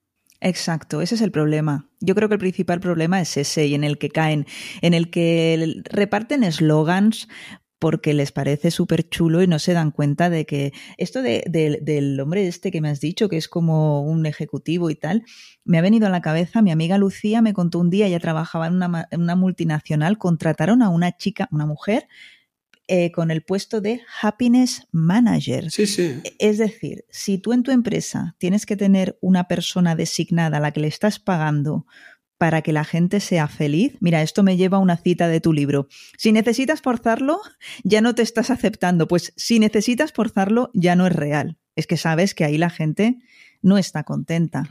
Exacto, 0.40 1.02
ese 1.02 1.16
es 1.16 1.20
el 1.20 1.32
problema. 1.32 1.90
Yo 2.00 2.14
creo 2.14 2.28
que 2.28 2.34
el 2.34 2.40
principal 2.40 2.80
problema 2.80 3.20
es 3.20 3.36
ese 3.36 3.66
y 3.66 3.74
en 3.74 3.84
el 3.84 3.98
que 3.98 4.08
caen, 4.08 4.46
en 4.80 4.94
el 4.94 5.10
que 5.10 5.82
reparten 5.90 6.44
eslogans 6.44 7.28
porque 7.80 8.12
les 8.12 8.30
parece 8.30 8.70
súper 8.70 9.08
chulo 9.08 9.42
y 9.42 9.48
no 9.48 9.58
se 9.58 9.72
dan 9.72 9.90
cuenta 9.90 10.28
de 10.30 10.44
que 10.44 10.72
esto 10.98 11.22
del 11.22 12.20
hombre 12.20 12.46
este 12.46 12.70
que 12.70 12.82
me 12.82 12.90
has 12.90 13.00
dicho, 13.00 13.28
que 13.28 13.38
es 13.38 13.48
como 13.48 14.02
un 14.02 14.26
ejecutivo 14.26 14.90
y 14.90 14.94
tal, 14.94 15.24
me 15.64 15.78
ha 15.78 15.82
venido 15.82 16.06
a 16.06 16.10
la 16.10 16.20
cabeza, 16.20 16.60
mi 16.60 16.70
amiga 16.70 16.98
Lucía 16.98 17.40
me 17.40 17.54
contó 17.54 17.78
un 17.78 17.88
día, 17.88 18.06
ella 18.06 18.20
trabajaba 18.20 18.66
en 18.66 18.74
una, 18.74 19.08
en 19.10 19.22
una 19.22 19.34
multinacional, 19.34 20.18
contrataron 20.18 20.82
a 20.82 20.90
una 20.90 21.16
chica, 21.16 21.48
una 21.50 21.64
mujer, 21.64 22.06
eh, 22.86 23.12
con 23.12 23.30
el 23.30 23.42
puesto 23.42 23.80
de 23.80 24.02
Happiness 24.20 24.86
Manager. 24.90 25.70
Sí, 25.70 25.86
sí. 25.86 26.20
Es 26.38 26.58
decir, 26.58 27.04
si 27.08 27.38
tú 27.38 27.52
en 27.52 27.62
tu 27.62 27.70
empresa 27.70 28.34
tienes 28.38 28.66
que 28.66 28.76
tener 28.76 29.16
una 29.22 29.48
persona 29.48 29.94
designada 29.94 30.58
a 30.58 30.60
la 30.60 30.72
que 30.72 30.80
le 30.80 30.88
estás 30.88 31.18
pagando 31.18 31.86
para 32.40 32.62
que 32.62 32.72
la 32.72 32.84
gente 32.84 33.20
sea 33.20 33.48
feliz, 33.48 33.98
mira, 34.00 34.22
esto 34.22 34.42
me 34.42 34.56
lleva 34.56 34.78
a 34.78 34.80
una 34.80 34.96
cita 34.96 35.28
de 35.28 35.42
tu 35.42 35.52
libro. 35.52 35.88
Si 36.16 36.32
necesitas 36.32 36.80
forzarlo, 36.80 37.38
ya 37.84 38.00
no 38.00 38.14
te 38.14 38.22
estás 38.22 38.48
aceptando. 38.48 39.06
Pues 39.08 39.34
si 39.36 39.58
necesitas 39.58 40.10
forzarlo, 40.10 40.70
ya 40.72 40.96
no 40.96 41.06
es 41.06 41.12
real. 41.12 41.58
Es 41.76 41.86
que 41.86 41.98
sabes 41.98 42.34
que 42.34 42.46
ahí 42.46 42.56
la 42.56 42.70
gente 42.70 43.18
no 43.60 43.76
está 43.76 44.04
contenta. 44.04 44.62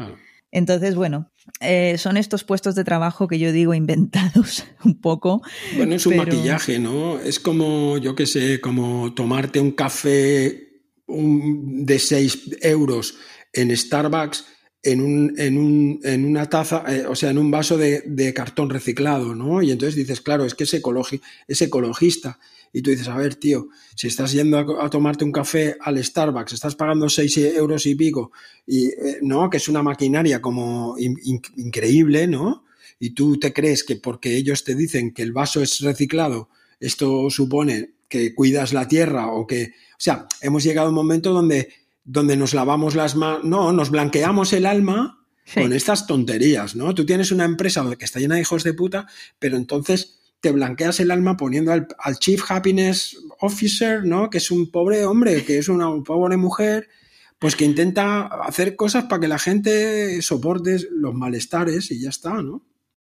Entonces, 0.50 0.96
bueno, 0.96 1.30
eh, 1.60 2.00
son 2.00 2.18
estos 2.18 2.44
puestos 2.44 2.74
de 2.74 2.84
trabajo 2.84 3.28
que 3.28 3.38
yo 3.38 3.52
digo 3.52 3.76
inventados 3.76 4.66
un 4.84 5.00
poco. 5.00 5.44
Bueno, 5.78 5.94
es 5.94 6.08
un 6.08 6.18
maquillaje, 6.18 6.80
¿no? 6.80 7.20
Es 7.20 7.40
como, 7.40 8.00
yo 8.00 8.16
qué 8.16 8.26
sé, 8.26 8.60
como 8.60 9.14
tomarte 9.14 9.60
un 9.60 9.74
café 9.74 10.72
de 11.08 12.00
6 12.00 12.58
euros 12.62 13.14
en 13.54 13.78
Starbucks 13.78 14.46
en, 14.84 15.02
un, 15.02 15.34
en, 15.38 15.58
un, 15.58 16.00
en 16.04 16.26
una 16.26 16.50
taza, 16.50 16.84
eh, 16.88 17.06
o 17.06 17.16
sea, 17.16 17.32
en 17.32 17.38
un 17.38 17.52
vaso 17.52 17.78
de, 17.78 18.34
cartón 18.34 18.70
reciclado, 18.70 19.36
¿no? 19.36 19.62
Y 19.62 19.72
entonces 19.72 19.96
dices, 19.96 20.22
claro, 20.22 20.46
es 20.46 20.56
que 20.56 20.64
es, 20.64 20.74
es 20.74 21.62
ecologista. 21.62 22.40
Y 22.72 22.82
tú 22.82 22.92
dices, 22.92 23.08
a 23.08 23.18
ver, 23.18 23.36
tío, 23.36 23.70
si 23.96 24.08
estás 24.08 24.32
yendo 24.32 24.80
a, 24.80 24.90
tomarte 24.90 25.26
un 25.26 25.32
café 25.32 25.76
al 25.82 26.04
Starbucks, 26.04 26.54
estás 26.54 26.76
pagando 26.76 27.10
6 27.10 27.38
euros 27.56 27.86
y 27.86 27.96
pico, 27.96 28.32
y, 28.66 28.88
eh, 28.88 29.20
¿no? 29.22 29.50
Que 29.50 29.58
es 29.58 29.68
una 29.68 29.82
maquinaria 29.82 30.42
como 30.42 30.96
increíble, 30.98 32.28
¿no? 32.28 32.66
Y 33.00 33.12
tú 33.12 33.40
te 33.40 33.54
crees 33.54 33.84
que 33.84 33.96
porque 33.96 34.36
ellos 34.36 34.64
te 34.64 34.76
dicen 34.76 35.14
que 35.14 35.24
el 35.24 35.32
vaso 35.32 35.62
es 35.62 35.80
reciclado, 35.80 36.50
esto 36.80 37.30
supone 37.30 37.92
que 38.08 38.34
cuidas 38.34 38.74
la 38.74 38.88
tierra 38.88 39.32
o 39.32 39.46
que... 39.46 39.74
O 39.92 40.02
sea, 40.02 40.28
hemos 40.42 40.64
llegado 40.64 40.88
a 40.88 40.90
un 40.90 40.96
momento 40.96 41.34
donde 41.34 41.70
donde 42.12 42.36
nos 42.36 42.56
lavamos 42.56 42.96
las 42.96 43.16
manos, 43.16 43.44
no, 43.44 43.72
nos 43.72 43.92
blanqueamos 43.92 44.52
el 44.54 44.66
alma 44.66 45.24
con 45.54 45.74
estas 45.74 46.08
tonterías, 46.08 46.76
¿no? 46.76 46.96
Tú 46.96 47.06
tienes 47.06 47.32
una 47.32 47.46
empresa 47.46 47.86
que 47.98 48.06
está 48.06 48.20
llena 48.20 48.36
de 48.36 48.42
hijos 48.42 48.64
de 48.64 48.74
puta, 48.74 49.06
pero 49.38 49.58
entonces 49.58 50.20
te 50.40 50.52
blanqueas 50.52 51.00
el 51.00 51.12
alma 51.12 51.38
poniendo 51.38 51.72
al, 51.72 51.88
Chief 52.20 52.42
Happiness 52.50 53.16
Officer, 53.42 54.06
¿no? 54.06 54.32
Que 54.32 54.40
es 54.40 54.50
un 54.50 54.72
pobre 54.72 55.06
hombre, 55.06 55.44
que 55.46 55.60
es 55.60 55.70
una 55.70 55.88
pobre 56.04 56.36
mujer, 56.38 56.90
pues 57.38 57.56
que 57.56 57.66
intenta 57.66 58.26
hacer 58.26 58.76
cosas 58.76 59.04
para 59.04 59.22
que 59.22 59.28
la 59.28 59.40
gente 59.40 60.20
soporte 60.24 60.80
los 60.92 61.14
malestares 61.14 61.92
y 61.92 62.02
ya 62.02 62.10
está, 62.10 62.42
¿no? 62.42 62.64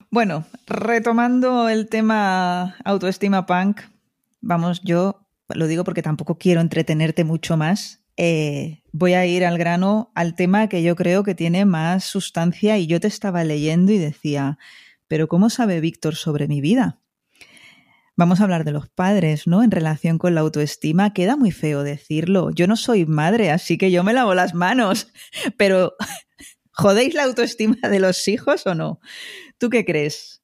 Bueno, 0.10 0.46
retomando 0.66 1.68
el 1.68 1.89
tema 1.89 2.76
autoestima 2.86 3.46
punk, 3.46 3.82
vamos, 4.39 4.82
yo 4.84 5.28
lo 5.50 5.68
digo 5.68 5.84
porque 5.84 6.04
tampoco 6.04 6.38
quiero 6.38 6.62
entretenerte 6.62 7.26
mucho 7.26 7.58
más. 7.58 8.03
Eh, 8.17 8.84
voy 8.91 9.13
a 9.13 9.26
ir 9.26 9.43
al 9.43 9.58
grano 9.58 10.12
al 10.13 10.36
tema 10.36 10.69
que 10.69 10.84
yo 10.84 10.95
creo 10.95 11.23
que 11.23 11.34
tiene 11.34 11.65
más 11.65 12.04
sustancia 12.04 12.78
y 12.78 12.86
yo 12.86 12.99
te 12.99 13.08
estaba 13.08 13.43
leyendo 13.43 13.91
y 13.91 13.97
decía, 13.97 14.60
pero 15.08 15.28
¿cómo 15.28 15.49
sabe 15.49 15.80
Víctor 15.80 16.15
sobre 16.15 16.47
mi 16.47 16.62
vida? 16.62 16.99
Vamos 18.15 18.39
a 18.39 18.43
hablar 18.43 18.63
de 18.63 18.71
los 18.71 18.89
padres, 18.89 19.47
¿no? 19.47 19.63
En 19.63 19.71
relación 19.71 20.19
con 20.19 20.36
la 20.36 20.41
autoestima, 20.41 21.13
queda 21.13 21.36
muy 21.36 21.49
feo 21.49 21.82
decirlo. 21.82 22.52
Yo 22.52 22.67
no 22.67 22.76
soy 22.76 23.08
madre, 23.08 23.49
así 23.49 23.80
que 23.80 23.89
yo 23.89 24.04
me 24.04 24.13
lavo 24.13 24.36
las 24.36 24.54
manos, 24.54 25.08
pero 25.58 25.95
¿jodéis 26.71 27.15
la 27.15 27.23
autoestima 27.23 27.78
de 27.82 27.99
los 27.99 28.28
hijos 28.28 28.67
o 28.67 28.76
no? 28.76 28.99
¿Tú 29.58 29.71
qué 29.71 29.84
crees? 29.84 30.41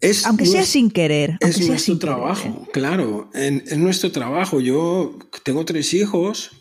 Es 0.00 0.24
aunque 0.24 0.46
sea 0.46 0.64
sin 0.64 0.92
querer. 0.92 1.38
Es 1.40 1.66
nuestro 1.66 1.98
trabajo, 1.98 2.68
claro. 2.72 3.28
es 3.34 3.76
nuestro 3.76 4.12
trabajo. 4.12 4.60
Yo 4.60 5.18
tengo 5.42 5.64
tres 5.64 5.92
hijos 5.92 6.52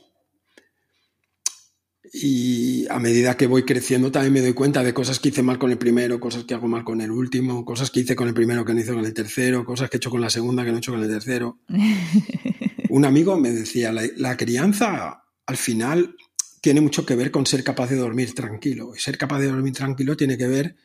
y 2.13 2.87
a 2.89 2.99
medida 2.99 3.37
que 3.37 3.47
voy 3.47 3.63
creciendo 3.63 4.11
también 4.11 4.33
me 4.33 4.41
doy 4.41 4.53
cuenta 4.53 4.83
de 4.83 4.93
cosas 4.93 5.19
que 5.19 5.29
hice 5.29 5.43
mal 5.43 5.59
con 5.59 5.71
el 5.71 5.77
primero, 5.77 6.19
cosas 6.19 6.43
que 6.43 6.53
hago 6.53 6.67
mal 6.67 6.83
con 6.83 7.01
el 7.01 7.11
último, 7.11 7.65
cosas 7.65 7.91
que 7.91 8.01
hice 8.01 8.15
con 8.15 8.27
el 8.27 8.33
primero 8.33 8.65
que 8.65 8.73
no 8.73 8.79
hice 8.79 8.93
con 8.93 9.05
el 9.05 9.13
tercero, 9.13 9.65
cosas 9.65 9.89
que 9.89 9.97
he 9.97 9.99
hecho 9.99 10.09
con 10.09 10.21
la 10.21 10.29
segunda 10.29 10.63
que 10.63 10.71
no 10.71 10.77
he 10.77 10.79
hecho 10.79 10.91
con 10.91 11.01
el 11.01 11.09
tercero. 11.09 11.59
Un 12.89 13.05
amigo 13.05 13.37
me 13.37 13.51
decía, 13.51 13.91
la, 13.91 14.37
crianza 14.37 15.23
al 15.45 15.57
final 15.57 16.15
tiene 16.61 16.81
mucho 16.81 17.05
que 17.05 17.15
ver 17.15 17.31
con 17.31 17.45
ser 17.45 17.63
capaz 17.63 17.89
de 17.89 17.97
dormir 17.97 18.33
tranquilo. 18.33 18.93
Y 18.95 18.99
ser 18.99 19.17
capaz 19.17 19.39
de 19.39 19.47
dormir 19.47 19.73
tranquilo 19.73 20.15
tiene 20.15 20.37
que 20.37 20.47
ver 20.47 20.75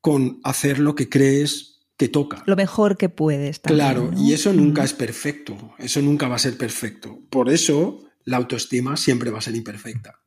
con 0.00 0.40
hacer 0.44 0.78
lo 0.78 0.94
que 0.94 1.08
crees 1.08 1.80
que 1.96 2.08
toca. 2.08 2.42
Lo 2.46 2.56
mejor 2.56 2.96
que 2.96 3.08
puedes. 3.08 3.60
claro, 3.60 4.12
y 4.16 4.32
eso 4.32 4.52
nunca 4.52 4.84
es 4.84 4.92
perfecto. 4.92 5.74
Eso 5.78 6.02
nunca 6.02 6.28
va 6.28 6.36
a 6.36 6.40
ser 6.40 6.56
perfecto. 6.56 7.20
Por 7.30 7.50
eso 7.50 8.04
la 8.24 8.36
autoestima 8.36 8.96
siempre 8.96 9.30
va 9.30 9.38
a 9.38 9.42
ser 9.42 9.54
imperfecta. 9.54 10.21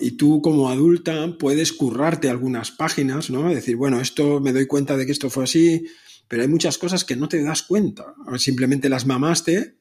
Y 0.00 0.12
tú 0.12 0.40
como 0.42 0.70
adulta 0.70 1.36
puedes 1.38 1.72
currarte 1.72 2.30
algunas 2.30 2.70
páginas, 2.70 3.30
¿no? 3.30 3.52
Decir, 3.52 3.76
bueno, 3.76 4.00
esto 4.00 4.40
me 4.40 4.52
doy 4.52 4.66
cuenta 4.66 4.96
de 4.96 5.06
que 5.06 5.12
esto 5.12 5.28
fue 5.28 5.44
así, 5.44 5.86
pero 6.28 6.42
hay 6.42 6.48
muchas 6.48 6.78
cosas 6.78 7.04
que 7.04 7.16
no 7.16 7.28
te 7.28 7.42
das 7.42 7.62
cuenta. 7.62 8.14
Simplemente 8.38 8.88
las 8.88 9.06
mamaste 9.06 9.76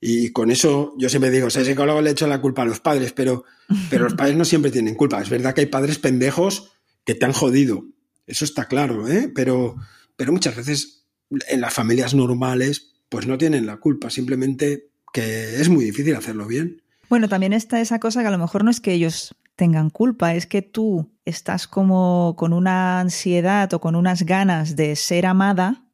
y 0.00 0.30
con 0.30 0.50
eso 0.50 0.94
yo 0.98 1.08
siempre 1.08 1.30
digo, 1.30 1.48
ese 1.48 1.64
psicólogo 1.64 2.00
le 2.00 2.10
echo 2.10 2.26
la 2.26 2.40
culpa 2.40 2.62
a 2.62 2.66
los 2.66 2.80
padres, 2.80 3.12
pero, 3.12 3.44
pero 3.90 4.04
los 4.04 4.14
padres 4.14 4.36
no 4.36 4.44
siempre 4.44 4.70
tienen 4.70 4.94
culpa. 4.94 5.20
Es 5.20 5.30
verdad 5.30 5.54
que 5.54 5.62
hay 5.62 5.66
padres 5.66 5.98
pendejos 5.98 6.72
que 7.04 7.14
te 7.14 7.24
han 7.24 7.32
jodido. 7.32 7.84
Eso 8.26 8.44
está 8.44 8.66
claro, 8.66 9.08
¿eh? 9.08 9.30
Pero, 9.34 9.76
pero 10.16 10.32
muchas 10.32 10.56
veces 10.56 11.04
en 11.48 11.60
las 11.60 11.74
familias 11.74 12.14
normales 12.14 12.94
pues 13.08 13.26
no 13.26 13.38
tienen 13.38 13.66
la 13.66 13.78
culpa, 13.78 14.10
simplemente 14.10 14.90
que 15.12 15.60
es 15.60 15.68
muy 15.68 15.84
difícil 15.84 16.14
hacerlo 16.14 16.46
bien. 16.46 16.82
Bueno, 17.08 17.28
también 17.28 17.52
está 17.52 17.80
esa 17.80 18.00
cosa 18.00 18.22
que 18.22 18.28
a 18.28 18.32
lo 18.32 18.38
mejor 18.38 18.64
no 18.64 18.70
es 18.70 18.80
que 18.80 18.92
ellos 18.92 19.36
tengan 19.54 19.90
culpa, 19.90 20.34
es 20.34 20.46
que 20.46 20.60
tú 20.62 21.12
estás 21.24 21.66
como 21.66 22.34
con 22.36 22.52
una 22.52 23.00
ansiedad 23.00 23.72
o 23.72 23.80
con 23.80 23.94
unas 23.94 24.24
ganas 24.24 24.76
de 24.76 24.96
ser 24.96 25.26
amada 25.26 25.86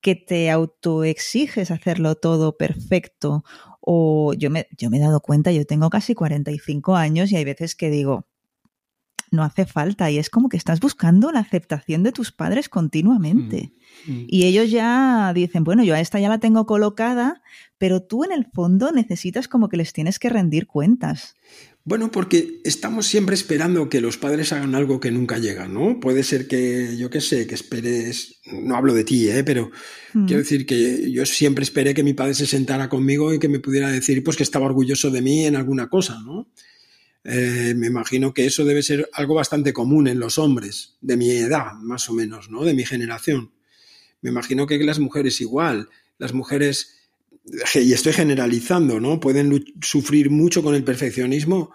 que 0.00 0.14
te 0.14 0.50
autoexiges 0.50 1.70
hacerlo 1.70 2.14
todo 2.14 2.56
perfecto. 2.56 3.44
O 3.80 4.32
yo 4.34 4.50
me, 4.50 4.68
yo 4.76 4.90
me 4.90 4.98
he 4.98 5.00
dado 5.00 5.20
cuenta, 5.20 5.50
yo 5.50 5.66
tengo 5.66 5.90
casi 5.90 6.14
45 6.14 6.96
años 6.96 7.32
y 7.32 7.36
hay 7.36 7.44
veces 7.44 7.74
que 7.74 7.90
digo, 7.90 8.26
no 9.34 9.42
hace 9.42 9.66
falta. 9.66 10.10
Y 10.10 10.18
es 10.18 10.30
como 10.30 10.48
que 10.48 10.56
estás 10.56 10.80
buscando 10.80 11.32
la 11.32 11.40
aceptación 11.40 12.02
de 12.02 12.12
tus 12.12 12.32
padres 12.32 12.68
continuamente. 12.68 13.72
Mm, 14.06 14.12
mm. 14.12 14.26
Y 14.28 14.44
ellos 14.44 14.70
ya 14.70 15.32
dicen, 15.34 15.64
bueno, 15.64 15.84
yo 15.84 15.94
a 15.94 16.00
esta 16.00 16.20
ya 16.20 16.28
la 16.28 16.38
tengo 16.38 16.66
colocada, 16.66 17.42
pero 17.78 18.02
tú 18.02 18.24
en 18.24 18.32
el 18.32 18.46
fondo 18.46 18.92
necesitas 18.92 19.48
como 19.48 19.68
que 19.68 19.76
les 19.76 19.92
tienes 19.92 20.18
que 20.18 20.30
rendir 20.30 20.66
cuentas. 20.66 21.34
Bueno, 21.86 22.10
porque 22.10 22.62
estamos 22.64 23.06
siempre 23.06 23.34
esperando 23.34 23.90
que 23.90 24.00
los 24.00 24.16
padres 24.16 24.54
hagan 24.54 24.74
algo 24.74 25.00
que 25.00 25.10
nunca 25.10 25.36
llega, 25.36 25.68
¿no? 25.68 26.00
Puede 26.00 26.22
ser 26.22 26.48
que, 26.48 26.96
yo 26.96 27.10
qué 27.10 27.20
sé, 27.20 27.46
que 27.46 27.54
esperes, 27.54 28.40
no 28.50 28.74
hablo 28.74 28.94
de 28.94 29.04
ti, 29.04 29.28
¿eh? 29.28 29.44
pero 29.44 29.70
mm. 30.14 30.24
quiero 30.24 30.42
decir 30.42 30.64
que 30.64 31.10
yo 31.12 31.26
siempre 31.26 31.62
esperé 31.62 31.92
que 31.92 32.02
mi 32.02 32.14
padre 32.14 32.32
se 32.32 32.46
sentara 32.46 32.88
conmigo 32.88 33.34
y 33.34 33.38
que 33.38 33.50
me 33.50 33.60
pudiera 33.60 33.90
decir, 33.90 34.24
pues 34.24 34.38
que 34.38 34.42
estaba 34.42 34.64
orgulloso 34.64 35.10
de 35.10 35.20
mí 35.20 35.44
en 35.44 35.56
alguna 35.56 35.90
cosa, 35.90 36.18
¿no? 36.24 36.48
Eh, 37.24 37.72
me 37.74 37.86
imagino 37.86 38.34
que 38.34 38.44
eso 38.44 38.64
debe 38.64 38.82
ser 38.82 39.08
algo 39.14 39.34
bastante 39.34 39.72
común 39.72 40.06
en 40.08 40.20
los 40.20 40.38
hombres 40.38 40.96
de 41.00 41.16
mi 41.16 41.30
edad, 41.30 41.72
más 41.80 42.08
o 42.10 42.12
menos, 42.12 42.50
¿no? 42.50 42.64
De 42.64 42.74
mi 42.74 42.84
generación. 42.84 43.52
Me 44.20 44.30
imagino 44.30 44.66
que 44.66 44.78
las 44.78 44.98
mujeres 44.98 45.40
igual. 45.40 45.88
Las 46.18 46.34
mujeres, 46.34 46.96
y 47.74 47.92
estoy 47.92 48.12
generalizando, 48.12 49.00
¿no? 49.00 49.20
Pueden 49.20 49.64
sufrir 49.80 50.30
mucho 50.30 50.62
con 50.62 50.74
el 50.74 50.84
perfeccionismo 50.84 51.72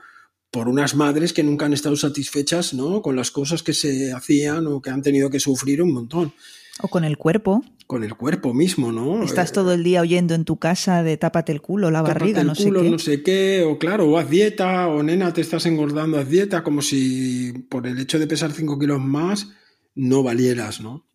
por 0.51 0.67
unas 0.67 0.95
madres 0.95 1.33
que 1.33 1.43
nunca 1.43 1.65
han 1.65 1.73
estado 1.73 1.95
satisfechas, 1.95 2.73
¿no? 2.73 3.01
Con 3.01 3.15
las 3.15 3.31
cosas 3.31 3.63
que 3.63 3.73
se 3.73 4.13
hacían 4.13 4.67
o 4.67 4.81
que 4.81 4.89
han 4.89 5.01
tenido 5.01 5.29
que 5.29 5.39
sufrir 5.39 5.81
un 5.81 5.93
montón. 5.93 6.33
O 6.81 6.87
con 6.87 7.03
el 7.03 7.17
cuerpo. 7.17 7.63
Con 7.89 8.03
el 8.03 8.15
cuerpo 8.15 8.53
mismo, 8.53 8.91
¿no? 8.91 9.23
Estás 9.23 9.51
todo 9.51 9.73
el 9.73 9.83
día 9.83 10.01
oyendo 10.01 10.35
en 10.35 10.45
tu 10.45 10.59
casa 10.59 11.01
de 11.01 11.17
tápate 11.17 11.51
el 11.51 11.59
culo, 11.59 11.89
la 11.89 12.03
barriga, 12.03 12.43
no 12.43 12.53
sé 12.53 12.65
qué. 12.65 12.89
no 12.91 12.99
sé 12.99 13.23
qué, 13.23 13.63
o 13.63 13.79
claro, 13.79 14.07
o 14.07 14.19
haz 14.19 14.29
dieta, 14.29 14.87
o 14.89 15.01
nena, 15.01 15.33
te 15.33 15.41
estás 15.41 15.65
engordando, 15.65 16.19
haz 16.19 16.29
dieta, 16.29 16.63
como 16.63 16.83
si 16.83 17.51
por 17.67 17.87
el 17.87 17.97
hecho 17.97 18.19
de 18.19 18.27
pesar 18.27 18.51
5 18.51 18.77
kilos 18.77 19.01
más 19.01 19.49
no 19.95 20.21
valieras, 20.21 20.81
¿no? 20.81 21.07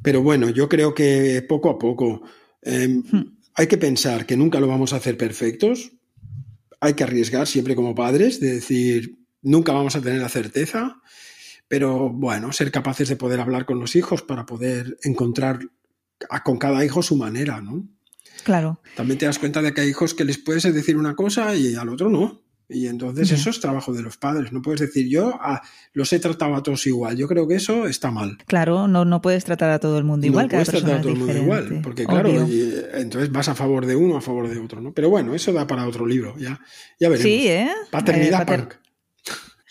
Pero 0.00 0.22
bueno, 0.22 0.48
yo 0.48 0.68
creo 0.68 0.94
que 0.94 1.44
poco 1.48 1.70
a 1.70 1.76
poco 1.76 2.22
em, 2.62 3.02
hmm. 3.10 3.38
hay 3.54 3.66
que 3.66 3.76
pensar 3.76 4.26
que 4.26 4.36
nunca 4.36 4.60
lo 4.60 4.68
vamos 4.68 4.92
a 4.92 4.98
hacer 4.98 5.16
perfectos, 5.16 5.90
hay 6.78 6.94
que 6.94 7.02
arriesgar 7.02 7.48
siempre 7.48 7.74
como 7.74 7.96
padres, 7.96 8.38
de 8.38 8.54
decir, 8.54 9.18
nunca 9.42 9.72
vamos 9.72 9.96
a 9.96 10.00
tener 10.00 10.20
la 10.20 10.28
certeza, 10.28 11.02
pero 11.66 12.10
bueno, 12.10 12.52
ser 12.52 12.70
capaces 12.70 13.08
de 13.08 13.16
poder 13.16 13.40
hablar 13.40 13.66
con 13.66 13.80
los 13.80 13.96
hijos 13.96 14.22
para 14.22 14.46
poder 14.46 14.98
encontrar 15.02 15.58
con 16.44 16.58
cada 16.58 16.84
hijo 16.84 17.02
su 17.02 17.16
manera, 17.16 17.60
¿no? 17.60 17.86
Claro. 18.44 18.80
También 18.94 19.18
te 19.18 19.26
das 19.26 19.38
cuenta 19.38 19.60
de 19.62 19.74
que 19.74 19.80
hay 19.80 19.88
hijos 19.88 20.14
que 20.14 20.24
les 20.24 20.38
puedes 20.38 20.62
decir 20.62 20.96
una 20.96 21.14
cosa 21.14 21.54
y 21.54 21.74
al 21.74 21.88
otro 21.88 22.08
no. 22.08 22.42
Y 22.68 22.88
entonces 22.88 23.30
eso 23.30 23.50
es 23.50 23.60
trabajo 23.60 23.92
de 23.92 24.02
los 24.02 24.16
padres. 24.16 24.52
No 24.52 24.60
puedes 24.60 24.80
decir 24.80 25.08
yo 25.08 25.38
ah, 25.40 25.62
los 25.92 26.12
he 26.12 26.18
tratado 26.18 26.56
a 26.56 26.62
todos 26.64 26.84
igual. 26.86 27.16
Yo 27.16 27.28
creo 27.28 27.46
que 27.46 27.54
eso 27.54 27.86
está 27.86 28.10
mal. 28.10 28.38
Claro, 28.46 28.88
no, 28.88 29.04
no 29.04 29.22
puedes 29.22 29.44
tratar 29.44 29.70
a 29.70 29.78
todo 29.78 29.98
el 29.98 30.04
mundo 30.04 30.26
igual. 30.26 30.46
No 30.46 30.50
puedes 30.50 30.68
tratar 30.68 30.94
a 30.96 31.00
todo 31.00 31.12
el 31.12 31.18
mundo 31.18 31.36
igual. 31.36 31.80
Porque 31.82 32.06
claro, 32.06 32.28
entonces 32.94 33.30
vas 33.30 33.48
a 33.48 33.54
favor 33.54 33.86
de 33.86 33.94
uno, 33.94 34.16
a 34.16 34.20
favor 34.20 34.48
de 34.48 34.58
otro. 34.58 34.80
¿no? 34.80 34.92
Pero 34.92 35.10
bueno, 35.10 35.34
eso 35.34 35.52
da 35.52 35.66
para 35.66 35.86
otro 35.86 36.06
libro. 36.06 36.36
Ya, 36.38 36.60
ya 36.98 37.08
veremos. 37.08 37.22
Sí, 37.22 37.46
¿eh? 37.46 37.70
Paternidad 37.90 38.42
eh, 38.42 38.56
Punk. 38.56 38.74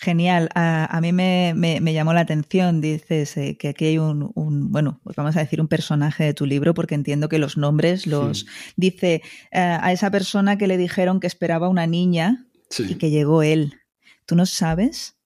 Genial. 0.05 0.49
A, 0.53 0.99
mí 1.01 1.13
me, 1.13 1.93
llamó 1.93 2.13
la 2.13 2.19
atención, 2.19 2.79
dices, 2.79 3.35
eh, 3.37 3.57
que 3.57 3.69
aquí 3.69 3.85
hay 3.85 3.97
un, 3.97 4.31
bueno, 4.35 4.99
pues 5.03 5.15
vamos 5.15 5.35
a 5.35 5.39
decir 5.39 5.59
un 5.59 5.67
personaje 5.67 6.23
de 6.23 6.35
tu 6.35 6.45
libro, 6.45 6.75
porque 6.75 6.93
entiendo 6.93 7.27
que 7.27 7.39
los 7.39 7.57
nombres 7.57 8.05
los... 8.05 8.45
Dice 8.75 9.23
eh, 9.51 9.59
a 9.59 9.91
esa 9.91 10.11
persona 10.11 10.59
que 10.59 10.67
le 10.67 10.77
dijeron 10.77 11.19
que 11.19 11.25
esperaba 11.25 11.69
una 11.69 11.87
niña 11.87 12.45
y 12.77 12.95
que 12.95 13.09
llegó 13.09 13.41
él. 13.41 13.79
¿Tú 14.27 14.35
no 14.35 14.45
sabes? 14.45 15.17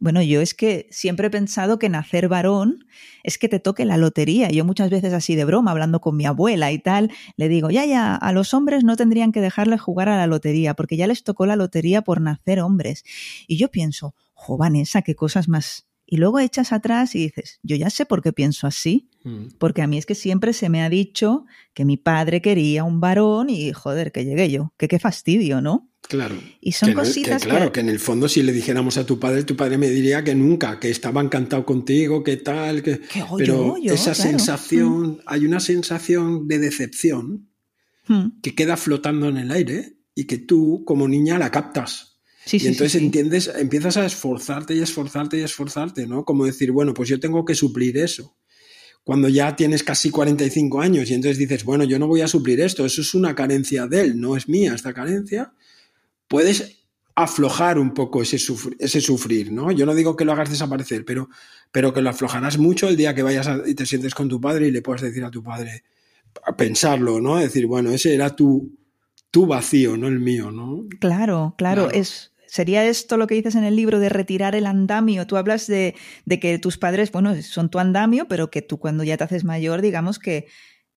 Bueno, 0.00 0.22
yo 0.22 0.40
es 0.40 0.54
que 0.54 0.88
siempre 0.90 1.26
he 1.26 1.30
pensado 1.30 1.78
que 1.78 1.90
nacer 1.90 2.26
varón 2.28 2.86
es 3.22 3.36
que 3.36 3.50
te 3.50 3.60
toque 3.60 3.84
la 3.84 3.98
lotería. 3.98 4.48
Yo 4.48 4.64
muchas 4.64 4.88
veces 4.88 5.12
así 5.12 5.36
de 5.36 5.44
broma, 5.44 5.72
hablando 5.72 6.00
con 6.00 6.16
mi 6.16 6.24
abuela 6.24 6.72
y 6.72 6.78
tal, 6.78 7.12
le 7.36 7.48
digo, 7.48 7.70
ya, 7.70 7.84
ya, 7.84 8.14
a 8.16 8.32
los 8.32 8.54
hombres 8.54 8.82
no 8.82 8.96
tendrían 8.96 9.30
que 9.30 9.42
dejarles 9.42 9.82
jugar 9.82 10.08
a 10.08 10.16
la 10.16 10.26
lotería, 10.26 10.72
porque 10.72 10.96
ya 10.96 11.06
les 11.06 11.22
tocó 11.22 11.44
la 11.44 11.54
lotería 11.54 12.00
por 12.00 12.22
nacer 12.22 12.60
hombres. 12.60 13.04
Y 13.46 13.58
yo 13.58 13.70
pienso, 13.70 14.14
jo, 14.32 14.56
Vanessa, 14.56 15.02
qué 15.02 15.14
cosas 15.14 15.48
más 15.48 15.89
y 16.12 16.16
luego 16.16 16.40
echas 16.40 16.72
atrás 16.72 17.14
y 17.14 17.20
dices, 17.20 17.60
yo 17.62 17.76
ya 17.76 17.88
sé 17.88 18.04
por 18.04 18.20
qué 18.20 18.32
pienso 18.32 18.66
así, 18.66 19.08
mm. 19.22 19.54
porque 19.58 19.80
a 19.80 19.86
mí 19.86 19.96
es 19.96 20.06
que 20.06 20.16
siempre 20.16 20.52
se 20.52 20.68
me 20.68 20.82
ha 20.82 20.90
dicho 20.90 21.46
que 21.72 21.84
mi 21.84 21.96
padre 21.96 22.42
quería 22.42 22.82
un 22.82 23.00
varón 23.00 23.48
y 23.48 23.72
joder, 23.72 24.10
que 24.10 24.24
llegué 24.24 24.50
yo, 24.50 24.74
que 24.76 24.88
qué 24.88 24.98
fastidio, 24.98 25.60
¿no? 25.62 25.88
Claro. 26.02 26.34
Y 26.60 26.72
son 26.72 26.94
cositas 26.94 27.44
que, 27.44 27.48
claro, 27.48 27.70
que... 27.70 27.78
en 27.78 27.88
el 27.88 28.00
fondo 28.00 28.28
si 28.28 28.42
le 28.42 28.52
dijéramos 28.52 28.96
a 28.96 29.06
tu 29.06 29.20
padre, 29.20 29.44
tu 29.44 29.54
padre 29.54 29.78
me 29.78 29.88
diría 29.88 30.24
que 30.24 30.34
nunca, 30.34 30.80
que 30.80 30.90
estaba 30.90 31.20
encantado 31.20 31.64
contigo, 31.64 32.24
que 32.24 32.38
tal, 32.38 32.82
que... 32.82 33.00
Pero 33.38 33.76
esa 33.80 34.12
sensación, 34.12 35.10
mm. 35.10 35.20
hay 35.26 35.46
una 35.46 35.60
sensación 35.60 36.48
de 36.48 36.58
decepción 36.58 37.50
mm. 38.08 38.40
que 38.42 38.56
queda 38.56 38.76
flotando 38.76 39.28
en 39.28 39.36
el 39.36 39.52
aire 39.52 39.96
y 40.16 40.24
que 40.24 40.38
tú 40.38 40.82
como 40.84 41.06
niña 41.06 41.38
la 41.38 41.52
captas 41.52 42.09
y 42.52 42.66
entonces 42.66 43.00
entiendes, 43.00 43.50
empiezas 43.54 43.96
a 43.96 44.06
esforzarte 44.06 44.74
y 44.74 44.80
esforzarte 44.80 45.38
y 45.38 45.42
esforzarte, 45.42 46.06
¿no? 46.06 46.24
Como 46.24 46.46
decir, 46.46 46.72
bueno, 46.72 46.94
pues 46.94 47.08
yo 47.08 47.20
tengo 47.20 47.44
que 47.44 47.54
suplir 47.54 47.98
eso. 47.98 48.36
Cuando 49.04 49.28
ya 49.28 49.56
tienes 49.56 49.82
casi 49.82 50.10
45 50.10 50.80
años 50.80 51.10
y 51.10 51.14
entonces 51.14 51.38
dices, 51.38 51.64
bueno, 51.64 51.84
yo 51.84 51.98
no 51.98 52.06
voy 52.06 52.20
a 52.20 52.28
suplir 52.28 52.60
esto, 52.60 52.84
eso 52.84 53.00
es 53.00 53.14
una 53.14 53.34
carencia 53.34 53.86
de 53.86 54.02
él, 54.02 54.20
no 54.20 54.36
es 54.36 54.48
mía 54.48 54.74
esta 54.74 54.92
carencia, 54.92 55.52
puedes 56.28 56.80
aflojar 57.14 57.78
un 57.78 57.92
poco 57.92 58.22
ese, 58.22 58.38
ese 58.78 59.00
sufrir, 59.00 59.52
¿no? 59.52 59.72
Yo 59.72 59.86
no 59.86 59.94
digo 59.94 60.16
que 60.16 60.24
lo 60.24 60.32
hagas 60.32 60.50
desaparecer, 60.50 61.04
pero, 61.04 61.28
pero 61.72 61.92
que 61.92 62.02
lo 62.02 62.10
aflojarás 62.10 62.58
mucho 62.58 62.88
el 62.88 62.96
día 62.96 63.14
que 63.14 63.22
vayas 63.22 63.48
y 63.66 63.74
te 63.74 63.86
sientes 63.86 64.14
con 64.14 64.28
tu 64.28 64.40
padre 64.40 64.68
y 64.68 64.70
le 64.70 64.82
puedas 64.82 65.02
decir 65.02 65.24
a 65.24 65.30
tu 65.30 65.42
padre, 65.42 65.82
a 66.44 66.56
pensarlo, 66.56 67.20
¿no? 67.20 67.36
Decir, 67.36 67.66
bueno, 67.66 67.90
ese 67.90 68.14
era 68.14 68.34
tu, 68.34 68.78
tu 69.30 69.46
vacío, 69.46 69.96
no 69.96 70.08
el 70.08 70.20
mío, 70.20 70.50
¿no? 70.50 70.86
Claro, 70.98 71.54
claro, 71.56 71.90
es 71.90 72.29
¿Sería 72.50 72.84
esto 72.84 73.16
lo 73.16 73.28
que 73.28 73.36
dices 73.36 73.54
en 73.54 73.62
el 73.62 73.76
libro 73.76 74.00
de 74.00 74.08
retirar 74.08 74.56
el 74.56 74.66
andamio? 74.66 75.24
Tú 75.24 75.36
hablas 75.36 75.68
de, 75.68 75.94
que 76.40 76.58
tus 76.58 76.78
padres, 76.78 77.12
bueno, 77.12 77.40
son 77.42 77.70
tu 77.70 77.78
andamio, 77.78 78.26
pero 78.26 78.50
que 78.50 78.60
tú 78.60 78.80
cuando 78.80 79.04
ya 79.04 79.16
te 79.16 79.22
haces 79.22 79.44
mayor, 79.44 79.82
digamos 79.82 80.18
que 80.18 80.48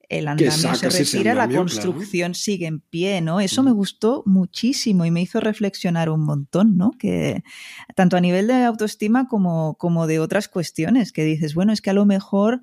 el 0.10 0.28
andamio 0.28 0.74
se 0.74 0.90
retira, 0.90 1.36
la 1.36 1.48
construcción 1.48 2.34
sigue 2.34 2.66
en 2.66 2.80
pie, 2.80 3.22
¿no? 3.22 3.40
Eso 3.40 3.62
me 3.62 3.70
gustó 3.70 4.24
muchísimo 4.26 5.06
y 5.06 5.12
me 5.12 5.22
hizo 5.22 5.40
reflexionar 5.42 6.10
un 6.10 6.26
montón, 6.26 6.76
¿no? 6.76 6.90
Que 6.98 7.44
tanto 7.96 8.18
a 8.18 8.22
nivel 8.22 8.48
de 8.48 8.64
autoestima 8.64 9.28
como, 9.28 9.76
como 9.76 10.08
de 10.08 10.18
otras 10.18 10.48
cuestiones, 10.48 11.12
que 11.12 11.24
dices, 11.24 11.54
bueno, 11.54 11.72
es 11.72 11.82
que 11.82 11.92
a 11.92 11.94
lo 11.94 12.08
mejor 12.08 12.62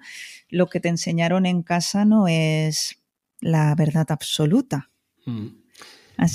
lo 0.48 0.66
que 0.66 0.80
te 0.80 0.88
enseñaron 0.88 1.46
en 1.46 1.62
casa 1.62 2.04
no 2.04 2.26
es 2.26 3.00
la 3.40 3.72
verdad 3.76 4.06
absoluta. 4.10 4.90
Mm 5.26 5.59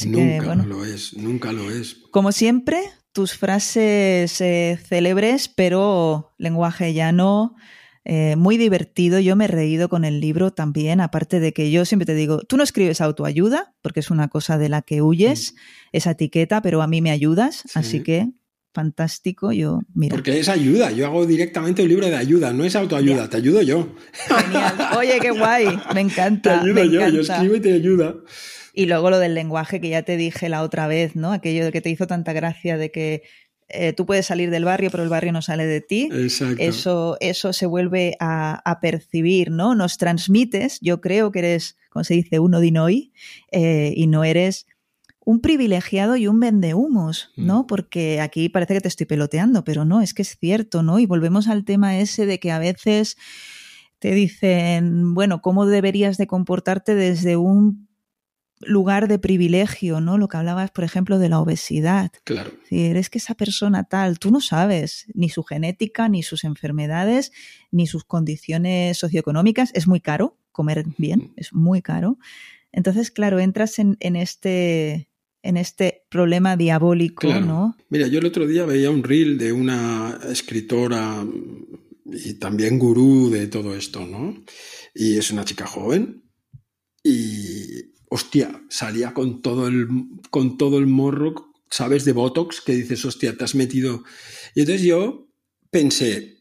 nunca 0.08 0.56
lo 0.56 0.86
es, 0.86 1.14
nunca 1.16 1.52
lo 1.52 1.70
es. 1.70 1.98
Como 2.12 2.32
siempre, 2.32 2.80
tus 3.12 3.34
frases 3.34 4.42
eh, 4.42 4.80
célebres, 4.88 5.48
pero 5.48 6.34
lenguaje 6.38 6.94
llano, 6.94 7.56
eh, 8.04 8.36
muy 8.36 8.58
divertido. 8.58 9.20
Yo 9.20 9.36
me 9.36 9.46
he 9.46 9.48
reído 9.48 9.90
con 9.90 10.06
el 10.06 10.20
libro 10.20 10.52
también, 10.52 11.02
aparte 11.02 11.40
de 11.40 11.54
que 11.54 11.72
yo 11.72 11.86
siempre 11.86 12.06
te 12.06 12.16
digo, 12.16 12.42
tú 12.42 12.58
no 12.58 12.64
escribes 12.64 13.02
autoayuda, 13.02 13.74
porque 13.82 14.02
es 14.02 14.12
una 14.12 14.28
cosa 14.28 14.58
de 14.58 14.70
la 14.70 14.82
que 14.82 15.02
huyes, 15.02 15.56
esa 15.92 16.12
etiqueta, 16.12 16.62
pero 16.62 16.82
a 16.82 16.88
mí 16.88 17.02
me 17.02 17.12
ayudas, 17.12 17.64
así 17.74 18.02
que 18.04 18.30
fantástico. 18.76 19.52
Yo, 19.54 19.80
mira. 19.96 20.14
Porque 20.14 20.38
es 20.38 20.50
ayuda. 20.50 20.92
Yo 20.92 21.08
hago 21.08 21.26
directamente 21.26 21.82
un 21.82 21.88
libro 21.88 22.08
de 22.08 22.18
ayuda, 22.18 22.54
no 22.54 22.66
es 22.66 22.76
autoayuda, 22.76 23.30
te 23.30 23.38
ayudo 23.38 23.62
yo. 23.62 23.96
Genial. 24.28 24.90
Oye, 24.98 25.18
qué 25.22 25.32
guay. 25.32 25.80
Me 25.96 26.02
encanta. 26.08 26.62
Te 26.62 26.70
ayudo 26.70 26.84
yo, 26.84 27.08
yo 27.08 27.22
escribo 27.22 27.56
y 27.56 27.62
te 27.62 27.74
ayuda. 27.74 28.16
Y 28.76 28.88
luego 28.88 29.10
lo 29.10 29.20
del 29.20 29.34
lenguaje 29.34 29.80
que 29.80 29.90
ya 29.90 30.04
te 30.04 30.18
dije 30.18 30.50
la 30.50 30.62
otra 30.62 30.88
vez, 30.88 31.16
¿no? 31.16 31.32
Aquello 31.32 31.64
de 31.64 31.72
que 31.72 31.82
te 31.82 31.90
hizo 31.90 32.08
tanta 32.08 32.34
gracia 32.34 32.78
de 32.78 32.92
que 32.92 33.24
eh, 33.70 33.94
tú 33.94 34.06
puedes 34.06 34.26
salir 34.26 34.52
del 34.52 34.66
barrio, 34.66 34.92
pero 34.92 35.02
el 35.02 35.10
barrio 35.10 35.32
no 35.32 35.42
sale 35.42 35.66
de 35.66 35.82
ti. 35.82 36.10
Exacto. 36.12 36.62
Eso, 36.62 37.18
eso 37.20 37.54
se 37.54 37.66
vuelve 37.66 38.16
a, 38.20 38.78
percibir, 38.82 39.50
¿no? 39.50 39.74
Nos 39.74 39.98
transmites, 39.98 40.80
yo 40.82 41.02
creo 41.02 41.32
que 41.32 41.40
eres, 41.40 41.78
como 41.90 42.04
se 42.04 42.14
dice, 42.14 42.40
uno 42.40 42.60
de 42.60 42.80
hoy, 42.80 43.14
eh, 43.52 43.94
y 43.96 44.08
no 44.08 44.24
eres 44.24 44.68
un 45.26 45.42
privilegiado 45.42 46.18
y 46.18 46.28
un 46.28 46.40
vendehumos, 46.40 47.32
¿no? 47.36 47.64
Mm. 47.64 47.68
Porque 47.68 48.22
aquí 48.22 48.50
parece 48.50 48.76
que 48.76 48.82
te 48.82 48.88
estoy 48.90 49.08
peloteando, 49.08 49.64
pero 49.64 49.84
no, 49.86 50.02
es 50.02 50.14
que 50.14 50.22
es 50.22 50.38
cierto, 50.38 50.84
¿no? 50.84 51.00
Y 51.00 51.08
volvemos 51.08 51.48
al 51.48 51.66
tema 51.66 51.98
ese 51.98 52.28
de 52.28 52.40
que 52.40 52.52
a 52.52 52.60
veces 52.60 53.18
te 53.98 54.12
dicen, 54.12 55.16
bueno, 55.16 55.42
¿cómo 55.42 55.66
deberías 55.66 56.18
de 56.18 56.28
comportarte 56.28 56.94
desde 56.94 57.38
un 57.38 57.85
lugar 58.66 59.08
de 59.08 59.20
privilegio, 59.20 60.02
¿no? 60.02 60.18
Lo 60.18 60.28
que 60.28 60.38
hablabas, 60.38 60.72
por 60.72 60.84
ejemplo, 60.84 61.20
de 61.20 61.30
la 61.30 61.40
obesidad. 61.40 62.12
Claro. 62.24 62.52
Si 62.68 62.86
eres 62.86 63.10
que 63.10 63.18
esa 63.18 63.36
persona 63.36 63.84
tal, 63.84 64.20
tú 64.20 64.32
no 64.32 64.42
sabes 64.42 65.06
ni 65.14 65.30
su 65.30 65.44
genética, 65.44 66.10
ni 66.10 66.24
sus 66.24 66.44
enfermedades, 66.44 67.32
ni 67.72 67.88
sus 67.88 68.04
condiciones 68.04 68.98
socioeconómicas. 68.98 69.72
Es 69.74 69.88
muy 69.88 70.00
caro 70.00 70.38
comer 70.52 70.86
bien, 70.98 71.34
es 71.36 71.54
muy 71.54 71.82
caro. 71.82 72.18
Entonces, 72.72 73.12
claro, 73.12 73.40
entras 73.40 73.80
en, 73.80 73.98
este 74.16 75.10
en 75.44 75.58
este 75.58 76.04
problema 76.10 76.58
diabólico, 76.58 77.28
¿no? 77.40 77.78
Mira, 77.90 78.08
yo 78.08 78.20
el 78.20 78.26
otro 78.26 78.48
día 78.48 78.66
veía 78.66 78.90
un 78.90 79.04
reel 79.04 79.38
de 79.38 79.54
una 79.54 80.20
escritora 80.30 81.26
y 82.06 82.34
también 82.36 82.80
gurú 82.80 83.30
de 83.30 83.48
todo 83.48 83.76
esto, 83.76 84.06
¿no? 84.06 84.44
Y 84.94 85.18
es 85.18 85.32
una 85.32 85.46
chica 85.46 85.68
joven 85.68 86.24
y 87.04 87.95
hostia, 88.16 88.64
salía 88.70 89.14
con 89.14 89.42
todo 89.42 89.68
el, 89.68 89.88
con 90.30 90.58
todo 90.58 90.78
el 90.78 90.88
morro, 90.88 91.54
¿sabes? 91.70 92.06
De 92.06 92.14
Botox, 92.14 92.62
que 92.62 92.74
dices, 92.74 93.04
hostia, 93.04 93.38
te 93.38 93.44
has 93.44 93.56
metido. 93.56 94.04
Y 94.56 94.62
entonces 94.62 94.84
yo 94.84 95.28
pensé, 95.70 96.40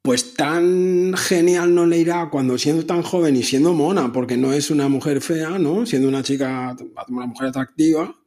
pues 0.00 0.32
tan 0.32 1.14
genial 1.16 1.74
no 1.74 1.84
le 1.84 1.98
irá 1.98 2.30
cuando 2.30 2.56
siendo 2.56 2.86
tan 2.86 3.02
joven 3.02 3.36
y 3.36 3.42
siendo 3.42 3.74
mona, 3.74 4.10
porque 4.10 4.38
no 4.38 4.54
es 4.54 4.70
una 4.70 4.88
mujer 4.88 5.20
fea, 5.20 5.58
¿no? 5.58 5.84
Siendo 5.84 6.08
una 6.08 6.22
chica, 6.22 6.74
una 7.08 7.26
mujer 7.26 7.48
atractiva, 7.48 8.17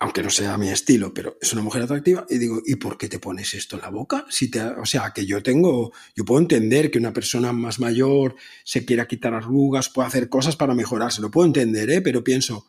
aunque 0.00 0.22
no 0.22 0.30
sea 0.30 0.56
mi 0.56 0.68
estilo, 0.68 1.12
pero 1.12 1.36
es 1.40 1.52
una 1.52 1.62
mujer 1.62 1.82
atractiva, 1.82 2.24
y 2.30 2.38
digo, 2.38 2.62
¿y 2.64 2.76
por 2.76 2.96
qué 2.96 3.08
te 3.08 3.18
pones 3.18 3.54
esto 3.54 3.76
en 3.76 3.82
la 3.82 3.90
boca? 3.90 4.26
Si 4.30 4.48
te, 4.48 4.62
o 4.62 4.86
sea, 4.86 5.12
que 5.12 5.26
yo 5.26 5.42
tengo, 5.42 5.92
yo 6.14 6.24
puedo 6.24 6.40
entender 6.40 6.90
que 6.90 6.98
una 6.98 7.12
persona 7.12 7.52
más 7.52 7.80
mayor 7.80 8.36
se 8.62 8.84
quiera 8.84 9.08
quitar 9.08 9.34
arrugas, 9.34 9.88
puede 9.88 10.06
hacer 10.06 10.28
cosas 10.28 10.54
para 10.54 10.74
mejorarse, 10.74 11.20
lo 11.20 11.30
puedo 11.30 11.46
entender, 11.46 11.90
¿eh? 11.90 12.00
pero 12.00 12.22
pienso 12.22 12.68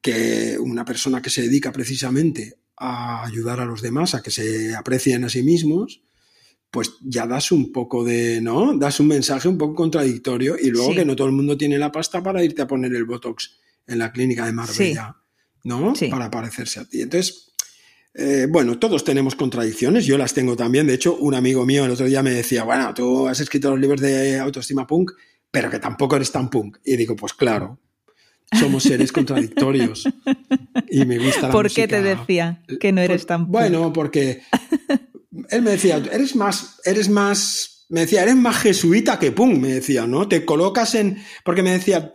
que 0.00 0.56
una 0.58 0.86
persona 0.86 1.20
que 1.20 1.28
se 1.28 1.42
dedica 1.42 1.70
precisamente 1.70 2.56
a 2.78 3.24
ayudar 3.24 3.60
a 3.60 3.66
los 3.66 3.82
demás, 3.82 4.14
a 4.14 4.22
que 4.22 4.30
se 4.30 4.74
aprecien 4.74 5.24
a 5.24 5.28
sí 5.28 5.42
mismos, 5.42 6.02
pues 6.70 6.94
ya 7.02 7.26
das 7.26 7.52
un 7.52 7.70
poco 7.70 8.02
de, 8.02 8.40
¿no? 8.40 8.74
Das 8.78 8.98
un 8.98 9.08
mensaje 9.08 9.46
un 9.46 9.58
poco 9.58 9.74
contradictorio 9.74 10.56
y 10.58 10.70
luego 10.70 10.94
que 10.94 11.04
no 11.04 11.14
todo 11.14 11.26
el 11.26 11.34
mundo 11.34 11.58
tiene 11.58 11.78
la 11.78 11.92
pasta 11.92 12.22
para 12.22 12.42
irte 12.42 12.62
a 12.62 12.66
poner 12.66 12.94
el 12.94 13.04
Botox 13.04 13.58
en 13.86 13.98
la 13.98 14.10
clínica 14.10 14.46
de 14.46 14.52
Marbella. 14.52 15.21
¿No? 15.64 15.92
Para 16.10 16.30
parecerse 16.30 16.80
a 16.80 16.84
ti. 16.84 17.02
Entonces, 17.02 17.52
eh, 18.14 18.46
bueno, 18.48 18.78
todos 18.78 19.04
tenemos 19.04 19.34
contradicciones, 19.34 20.04
yo 20.04 20.18
las 20.18 20.34
tengo 20.34 20.56
también. 20.56 20.86
De 20.86 20.94
hecho, 20.94 21.16
un 21.16 21.34
amigo 21.34 21.64
mío 21.64 21.84
el 21.84 21.90
otro 21.90 22.06
día 22.06 22.22
me 22.22 22.30
decía, 22.30 22.64
bueno, 22.64 22.92
tú 22.94 23.26
has 23.28 23.40
escrito 23.40 23.70
los 23.70 23.80
libros 23.80 24.00
de 24.00 24.38
autoestima 24.38 24.86
punk, 24.86 25.12
pero 25.50 25.70
que 25.70 25.78
tampoco 25.78 26.16
eres 26.16 26.30
tan 26.30 26.50
punk. 26.50 26.78
Y 26.84 26.96
digo, 26.96 27.16
pues 27.16 27.32
claro, 27.32 27.78
somos 28.58 28.82
seres 28.82 29.12
contradictorios. 29.12 30.08
Y 30.90 31.04
me 31.06 31.18
gusta 31.18 31.48
la 31.48 31.52
¿Por 31.52 31.70
qué 31.70 31.88
te 31.88 32.02
decía 32.02 32.62
que 32.80 32.92
no 32.92 33.00
eres 33.00 33.26
tan 33.26 33.46
punk? 33.46 33.52
Bueno, 33.52 33.92
porque 33.92 34.42
él 35.48 35.62
me 35.62 35.70
decía, 35.70 36.02
eres 36.12 36.36
más, 36.36 36.80
eres 36.84 37.08
más 37.08 37.86
Me 37.88 38.00
decía, 38.00 38.22
eres 38.22 38.36
más 38.36 38.56
jesuita 38.58 39.18
que 39.18 39.32
pum, 39.32 39.58
me 39.58 39.68
decía, 39.68 40.06
¿no? 40.06 40.28
Te 40.28 40.44
colocas 40.44 40.94
en. 40.94 41.22
Porque 41.44 41.62
me 41.62 41.72
decía, 41.72 42.12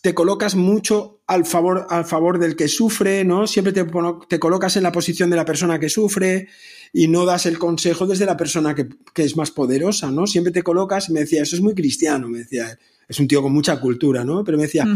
te 0.00 0.14
colocas 0.14 0.54
mucho 0.54 1.13
al 1.26 1.46
favor, 1.46 1.86
al 1.88 2.04
favor 2.04 2.38
del 2.38 2.56
que 2.56 2.68
sufre, 2.68 3.24
¿no? 3.24 3.46
Siempre 3.46 3.72
te, 3.72 3.86
te, 4.28 4.38
colocas 4.38 4.76
en 4.76 4.82
la 4.82 4.92
posición 4.92 5.30
de 5.30 5.36
la 5.36 5.44
persona 5.44 5.78
que 5.78 5.88
sufre 5.88 6.48
y 6.92 7.08
no 7.08 7.24
das 7.24 7.46
el 7.46 7.58
consejo 7.58 8.06
desde 8.06 8.26
la 8.26 8.36
persona 8.36 8.74
que, 8.74 8.88
que 9.14 9.24
es 9.24 9.36
más 9.36 9.50
poderosa, 9.50 10.10
¿no? 10.10 10.26
Siempre 10.26 10.52
te 10.52 10.62
colocas, 10.62 11.10
me 11.10 11.20
decía, 11.20 11.42
eso 11.42 11.56
es 11.56 11.62
muy 11.62 11.74
cristiano, 11.74 12.28
me 12.28 12.38
decía, 12.38 12.78
es 13.08 13.20
un 13.20 13.28
tío 13.28 13.42
con 13.42 13.52
mucha 13.52 13.80
cultura, 13.80 14.24
¿no? 14.24 14.44
Pero 14.44 14.56
me 14.56 14.64
decía, 14.64 14.86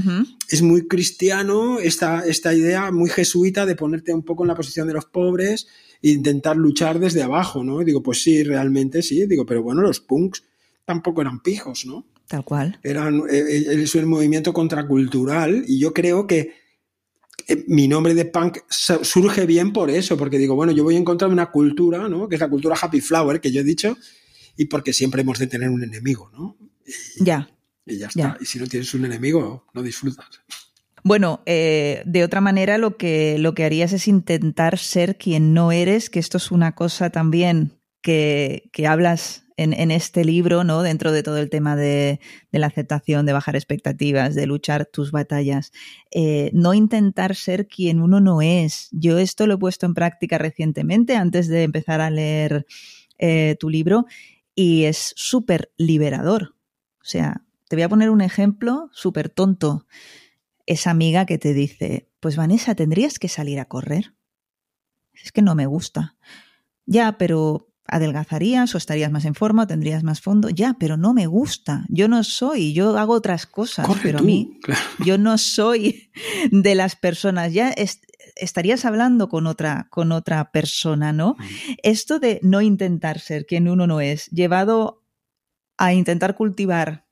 es 0.48 0.62
muy 0.62 0.86
cristiano 0.86 1.78
esta, 1.78 2.24
esta 2.26 2.54
idea 2.54 2.90
muy 2.90 3.10
jesuita 3.10 3.66
de 3.66 3.76
ponerte 3.76 4.14
un 4.14 4.22
poco 4.22 4.44
en 4.44 4.48
la 4.48 4.54
posición 4.54 4.86
de 4.86 4.94
los 4.94 5.06
pobres 5.06 5.66
e 6.02 6.10
intentar 6.10 6.56
luchar 6.56 6.98
desde 6.98 7.22
abajo, 7.22 7.64
¿no? 7.64 7.82
Y 7.82 7.84
digo, 7.84 8.02
pues 8.02 8.22
sí, 8.22 8.42
realmente 8.42 9.02
sí, 9.02 9.26
digo, 9.26 9.44
pero 9.44 9.62
bueno, 9.62 9.82
los 9.82 10.00
punks 10.00 10.44
tampoco 10.84 11.20
eran 11.20 11.40
pijos, 11.40 11.84
¿no? 11.86 12.06
Tal 12.28 12.44
cual. 12.44 12.78
Eh, 12.82 12.92
eh, 12.92 13.82
es 13.82 13.94
un 13.94 14.04
movimiento 14.04 14.52
contracultural 14.52 15.64
y 15.66 15.78
yo 15.80 15.94
creo 15.94 16.26
que 16.26 16.52
eh, 17.48 17.64
mi 17.66 17.88
nombre 17.88 18.14
de 18.14 18.26
punk 18.26 18.58
surge 18.68 19.46
bien 19.46 19.72
por 19.72 19.88
eso, 19.88 20.18
porque 20.18 20.36
digo, 20.36 20.54
bueno, 20.54 20.72
yo 20.72 20.84
voy 20.84 20.96
a 20.96 20.98
encontrar 20.98 21.30
una 21.30 21.50
cultura, 21.50 22.06
¿no? 22.06 22.28
Que 22.28 22.34
es 22.34 22.40
la 22.40 22.50
cultura 22.50 22.76
happy 22.80 23.00
flower 23.00 23.40
que 23.40 23.50
yo 23.50 23.62
he 23.62 23.64
dicho 23.64 23.96
y 24.58 24.66
porque 24.66 24.92
siempre 24.92 25.22
hemos 25.22 25.38
de 25.38 25.46
tener 25.46 25.70
un 25.70 25.82
enemigo, 25.82 26.30
¿no? 26.32 26.56
ya. 27.18 27.50
Y 27.86 27.96
ya 27.96 28.08
está. 28.08 28.36
Y 28.38 28.44
si 28.44 28.58
no 28.58 28.66
tienes 28.66 28.92
un 28.92 29.06
enemigo, 29.06 29.64
no 29.72 29.82
disfrutas. 29.82 30.42
Bueno, 31.02 31.40
de 31.46 32.22
otra 32.22 32.42
manera 32.42 32.76
lo 32.76 32.98
que, 32.98 33.38
lo 33.38 33.54
que 33.54 33.64
harías 33.64 33.94
es 33.94 34.08
intentar 34.08 34.76
ser 34.76 35.16
quien 35.16 35.54
no 35.54 35.72
eres, 35.72 36.10
que 36.10 36.18
esto 36.18 36.36
es 36.36 36.50
una 36.50 36.74
cosa 36.74 37.08
también 37.08 37.78
que, 38.02 38.68
que 38.72 38.86
hablas 38.86 39.47
en, 39.58 39.90
este 39.90 40.24
libro, 40.24 40.62
¿no? 40.62 40.82
Dentro 40.82 41.10
de 41.10 41.24
todo 41.24 41.38
el 41.38 41.50
tema 41.50 41.74
de, 41.74 42.20
la 42.52 42.68
aceptación, 42.68 43.26
de 43.26 43.32
bajar 43.32 43.56
expectativas, 43.56 44.36
de 44.36 44.46
luchar 44.46 44.86
tus 44.86 45.10
batallas. 45.10 45.72
Eh, 46.12 46.50
no 46.54 46.74
intentar 46.74 47.34
ser 47.34 47.66
quien 47.66 48.00
uno 48.00 48.20
no 48.20 48.40
es. 48.40 48.88
Yo 48.92 49.18
esto 49.18 49.48
lo 49.48 49.54
he 49.54 49.58
puesto 49.58 49.84
en 49.84 49.94
práctica 49.94 50.38
recientemente, 50.38 51.16
antes 51.16 51.48
de 51.48 51.64
empezar 51.64 52.00
a 52.00 52.10
leer 52.10 52.66
eh, 53.18 53.56
tu 53.58 53.68
libro, 53.68 54.06
y 54.54 54.84
es 54.84 55.12
súper 55.16 55.72
liberador. 55.76 56.54
O 57.00 57.04
sea, 57.04 57.42
te 57.68 57.74
voy 57.74 57.82
a 57.82 57.88
poner 57.88 58.10
un 58.10 58.20
ejemplo 58.20 58.90
súper 58.92 59.28
tonto. 59.28 59.86
Esa 60.66 60.90
amiga 60.90 61.26
que 61.26 61.38
te 61.38 61.52
dice, 61.52 62.08
pues 62.20 62.36
Vanessa, 62.36 62.76
tendrías 62.76 63.18
que 63.18 63.28
salir 63.28 63.58
a 63.58 63.64
correr. 63.64 64.14
Es 65.12 65.32
que 65.32 65.42
no 65.42 65.56
me 65.56 65.66
gusta. 65.66 66.16
Ya, 66.86 67.18
pero 67.18 67.67
adelgazarías 67.88 68.74
o 68.74 68.78
estarías 68.78 69.10
más 69.10 69.24
en 69.24 69.34
forma 69.34 69.64
o 69.64 69.66
tendrías 69.66 70.04
más 70.04 70.20
fondo. 70.20 70.50
Ya, 70.50 70.76
pero 70.78 70.96
no 70.96 71.14
me 71.14 71.26
gusta. 71.26 71.84
Yo 71.88 72.06
no 72.06 72.22
soy, 72.22 72.72
yo 72.72 72.96
hago 72.98 73.14
otras 73.14 73.46
cosas, 73.46 73.86
pero 74.02 74.18
a 74.18 74.22
mí 74.22 74.60
yo 75.04 75.18
no 75.18 75.38
soy 75.38 76.10
de 76.50 76.74
las 76.74 76.96
personas. 76.96 77.52
Ya 77.52 77.74
estarías 78.36 78.84
hablando 78.84 79.28
con 79.28 79.46
otra, 79.46 79.88
con 79.90 80.12
otra 80.12 80.50
persona, 80.52 81.12
¿no? 81.12 81.36
Mm. 81.38 81.44
Esto 81.82 82.18
de 82.18 82.40
no 82.42 82.60
intentar 82.60 83.20
ser 83.20 83.46
quien 83.46 83.68
uno 83.68 83.86
no 83.86 84.00
es, 84.00 84.26
llevado 84.26 85.04
a 85.76 85.94
intentar 85.94 86.36
cultivar 86.36 87.06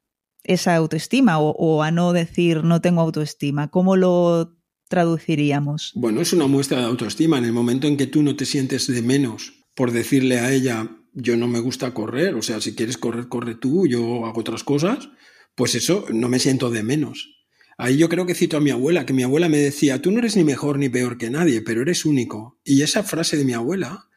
esa 0.45 0.77
autoestima 0.77 1.41
o, 1.41 1.51
o 1.51 1.83
a 1.83 1.91
no 1.91 2.13
decir 2.13 2.63
no 2.63 2.81
tengo 2.81 3.01
autoestima, 3.01 3.69
¿cómo 3.69 3.97
lo 3.97 4.57
traduciríamos? 4.89 5.93
Bueno, 5.95 6.21
es 6.21 6.33
una 6.33 6.47
muestra 6.47 6.79
de 6.79 6.85
autoestima 6.85 7.39
en 7.39 7.45
el 7.45 7.53
momento 7.53 7.89
en 7.89 7.97
que 7.97 8.07
tú 8.07 8.23
no 8.23 8.37
te 8.37 8.47
sientes 8.47 8.87
de 8.87 9.03
menos 9.03 9.56
por 9.77 9.93
decirle 9.93 10.41
a 10.41 10.53
ella, 10.53 10.97
yo 11.13 11.37
no 11.37 11.47
me 11.47 11.61
gusta 11.61 11.95
correr, 11.95 12.35
o 12.35 12.43
sea, 12.43 12.61
si 12.61 12.75
quieres 12.75 12.97
correr, 12.97 13.29
corre 13.29 13.55
tú, 13.55 13.87
yo 13.87 14.25
hago 14.25 14.41
otras 14.41 14.65
cosas, 14.65 15.11
pues 15.55 15.75
eso, 15.75 16.07
no 16.11 16.29
me 16.29 16.39
siento 16.41 16.71
de 16.71 16.83
menos. 16.83 17.37
Ahí 17.79 17.99
yo 17.99 18.09
creo 18.09 18.25
que 18.25 18.35
cito 18.35 18.57
a 18.57 18.61
mi 18.61 18.71
abuela, 18.71 19.05
que 19.05 19.13
mi 19.13 19.23
abuela 19.23 19.51
me 19.51 19.59
decía, 19.59 20.01
tú 20.01 20.11
no 20.11 20.19
eres 20.19 20.35
ni 20.35 20.45
mejor 20.45 20.79
ni 20.79 20.89
peor 20.89 21.19
que 21.19 21.29
nadie, 21.29 21.61
pero 21.61 21.83
eres 21.83 22.07
único. 22.07 22.59
Y 22.65 22.81
esa 22.81 23.03
frase 23.03 23.37
de 23.37 23.45
mi 23.45 23.53
abuela, 23.53 24.09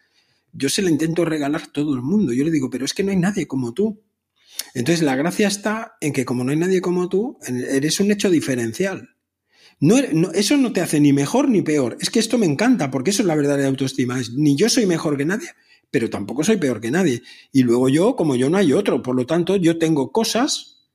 yo 0.54 0.70
se 0.70 0.82
la 0.82 0.90
intento 0.90 1.26
regalar 1.26 1.64
a 1.64 1.72
todo 1.72 1.94
el 1.94 2.02
mundo. 2.02 2.32
Yo 2.32 2.46
le 2.46 2.52
digo, 2.52 2.70
pero 2.70 2.86
es 2.86 2.94
que 2.94 3.04
no 3.04 3.12
hay 3.12 3.18
nadie 3.18 3.48
como 3.48 3.74
tú. 3.74 4.02
Entonces 4.74 5.04
la 5.04 5.18
gracia 5.18 5.48
está 5.50 5.98
en 6.00 6.14
que 6.14 6.24
como 6.24 6.46
no 6.46 6.52
hay 6.52 6.58
nadie 6.58 6.80
como 6.80 7.10
tú, 7.10 7.38
eres 7.48 8.00
un 8.00 8.12
hecho 8.12 8.30
diferencial. 8.30 9.10
No, 9.82 9.98
eso 10.34 10.58
no 10.58 10.74
te 10.74 10.82
hace 10.82 11.00
ni 11.00 11.14
mejor 11.14 11.48
ni 11.48 11.62
peor. 11.62 11.98
Es 12.02 12.10
que 12.10 12.20
esto 12.20 12.38
me 12.38 12.46
encanta, 12.46 12.92
porque 12.92 13.12
eso 13.12 13.22
es 13.22 13.28
la 13.28 13.36
verdadera 13.36 13.70
autoestima. 13.70 14.20
Es, 14.20 14.34
ni 14.34 14.56
yo 14.56 14.68
soy 14.68 14.86
mejor 14.86 15.18
que 15.18 15.26
nadie, 15.26 15.50
pero 15.90 16.10
tampoco 16.10 16.44
soy 16.44 16.58
peor 16.58 16.82
que 16.82 16.92
nadie. 16.92 17.22
Y 17.54 17.64
luego 17.64 17.88
yo, 17.88 18.16
como 18.16 18.36
yo, 18.36 18.50
no 18.50 18.58
hay 18.58 18.74
otro. 18.74 19.02
Por 19.02 19.16
lo 19.16 19.26
tanto, 19.26 19.56
yo 19.56 19.78
tengo 19.78 20.12
cosas 20.12 20.90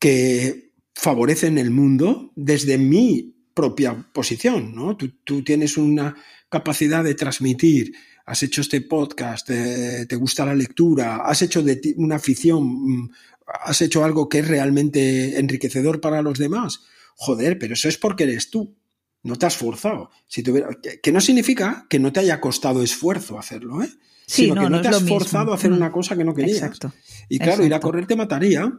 que 0.00 0.72
favorecen 0.94 1.58
el 1.58 1.70
mundo 1.70 2.32
desde 2.34 2.76
mi 2.76 3.36
propia 3.54 4.10
posición, 4.12 4.74
¿no? 4.74 4.96
Tú, 4.96 5.44
tienes 5.44 5.76
una 5.76 6.16
capacidad 6.48 7.04
de 7.04 7.14
transmitir, 7.14 7.92
has 8.26 8.42
hecho 8.42 8.62
este 8.62 8.80
podcast, 8.80 9.46
te, 9.46 10.06
te 10.06 10.16
gusta 10.16 10.44
la 10.44 10.54
lectura, 10.54 11.18
has 11.24 11.42
hecho 11.42 11.62
de 11.62 11.76
ti 11.76 11.94
una 11.96 12.16
afición, 12.16 12.64
mm, 12.64 13.10
has 13.46 13.80
hecho 13.80 14.04
algo 14.04 14.28
que 14.28 14.40
es 14.40 14.48
realmente 14.48 15.38
enriquecedor 15.38 16.00
para 16.00 16.22
los 16.22 16.38
demás 16.38 16.82
joder, 17.16 17.58
pero 17.58 17.74
eso 17.74 17.88
es 17.88 17.96
porque 17.98 18.24
eres 18.24 18.50
tú. 18.50 18.76
No 19.22 19.36
te 19.36 19.46
has 19.46 19.56
forzado. 19.56 20.10
Si 20.26 20.42
que, 20.42 21.12
no 21.12 21.20
significa 21.20 21.86
que 21.88 21.98
no 21.98 22.12
te 22.12 22.20
haya 22.20 22.40
costado 22.40 22.82
esfuerzo 22.82 23.38
hacerlo, 23.38 23.82
¿eh? 23.82 23.88
Sí, 24.26 24.44
Sino 24.44 24.54
no, 24.56 24.62
que 24.62 24.70
no, 24.70 24.80
te 24.80 24.88
has 24.88 25.02
forzado 25.02 25.52
a 25.52 25.56
hacer 25.56 25.72
una 25.72 25.92
cosa 25.92 26.16
que 26.16 26.24
no 26.24 26.34
querías. 26.34 26.58
Exacto. 26.58 26.92
Y 27.28 27.38
claro, 27.38 27.64
ir 27.64 27.74
a 27.74 27.80
correr 27.80 28.06
te 28.06 28.16
mataría. 28.16 28.72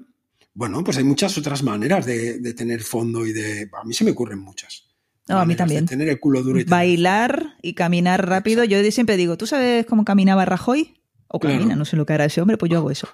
Bueno, 0.53 0.83
pues 0.83 0.97
hay 0.97 1.03
muchas 1.03 1.37
otras 1.37 1.63
maneras 1.63 2.05
de, 2.05 2.53
tener 2.53 2.81
fondo 2.81 3.25
y 3.25 3.33
de. 3.33 3.69
A 3.81 3.85
mí 3.85 3.93
se 3.93 4.03
me 4.03 4.11
ocurren 4.11 4.39
muchas. 4.39 4.89
No, 5.27 5.39
a 5.39 5.45
mí 5.45 5.55
también. 5.55 5.85
tener 5.85 6.09
el 6.09 6.19
culo 6.19 6.43
duro 6.43 6.59
y 6.59 6.65
Bailar 6.65 7.55
y 7.61 7.73
caminar 7.73 8.27
rápido. 8.27 8.63
Yo 8.65 8.79
siempre 8.91 9.15
digo, 9.15 9.37
¿tú 9.37 9.47
sabes 9.47 9.85
cómo 9.85 10.03
caminaba 10.03 10.43
Rajoy? 10.43 10.95
O 11.35 11.39
camina, 11.39 11.75
no 11.75 11.83
sé 11.83 11.97
lo 11.97 12.05
que 12.05 12.13
hará 12.13 12.25
ese 12.25 12.41
hombre, 12.41 12.57
pues 12.57 12.71
yo 12.71 12.77
hago 12.77 12.91
eso. 12.91 13.07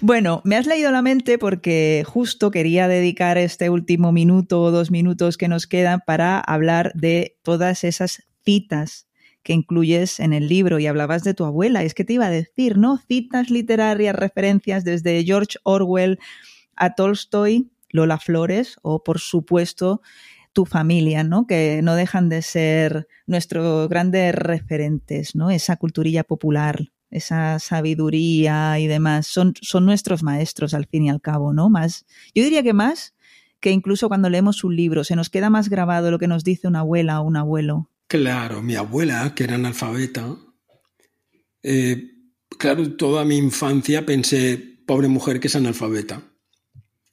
Bueno, 0.00 0.40
me 0.44 0.56
has 0.56 0.66
leído 0.66 0.90
la 0.90 1.00
mente 1.00 1.38
porque 1.38 2.02
justo 2.04 2.50
quería 2.50 2.88
dedicar 2.88 3.38
este 3.38 3.70
último 3.70 4.10
minuto 4.10 4.60
o 4.60 4.72
dos 4.72 4.90
minutos 4.90 5.36
que 5.36 5.46
nos 5.46 5.68
quedan 5.68 6.00
para 6.04 6.40
hablar 6.40 6.90
de 6.94 7.38
todas 7.42 7.84
esas 7.84 8.24
citas 8.44 9.06
que 9.44 9.52
incluyes 9.52 10.18
en 10.18 10.32
el 10.32 10.48
libro 10.48 10.80
y 10.80 10.88
hablabas 10.88 11.22
de 11.22 11.34
tu 11.34 11.44
abuela. 11.44 11.84
Es 11.84 11.94
que 11.94 12.02
te 12.02 12.14
iba 12.14 12.26
a 12.26 12.30
decir, 12.30 12.78
¿no? 12.78 12.98
Citas 12.98 13.48
literarias, 13.48 14.16
referencias 14.16 14.82
desde 14.82 15.22
George 15.22 15.58
Orwell 15.62 16.18
a 16.74 16.96
Tolstoy, 16.96 17.70
Lola 17.90 18.18
Flores 18.18 18.74
o, 18.82 19.04
por 19.04 19.20
supuesto, 19.20 20.02
tu 20.52 20.66
familia, 20.66 21.22
¿no? 21.22 21.46
Que 21.46 21.80
no 21.84 21.94
dejan 21.94 22.28
de 22.28 22.42
ser 22.42 23.06
nuestros 23.26 23.88
grandes 23.88 24.34
referentes, 24.34 25.36
¿no? 25.36 25.50
Esa 25.52 25.76
culturilla 25.76 26.24
popular 26.24 26.88
esa 27.12 27.58
sabiduría 27.58 28.78
y 28.78 28.86
demás, 28.86 29.26
son, 29.26 29.54
son 29.60 29.84
nuestros 29.84 30.22
maestros 30.22 30.74
al 30.74 30.86
fin 30.86 31.04
y 31.04 31.10
al 31.10 31.20
cabo, 31.20 31.52
¿no? 31.52 31.70
Más, 31.70 32.04
yo 32.34 32.42
diría 32.42 32.62
que 32.62 32.72
más 32.72 33.14
que 33.60 33.70
incluso 33.70 34.08
cuando 34.08 34.28
leemos 34.28 34.64
un 34.64 34.74
libro, 34.74 35.04
se 35.04 35.14
nos 35.14 35.30
queda 35.30 35.48
más 35.48 35.68
grabado 35.68 36.10
lo 36.10 36.18
que 36.18 36.26
nos 36.26 36.42
dice 36.42 36.66
una 36.66 36.80
abuela 36.80 37.20
o 37.20 37.24
un 37.24 37.36
abuelo. 37.36 37.90
Claro, 38.08 38.60
mi 38.60 38.74
abuela, 38.74 39.32
que 39.36 39.44
era 39.44 39.54
analfabeta, 39.54 40.36
eh, 41.62 42.10
claro, 42.58 42.96
toda 42.96 43.24
mi 43.24 43.36
infancia 43.36 44.04
pensé, 44.04 44.58
pobre 44.84 45.06
mujer 45.06 45.38
que 45.38 45.46
es 45.46 45.56
analfabeta, 45.56 46.24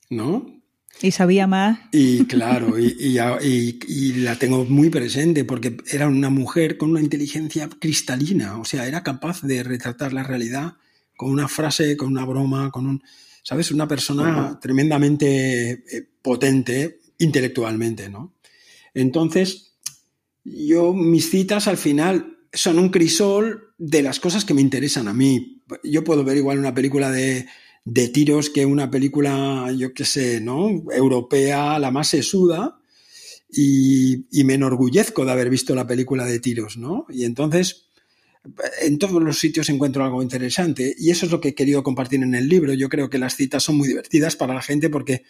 ¿no? 0.10 0.59
Y 1.02 1.12
sabía 1.12 1.48
más. 1.48 1.80
Y 1.92 2.26
claro, 2.26 2.78
y, 2.78 4.14
la 4.18 4.36
tengo 4.38 4.66
muy 4.66 4.90
presente 4.90 5.46
porque 5.46 5.78
era 5.92 6.08
una 6.08 6.30
mujer 6.30 6.78
con 6.78 6.92
una 6.92 7.02
inteligencia 7.02 7.70
cristalina, 7.80 8.60
o 8.60 8.66
sea, 8.66 8.86
era 8.88 9.02
capaz 9.04 9.42
de 9.42 9.64
retratar 9.64 10.12
la 10.12 10.24
realidad 10.24 10.74
con 11.16 11.32
una 11.32 11.48
frase, 11.48 11.96
con 11.96 12.10
una 12.10 12.26
broma, 12.26 12.72
con 12.72 12.86
un, 12.86 13.04
¿sabes? 13.44 13.72
Una 13.72 13.88
persona 13.88 14.60
tremendamente 14.62 15.72
eh, 15.72 16.10
potente 16.22 17.00
intelectualmente, 17.18 18.10
¿no? 18.10 18.34
Entonces, 18.94 19.76
yo, 20.44 20.94
mis 20.94 21.30
citas 21.30 21.68
al 21.68 21.78
final 21.78 22.38
son 22.52 22.80
un 22.80 22.90
crisol 22.90 23.74
de 23.78 24.02
las 24.02 24.20
cosas 24.20 24.46
que 24.46 24.54
me 24.54 24.62
interesan 24.62 25.08
a 25.08 25.14
mí. 25.14 25.62
Yo 25.84 26.04
puedo 26.04 26.24
ver 26.24 26.38
igual 26.38 26.60
una 26.60 26.74
película 26.74 27.12
de 27.12 27.48
de 27.92 28.08
tiros 28.10 28.50
que 28.50 28.66
una 28.66 28.92
película, 28.92 29.74
yo 29.76 29.94
qué 29.94 30.06
sé, 30.06 30.42
¿no? 30.42 30.84
Europea, 30.92 31.80
la 31.80 31.92
más 31.92 32.10
sesuda, 32.10 32.80
y, 33.52 34.26
y, 34.32 34.44
me 34.44 34.54
enorgullezco 34.54 35.26
de 35.26 35.32
haber 35.32 35.50
visto 35.50 35.74
la 35.74 35.88
película 35.88 36.24
de 36.26 36.40
tiros, 36.40 36.78
¿no? 36.78 37.08
Y 37.10 37.26
entonces, 37.26 37.88
en 38.82 39.00
todos 39.00 39.24
los 39.24 39.40
sitios 39.40 39.70
encuentro 39.70 40.04
algo 40.04 40.22
interesante, 40.22 40.96
y 41.00 41.10
eso 41.10 41.26
es 41.26 41.32
lo 41.32 41.42
que 41.42 41.50
he 41.50 41.56
querido 41.56 41.82
compartir 41.82 42.22
en 42.22 42.36
el 42.36 42.48
libro. 42.48 42.74
Yo 42.74 42.90
creo 42.90 43.10
que 43.10 43.18
las 43.18 43.36
citas 43.36 43.64
son 43.64 43.78
muy 43.78 43.88
divertidas 43.88 44.36
para 44.36 44.54
la 44.54 44.62
gente 44.62 44.90
porque 44.92 45.24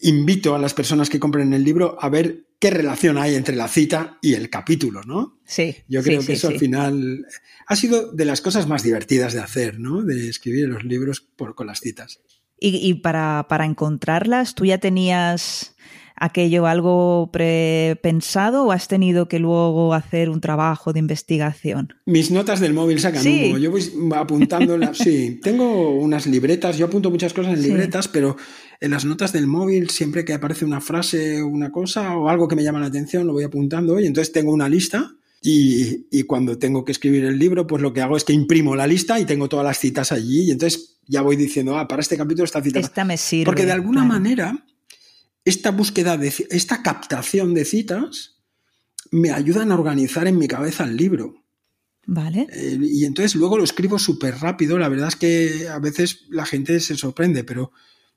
invito 0.00 0.54
a 0.54 0.58
las 0.58 0.74
personas 0.74 1.10
que 1.10 1.20
compren 1.20 1.52
el 1.52 1.62
libro 1.64 1.96
a 2.00 2.08
ver 2.08 2.46
qué 2.58 2.70
relación 2.70 3.18
hay 3.18 3.34
entre 3.34 3.56
la 3.56 3.68
cita 3.68 4.18
y 4.22 4.34
el 4.34 4.50
capítulo, 4.50 5.02
¿no? 5.04 5.38
Sí. 5.44 5.76
Yo 5.88 6.02
creo 6.02 6.20
sí, 6.20 6.26
que 6.26 6.32
sí, 6.34 6.38
eso 6.38 6.48
sí. 6.48 6.54
al 6.54 6.60
final 6.60 7.26
ha 7.66 7.76
sido 7.76 8.12
de 8.12 8.24
las 8.24 8.40
cosas 8.40 8.66
más 8.66 8.82
divertidas 8.82 9.32
de 9.32 9.40
hacer, 9.40 9.78
¿no? 9.78 10.02
De 10.02 10.28
escribir 10.28 10.68
los 10.68 10.84
libros 10.84 11.20
por, 11.20 11.54
con 11.54 11.66
las 11.66 11.80
citas. 11.80 12.20
Y, 12.58 12.76
y 12.76 12.94
para, 12.94 13.46
para 13.48 13.64
encontrarlas, 13.64 14.54
¿tú 14.54 14.66
ya 14.66 14.78
tenías 14.78 15.74
aquello 16.16 16.66
algo 16.66 17.30
prepensado 17.32 18.64
o 18.66 18.72
has 18.72 18.88
tenido 18.88 19.26
que 19.28 19.38
luego 19.38 19.94
hacer 19.94 20.28
un 20.28 20.40
trabajo 20.42 20.92
de 20.92 20.98
investigación? 21.00 21.94
Mis 22.04 22.30
notas 22.30 22.60
del 22.60 22.74
móvil 22.74 23.00
sacan 23.00 23.22
Sí. 23.22 23.46
humo. 23.48 23.58
Yo 23.58 23.70
voy 23.70 23.82
apuntando. 24.14 24.76
la- 24.76 24.92
sí, 24.94 25.40
tengo 25.42 25.90
unas 25.98 26.26
libretas. 26.26 26.76
Yo 26.76 26.86
apunto 26.86 27.10
muchas 27.10 27.32
cosas 27.32 27.54
en 27.54 27.62
libretas, 27.62 28.08
pero 28.08 28.36
en 28.80 28.90
las 28.90 29.04
notas 29.04 29.32
del 29.32 29.46
móvil, 29.46 29.90
siempre 29.90 30.24
que 30.24 30.32
aparece 30.32 30.64
una 30.64 30.80
frase 30.80 31.42
o 31.42 31.46
una 31.46 31.70
cosa 31.70 32.16
o 32.16 32.28
algo 32.28 32.48
que 32.48 32.56
me 32.56 32.64
llama 32.64 32.80
la 32.80 32.86
atención, 32.86 33.26
lo 33.26 33.34
voy 33.34 33.44
apuntando. 33.44 34.00
Y 34.00 34.06
entonces 34.06 34.32
tengo 34.32 34.52
una 34.52 34.68
lista. 34.68 35.14
Y, 35.42 36.06
y 36.10 36.24
cuando 36.24 36.58
tengo 36.58 36.84
que 36.84 36.92
escribir 36.92 37.24
el 37.24 37.38
libro, 37.38 37.66
pues 37.66 37.82
lo 37.82 37.92
que 37.92 38.02
hago 38.02 38.16
es 38.16 38.24
que 38.24 38.32
imprimo 38.32 38.76
la 38.76 38.86
lista 38.86 39.18
y 39.18 39.24
tengo 39.24 39.48
todas 39.48 39.64
las 39.64 39.78
citas 39.78 40.12
allí. 40.12 40.44
Y 40.44 40.50
entonces 40.50 40.98
ya 41.06 41.22
voy 41.22 41.36
diciendo, 41.36 41.78
ah, 41.78 41.88
para 41.88 42.00
este 42.00 42.16
capítulo 42.16 42.44
esta 42.44 42.62
cita. 42.62 42.78
Esta 42.78 43.04
me 43.04 43.16
sirve. 43.16 43.44
Porque 43.44 43.66
de 43.66 43.72
alguna 43.72 44.02
claro. 44.02 44.08
manera, 44.08 44.64
esta 45.44 45.70
búsqueda 45.70 46.16
de 46.16 46.32
esta 46.50 46.82
captación 46.82 47.52
de 47.52 47.64
citas 47.64 48.36
me 49.10 49.30
ayudan 49.30 49.72
a 49.72 49.74
organizar 49.74 50.26
en 50.26 50.38
mi 50.38 50.48
cabeza 50.48 50.84
el 50.84 50.96
libro. 50.96 51.34
Vale. 52.06 52.46
Eh, 52.52 52.78
y 52.80 53.04
entonces 53.04 53.34
luego 53.34 53.58
lo 53.58 53.64
escribo 53.64 53.98
súper 53.98 54.36
rápido. 54.36 54.78
La 54.78 54.88
verdad 54.88 55.08
es 55.08 55.16
que 55.16 55.68
a 55.68 55.78
veces 55.78 56.26
la 56.30 56.46
gente 56.46 56.80
se 56.80 56.96
sorprende, 56.96 57.44
pero 57.44 57.72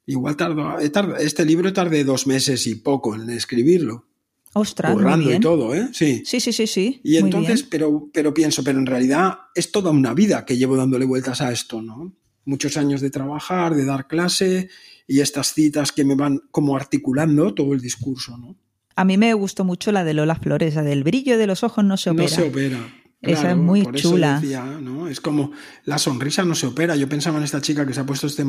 igual 0.06 0.36
tardo, 0.36 0.80
he 0.80 0.92
tard- 0.92 1.18
este 1.20 1.46
libro 1.46 1.72
tardé 1.74 2.04
dos 2.04 2.28
meses 2.28 2.66
y 2.68 2.76
poco 2.76 3.16
en 3.16 3.30
escribirlo, 3.30 4.08
Ostras, 4.56 4.96
muy 4.96 5.34
y 5.34 5.40
todo, 5.40 5.74
¿eh? 5.74 5.90
Sí. 5.94 6.22
Sí, 6.26 6.40
sí, 6.40 6.54
sí, 6.54 6.68
sí. 6.68 7.02
Y 7.04 7.18
entonces, 7.18 7.64
pero, 7.64 8.10
pero 8.14 8.34
pienso, 8.34 8.64
pero 8.64 8.78
en 8.78 8.86
realidad 8.86 9.36
es 9.56 9.72
toda 9.72 9.90
una 9.90 10.14
vida 10.14 10.46
que 10.46 10.58
llevo 10.58 10.78
dándole 10.78 11.06
vueltas 11.06 11.42
a 11.42 11.52
esto, 11.52 11.82
¿no? 11.82 12.14
Muchos 12.46 12.78
años 12.78 13.02
de 13.02 13.10
trabajar, 13.10 13.74
de 13.74 13.86
dar 13.86 14.08
clase 14.08 14.70
y 15.08 15.22
estas 15.22 15.54
citas 15.54 15.92
que 15.92 16.04
me 16.06 16.14
van 16.16 16.42
como 16.52 16.76
articulando 16.76 17.54
todo 17.54 17.74
el 17.74 17.80
discurso, 17.82 18.38
¿no? 18.38 18.56
A 18.96 19.06
mí 19.06 19.18
me 19.18 19.34
gustó 19.34 19.64
mucho 19.64 19.92
la 19.92 20.04
de 20.04 20.14
Lola 20.14 20.36
Flores, 20.36 20.76
la 20.76 20.84
del 20.84 21.04
brillo 21.04 21.38
de 21.40 21.48
los 21.48 21.64
ojos 21.64 21.84
no 21.84 21.98
se 21.98 22.12
opera. 22.12 22.30
No 22.30 22.36
se 22.36 22.44
opera. 22.44 22.78
Esa 23.24 23.52
es 23.52 23.58
muy 23.58 23.84
por 23.84 23.96
eso 23.96 24.12
chula. 24.12 24.40
decía, 24.40 24.64
¿no? 24.66 25.08
Es 25.08 25.22
como 25.22 25.52
la 25.86 25.98
sonrisa 25.98 26.44
no 26.44 26.56
se 26.56 26.68
opera. 26.68 26.96
Yo 26.96 27.08
pensaba 27.08 27.38
en 27.38 27.46
esta 27.46 27.62
chica 27.62 27.86
que 27.86 27.94
se 27.94 28.02
ha 28.02 28.06
puesto 28.06 28.28
este, 28.28 28.46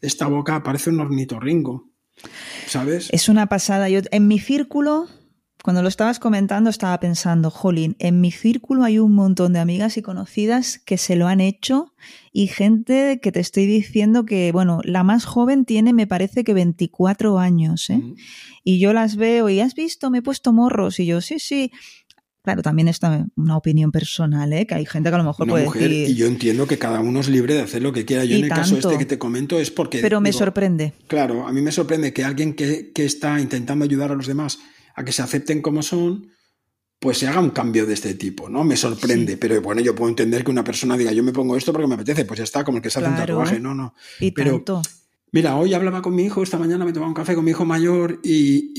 esta 0.00 0.26
boca, 0.26 0.62
parece 0.62 0.90
un 0.90 1.00
ornitorrinco. 1.00 1.90
¿Sabes? 2.66 3.08
Es 3.12 3.28
una 3.28 3.46
pasada. 3.46 3.88
Yo 3.88 4.00
en 4.10 4.26
mi 4.26 4.38
círculo, 4.38 5.08
cuando 5.62 5.82
lo 5.82 5.88
estabas 5.88 6.18
comentando, 6.18 6.70
estaba 6.70 6.98
pensando, 7.00 7.50
jolín, 7.50 7.96
en 7.98 8.20
mi 8.20 8.30
círculo 8.30 8.84
hay 8.84 8.98
un 8.98 9.14
montón 9.14 9.52
de 9.52 9.60
amigas 9.60 9.96
y 9.98 10.02
conocidas 10.02 10.78
que 10.78 10.96
se 10.96 11.16
lo 11.16 11.26
han 11.26 11.40
hecho 11.40 11.92
y 12.32 12.46
gente 12.46 13.20
que 13.20 13.32
te 13.32 13.40
estoy 13.40 13.66
diciendo 13.66 14.24
que, 14.24 14.52
bueno, 14.52 14.80
la 14.84 15.02
más 15.02 15.26
joven 15.26 15.64
tiene, 15.64 15.92
me 15.92 16.06
parece 16.06 16.44
que 16.44 16.54
24 16.54 17.38
años, 17.38 17.90
¿eh? 17.90 17.98
Mm. 17.98 18.14
Y 18.62 18.78
yo 18.78 18.94
las 18.94 19.16
veo 19.16 19.50
y 19.50 19.60
has 19.60 19.74
visto, 19.74 20.10
me 20.10 20.18
he 20.18 20.22
puesto 20.22 20.52
morros 20.52 20.98
y 20.98 21.06
yo, 21.06 21.20
sí, 21.20 21.38
sí. 21.38 21.70
Claro, 22.44 22.60
también 22.62 22.88
está 22.88 23.26
una 23.36 23.56
opinión 23.56 23.90
personal, 23.90 24.52
¿eh? 24.52 24.66
Que 24.66 24.74
hay 24.74 24.84
gente 24.86 25.08
que 25.08 25.14
a 25.14 25.18
lo 25.18 25.24
mejor 25.24 25.44
Una 25.46 25.52
puede 25.54 25.64
mujer, 25.64 25.82
decir. 25.88 26.10
y 26.10 26.14
yo 26.14 26.26
entiendo 26.26 26.66
que 26.66 26.76
cada 26.78 27.00
uno 27.00 27.20
es 27.20 27.28
libre 27.28 27.54
de 27.54 27.62
hacer 27.62 27.80
lo 27.82 27.90
que 27.92 28.04
quiera. 28.04 28.22
Yo 28.26 28.36
Y 28.36 28.40
en 28.40 28.44
el 28.44 28.50
caso 28.50 28.76
este 28.76 28.98
que 28.98 29.06
te 29.06 29.18
comento 29.18 29.58
es 29.58 29.70
porque... 29.70 30.00
Pero 30.02 30.20
me 30.20 30.28
digo, 30.28 30.40
sorprende. 30.40 30.92
Claro, 31.06 31.48
a 31.48 31.52
mí 31.52 31.62
me 31.62 31.72
sorprende 31.72 32.12
que 32.12 32.22
alguien 32.22 32.52
que, 32.54 32.92
que 32.92 33.06
está 33.06 33.40
intentando 33.40 33.84
ayudar 33.86 34.12
a 34.12 34.14
los 34.14 34.26
demás 34.26 34.58
a 34.94 35.04
que 35.04 35.12
se 35.12 35.22
acepten 35.22 35.62
como 35.62 35.82
son, 35.82 36.28
pues 37.00 37.16
se 37.18 37.26
haga 37.26 37.40
un 37.40 37.48
cambio 37.50 37.86
de 37.86 37.94
este 37.94 38.12
tipo, 38.14 38.50
¿no? 38.50 38.62
Me 38.62 38.76
sorprende, 38.76 39.32
Sí. 39.32 39.38
pero 39.40 39.60
bueno, 39.62 39.80
yo 39.80 39.94
puedo 39.94 40.10
entender 40.10 40.44
que 40.44 40.50
una 40.50 40.64
persona 40.64 40.98
diga, 40.98 41.12
yo 41.12 41.22
me 41.24 41.32
pongo 41.32 41.56
esto 41.56 41.72
porque 41.72 41.88
me 41.88 41.94
apetece, 41.94 42.26
pues 42.26 42.38
ya 42.38 42.44
está, 42.44 42.62
como 42.62 42.76
el 42.76 42.82
que 42.82 42.90
se 42.90 42.98
hace 42.98 43.08
un 43.08 43.16
tatuaje, 43.16 43.58
no, 43.58 43.74
no. 43.74 43.94
Y 44.20 44.32
Pero- 44.32 44.52
tanto. 44.56 44.82
Mira, 45.34 45.56
hoy 45.56 45.74
hablaba 45.74 46.00
con 46.00 46.14
mi 46.14 46.26
hijo, 46.26 46.44
esta 46.44 46.60
mañana 46.60 46.84
me 46.84 46.92
tomaba 46.92 47.08
un 47.08 47.14
café 47.14 47.34
con 47.34 47.44
mi 47.44 47.50
hijo 47.50 47.64
mayor 47.64 48.20
y, 48.22 48.70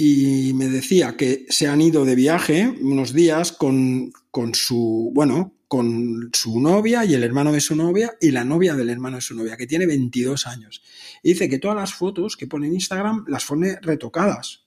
y 0.49 0.53
me 0.53 0.69
decía 0.69 1.17
que 1.17 1.45
se 1.49 1.67
han 1.67 1.81
ido 1.81 2.05
de 2.05 2.15
viaje 2.15 2.73
unos 2.79 3.11
días 3.11 3.51
con, 3.51 4.13
con 4.31 4.55
su, 4.55 5.11
bueno, 5.13 5.53
con 5.67 6.29
su 6.31 6.61
novia 6.61 7.03
y 7.03 7.13
el 7.13 7.25
hermano 7.25 7.51
de 7.51 7.59
su 7.59 7.75
novia 7.75 8.15
y 8.21 8.31
la 8.31 8.45
novia 8.45 8.73
del 8.73 8.89
hermano 8.89 9.17
de 9.17 9.21
su 9.21 9.35
novia, 9.35 9.57
que 9.57 9.67
tiene 9.67 9.85
22 9.85 10.47
años. 10.47 10.81
Y 11.21 11.33
dice 11.33 11.49
que 11.49 11.59
todas 11.59 11.75
las 11.75 11.93
fotos 11.93 12.37
que 12.37 12.47
pone 12.47 12.67
en 12.67 12.75
Instagram 12.75 13.25
las 13.27 13.43
pone 13.43 13.77
retocadas. 13.81 14.63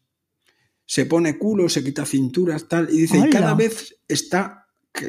Se 0.84 1.06
pone 1.06 1.38
culo, 1.38 1.70
se 1.70 1.82
quita 1.82 2.04
cinturas, 2.04 2.68
tal, 2.68 2.90
y 2.90 3.00
dice, 3.00 3.16
y 3.16 3.20
¡Hala! 3.22 3.30
cada 3.30 3.54
vez 3.54 3.96
está, 4.06 4.66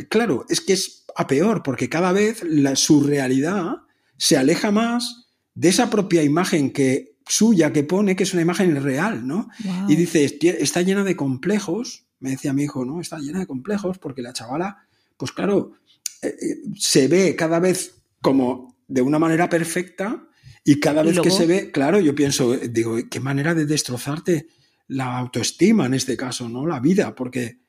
claro, 0.08 0.46
es 0.48 0.62
que 0.62 0.72
es 0.72 1.04
a 1.14 1.28
peor, 1.28 1.62
porque 1.62 1.90
cada 1.90 2.14
vez 2.14 2.42
la, 2.42 2.78
su 2.78 3.04
realidad 3.04 3.80
se 4.16 4.38
aleja 4.38 4.72
más 4.72 5.29
de 5.56 5.70
esa 5.70 5.89
propia 5.89 6.24
imagen 6.24 6.72
que 6.72 7.16
suya 7.28 7.72
que 7.74 7.84
pone, 7.84 8.16
que 8.16 8.24
es 8.24 8.34
una 8.34 8.41
imagen 8.41 8.82
real, 8.84 9.26
¿no? 9.28 9.50
Y 9.88 9.95
dice, 9.95 10.26
"Esti- 10.26 10.56
está 10.60 10.82
llena 10.82 11.04
de 11.04 11.16
complejos, 11.16 12.06
me 12.20 12.32
decía 12.32 12.54
mi 12.54 12.64
hijo, 12.64 12.86
¿no? 12.86 13.00
Está 13.02 13.20
llena 13.20 13.39
de 13.39 13.47
complejos 13.47 13.97
porque 14.00 14.22
la 14.22 14.34
chavala, 14.34 14.78
pues 15.18 15.32
claro, 15.32 15.74
eh, 16.22 16.28
eh, 16.41 16.56
se 16.78 17.08
ve 17.08 17.36
cada 17.36 17.60
vez 17.60 18.02
como 18.22 18.78
de 18.88 19.02
una 19.02 19.20
manera 19.20 19.47
perfecta 19.50 20.28
y 20.64 20.80
cada 20.80 21.04
Y 21.04 21.08
vez 21.08 21.20
que 21.22 21.30
se 21.32 21.45
ve, 21.45 21.72
claro, 21.72 22.00
yo 22.00 22.16
pienso, 22.16 22.56
digo, 22.58 22.97
qué 23.10 23.20
manera 23.20 23.54
de 23.54 23.66
destrozarte 23.66 24.47
la 24.88 25.18
autoestima 25.18 25.86
en 25.86 25.93
este 25.93 26.18
caso, 26.18 26.50
¿no? 26.50 26.66
La 26.66 26.80
vida, 26.80 27.14
porque, 27.16 27.60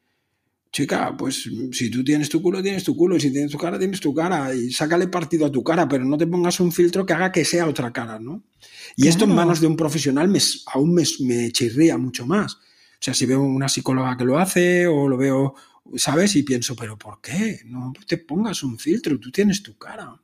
chica, 0.73 1.17
pues 1.17 1.49
si 1.73 1.91
tú 1.91 2.05
tienes 2.05 2.29
tu 2.29 2.41
culo, 2.41 2.63
tienes 2.63 2.85
tu 2.85 2.97
culo, 2.97 3.17
y 3.17 3.21
si 3.21 3.33
tienes 3.33 3.51
tu 3.51 3.59
cara, 3.59 3.79
tienes 3.79 4.01
tu 4.01 4.15
cara, 4.15 4.55
y 4.55 4.71
sácale 4.71 5.09
partido 5.09 5.47
a 5.47 5.53
tu 5.53 5.65
cara, 5.65 5.89
pero 5.89 6.05
no 6.05 6.17
te 6.17 6.27
pongas 6.27 6.61
un 6.61 6.73
filtro 6.73 7.05
que 7.05 7.13
haga 7.13 7.33
que 7.33 7.45
sea 7.45 7.67
otra 7.67 7.93
cara, 7.93 8.19
¿no? 8.19 8.45
Y 8.97 9.09
esto 9.09 9.25
en 9.25 9.35
manos 9.35 9.61
de 9.61 9.67
un 9.67 9.77
profesional 9.77 10.29
me, 10.29 10.39
aún 10.67 10.95
me, 10.95 11.05
me 11.21 11.51
chirría 11.51 11.99
mucho 11.99 12.27
más. 12.27 12.55
O 12.55 13.03
sea, 13.03 13.15
si 13.15 13.27
veo 13.27 13.41
una 13.41 13.69
psicóloga 13.69 14.17
que 14.17 14.25
lo 14.25 14.39
hace 14.39 14.87
o 14.87 15.09
lo 15.09 15.17
veo, 15.17 15.55
¿sabes? 15.97 16.37
Y 16.37 16.43
pienso, 16.43 16.77
pero 16.77 16.99
¿por 16.99 17.21
qué? 17.21 17.61
No 17.65 17.93
te 18.07 18.19
pongas 18.19 18.63
un 18.63 18.79
filtro, 18.79 19.19
tú 19.19 19.31
tienes 19.31 19.63
tu 19.63 19.77
cara. 19.77 20.21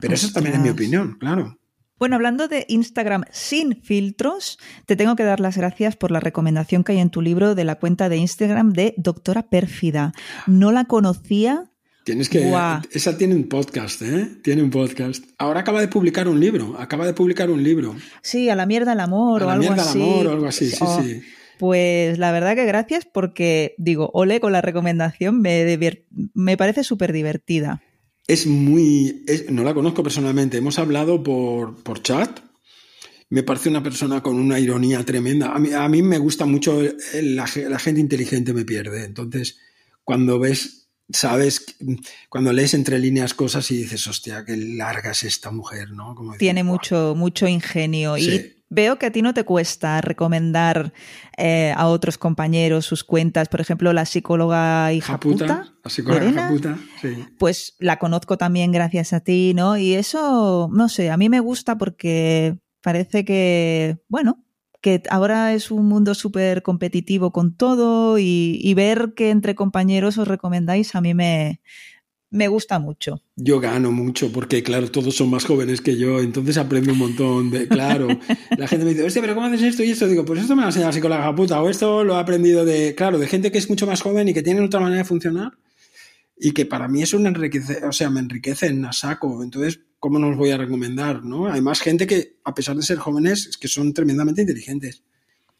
Pero 0.00 0.14
eso 0.14 0.32
también 0.32 0.56
es 0.56 0.62
mi 0.62 0.70
opinión, 0.70 1.16
claro. 1.18 1.58
Bueno, 1.98 2.16
hablando 2.16 2.48
de 2.48 2.66
Instagram 2.68 3.24
sin 3.30 3.80
filtros, 3.82 4.58
te 4.86 4.96
tengo 4.96 5.14
que 5.14 5.22
dar 5.22 5.38
las 5.40 5.56
gracias 5.56 5.94
por 5.96 6.10
la 6.10 6.18
recomendación 6.20 6.82
que 6.82 6.92
hay 6.92 6.98
en 6.98 7.10
tu 7.10 7.22
libro 7.22 7.54
de 7.54 7.64
la 7.64 7.76
cuenta 7.76 8.08
de 8.08 8.16
Instagram 8.16 8.72
de 8.72 8.94
Doctora 8.96 9.42
Pérfida. 9.48 10.12
No 10.48 10.72
la 10.72 10.86
conocía. 10.86 11.70
Tienes 12.04 12.28
que. 12.28 12.40
Guau. 12.48 12.82
Esa 12.92 13.16
tiene 13.16 13.34
un 13.36 13.48
podcast, 13.48 14.02
¿eh? 14.02 14.28
Tiene 14.42 14.62
un 14.62 14.70
podcast. 14.70 15.24
Ahora 15.38 15.60
acaba 15.60 15.80
de 15.80 15.88
publicar 15.88 16.28
un 16.28 16.40
libro. 16.40 16.76
Acaba 16.78 17.06
de 17.06 17.14
publicar 17.14 17.48
un 17.48 17.62
libro. 17.62 17.94
Sí, 18.22 18.50
a 18.50 18.56
la 18.56 18.66
mierda 18.66 18.92
el 18.92 19.00
amor 19.00 19.42
A 19.42 19.44
o 19.44 19.48
la 19.48 19.52
algo 19.54 19.62
mierda 19.68 19.82
al 19.82 19.88
así. 19.88 20.02
amor 20.02 20.26
o 20.26 20.30
algo 20.32 20.46
así, 20.46 20.70
sí, 20.70 20.76
Oh, 20.80 21.00
sí. 21.02 21.22
Pues 21.58 22.18
la 22.18 22.32
verdad 22.32 22.56
que 22.56 22.64
gracias 22.66 23.06
porque, 23.10 23.76
digo, 23.78 24.10
ole 24.12 24.40
con 24.40 24.50
la 24.52 24.60
recomendación, 24.60 25.40
me, 25.40 25.78
me 26.34 26.56
parece 26.56 26.82
súper 26.82 27.12
divertida. 27.12 27.80
Es 28.26 28.46
muy. 28.46 29.22
es- 29.26 29.50
no 29.50 29.62
la 29.64 29.74
conozco 29.74 30.02
personalmente. 30.02 30.56
Hemos 30.58 30.78
hablado 30.78 31.22
por, 31.22 31.82
por 31.82 32.02
chat. 32.02 32.40
Me 33.30 33.42
parece 33.42 33.68
una 33.68 33.82
persona 33.82 34.22
con 34.22 34.36
una 34.36 34.58
ironía 34.60 35.04
tremenda. 35.04 35.54
A 35.54 35.58
mí, 35.58 35.72
a 35.72 35.88
mí 35.88 36.02
me 36.02 36.18
gusta 36.18 36.46
mucho 36.46 36.80
la, 37.22 37.46
ge- 37.46 37.68
la 37.68 37.78
gente 37.78 38.00
inteligente 38.00 38.52
me 38.52 38.64
pierde. 38.64 39.04
Entonces, 39.04 39.58
cuando 40.04 40.38
ves, 40.38 40.88
sabes, 41.10 41.64
cuando 42.28 42.52
lees 42.52 42.74
entre 42.74 42.98
líneas 42.98 43.34
cosas 43.34 43.70
y 43.70 43.78
dices, 43.78 44.06
hostia, 44.06 44.44
qué 44.44 44.56
larga 44.56 45.10
es 45.10 45.24
esta 45.24 45.50
mujer, 45.50 45.90
¿no? 45.90 46.14
Como 46.14 46.34
Tiene 46.36 46.62
mucho, 46.62 47.14
mucho 47.16 47.48
ingenio. 47.48 48.16
Sí. 48.16 48.30
Y 48.30 48.53
veo 48.74 48.98
que 48.98 49.06
a 49.06 49.12
ti 49.12 49.22
no 49.22 49.32
te 49.32 49.44
cuesta 49.44 50.00
recomendar 50.00 50.92
eh, 51.36 51.72
a 51.76 51.86
otros 51.86 52.18
compañeros 52.18 52.84
sus 52.84 53.04
cuentas. 53.04 53.48
Por 53.48 53.60
ejemplo, 53.60 53.92
la 53.92 54.04
psicóloga 54.04 54.92
hija 54.92 55.18
puta, 55.18 55.46
Japuta, 55.46 55.74
la 55.82 55.90
psicóloga 55.90 56.32
Japuta, 56.32 56.78
sí. 57.00 57.24
pues 57.38 57.76
la 57.78 57.98
conozco 57.98 58.36
también 58.36 58.72
gracias 58.72 59.12
a 59.12 59.20
ti, 59.20 59.52
¿no? 59.54 59.76
Y 59.76 59.94
eso, 59.94 60.68
no 60.72 60.88
sé, 60.88 61.10
a 61.10 61.16
mí 61.16 61.28
me 61.28 61.40
gusta 61.40 61.78
porque 61.78 62.58
parece 62.82 63.24
que, 63.24 63.98
bueno, 64.08 64.44
que 64.80 65.02
ahora 65.08 65.54
es 65.54 65.70
un 65.70 65.86
mundo 65.86 66.14
súper 66.14 66.62
competitivo 66.62 67.32
con 67.32 67.56
todo 67.56 68.18
y, 68.18 68.60
y 68.62 68.74
ver 68.74 69.14
que 69.16 69.30
entre 69.30 69.54
compañeros 69.54 70.18
os 70.18 70.28
recomendáis 70.28 70.94
a 70.94 71.00
mí 71.00 71.14
me, 71.14 71.62
me 72.34 72.48
gusta 72.48 72.80
mucho. 72.80 73.22
Yo 73.36 73.60
gano 73.60 73.92
mucho 73.92 74.32
porque, 74.32 74.64
claro, 74.64 74.90
todos 74.90 75.14
son 75.14 75.30
más 75.30 75.44
jóvenes 75.44 75.80
que 75.80 75.96
yo, 75.96 76.18
entonces 76.18 76.58
aprendo 76.58 76.92
un 76.92 76.98
montón 76.98 77.48
de, 77.48 77.68
claro. 77.68 78.08
La 78.58 78.66
gente 78.66 78.84
me 78.84 78.90
dice, 78.90 79.04
hostia, 79.04 79.22
pero 79.22 79.36
¿cómo 79.36 79.46
haces 79.46 79.62
esto 79.62 79.84
y 79.84 79.90
esto? 79.90 80.08
Digo, 80.08 80.24
pues 80.24 80.40
esto 80.40 80.56
me 80.56 80.62
lo 80.62 80.66
ha 80.66 80.70
enseñado 80.70 80.88
la 80.88 80.94
psicóloga 80.94 81.34
puta, 81.36 81.62
o 81.62 81.70
esto 81.70 82.02
lo 82.02 82.16
he 82.16 82.18
aprendido 82.18 82.64
de, 82.64 82.96
claro, 82.96 83.18
de 83.18 83.28
gente 83.28 83.52
que 83.52 83.58
es 83.58 83.70
mucho 83.70 83.86
más 83.86 84.02
joven 84.02 84.26
y 84.28 84.34
que 84.34 84.42
tiene 84.42 84.60
otra 84.62 84.80
manera 84.80 84.98
de 84.98 85.04
funcionar 85.04 85.52
y 86.36 86.50
que 86.50 86.66
para 86.66 86.88
mí 86.88 87.02
es 87.02 87.14
un 87.14 87.28
enriquece, 87.28 87.84
o 87.86 87.92
sea, 87.92 88.10
me 88.10 88.18
enriquecen 88.18 88.84
a 88.84 88.92
saco. 88.92 89.44
Entonces, 89.44 89.80
¿cómo 90.00 90.18
no 90.18 90.30
os 90.30 90.36
voy 90.36 90.50
a 90.50 90.56
recomendar, 90.56 91.24
no? 91.24 91.46
Hay 91.46 91.60
más 91.60 91.80
gente 91.80 92.04
que, 92.04 92.38
a 92.42 92.52
pesar 92.52 92.74
de 92.74 92.82
ser 92.82 92.98
jóvenes, 92.98 93.46
es 93.46 93.56
que 93.56 93.68
son 93.68 93.94
tremendamente 93.94 94.40
inteligentes. 94.40 95.04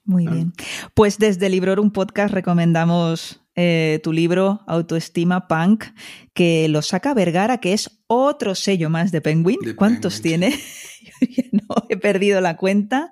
Muy 0.05 0.27
bien. 0.27 0.53
Pues 0.95 1.19
desde 1.19 1.49
Librorum 1.49 1.91
Podcast 1.91 2.35
recomendamos 2.35 3.45
eh, 3.57 4.01
tu 4.03 4.13
libro 4.13 4.63
Autoestima 4.67 5.49
Punk, 5.49 5.85
que 6.33 6.69
lo 6.69 6.83
saca 6.83 7.15
Vergara, 7.15 7.59
que 7.59 7.73
es 7.73 8.03
otro 8.07 8.55
sello 8.55 8.91
más 8.91 9.13
de 9.13 9.21
Penguin. 9.21 9.59
¿Cuántos 9.77 10.21
tiene? 10.21 10.59
no 11.53 11.87
he 11.89 11.97
perdido 11.97 12.41
la 12.41 12.57
cuenta. 12.57 13.11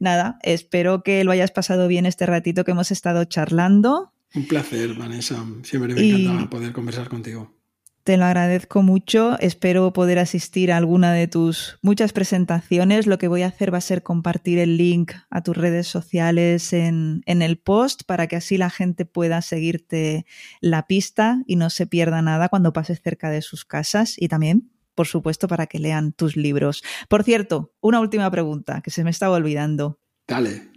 Nada, 0.00 0.38
espero 0.42 1.02
que 1.02 1.22
lo 1.22 1.30
hayas 1.30 1.50
pasado 1.50 1.86
bien 1.86 2.06
este 2.06 2.26
ratito 2.26 2.64
que 2.64 2.72
hemos 2.72 2.90
estado 2.90 3.24
charlando. 3.24 4.12
Un 4.34 4.48
placer, 4.48 4.94
Vanessa. 4.94 5.44
Siempre 5.62 5.94
me 5.94 6.00
encanta 6.00 6.50
poder 6.50 6.72
conversar 6.72 7.08
contigo. 7.08 7.53
Te 8.04 8.18
lo 8.18 8.26
agradezco 8.26 8.82
mucho. 8.82 9.38
Espero 9.40 9.94
poder 9.94 10.18
asistir 10.18 10.70
a 10.70 10.76
alguna 10.76 11.14
de 11.14 11.26
tus 11.26 11.78
muchas 11.80 12.12
presentaciones. 12.12 13.06
Lo 13.06 13.16
que 13.16 13.28
voy 13.28 13.40
a 13.40 13.46
hacer 13.46 13.72
va 13.72 13.78
a 13.78 13.80
ser 13.80 14.02
compartir 14.02 14.58
el 14.58 14.76
link 14.76 15.12
a 15.30 15.42
tus 15.42 15.56
redes 15.56 15.86
sociales 15.86 16.74
en, 16.74 17.22
en, 17.24 17.40
el 17.40 17.56
post 17.56 18.02
para 18.04 18.26
que 18.26 18.36
así 18.36 18.58
la 18.58 18.68
gente 18.68 19.06
pueda 19.06 19.40
seguirte 19.40 20.26
la 20.60 20.86
pista 20.86 21.42
y 21.46 21.56
no 21.56 21.70
se 21.70 21.86
pierda 21.86 22.20
nada 22.20 22.50
cuando 22.50 22.74
pases 22.74 23.00
cerca 23.00 23.30
de 23.30 23.40
sus 23.40 23.64
casas 23.64 24.16
y 24.18 24.28
también, 24.28 24.70
por 24.94 25.06
supuesto, 25.06 25.48
para 25.48 25.66
que 25.66 25.78
lean 25.78 26.12
tus 26.12 26.36
libros. 26.36 26.84
Por 27.08 27.24
cierto, 27.24 27.72
una 27.80 28.00
última 28.00 28.30
pregunta 28.30 28.82
que 28.82 28.90
se 28.90 29.02
me 29.02 29.10
estaba 29.10 29.36
olvidando. 29.36 29.98
Dale. 30.28 30.68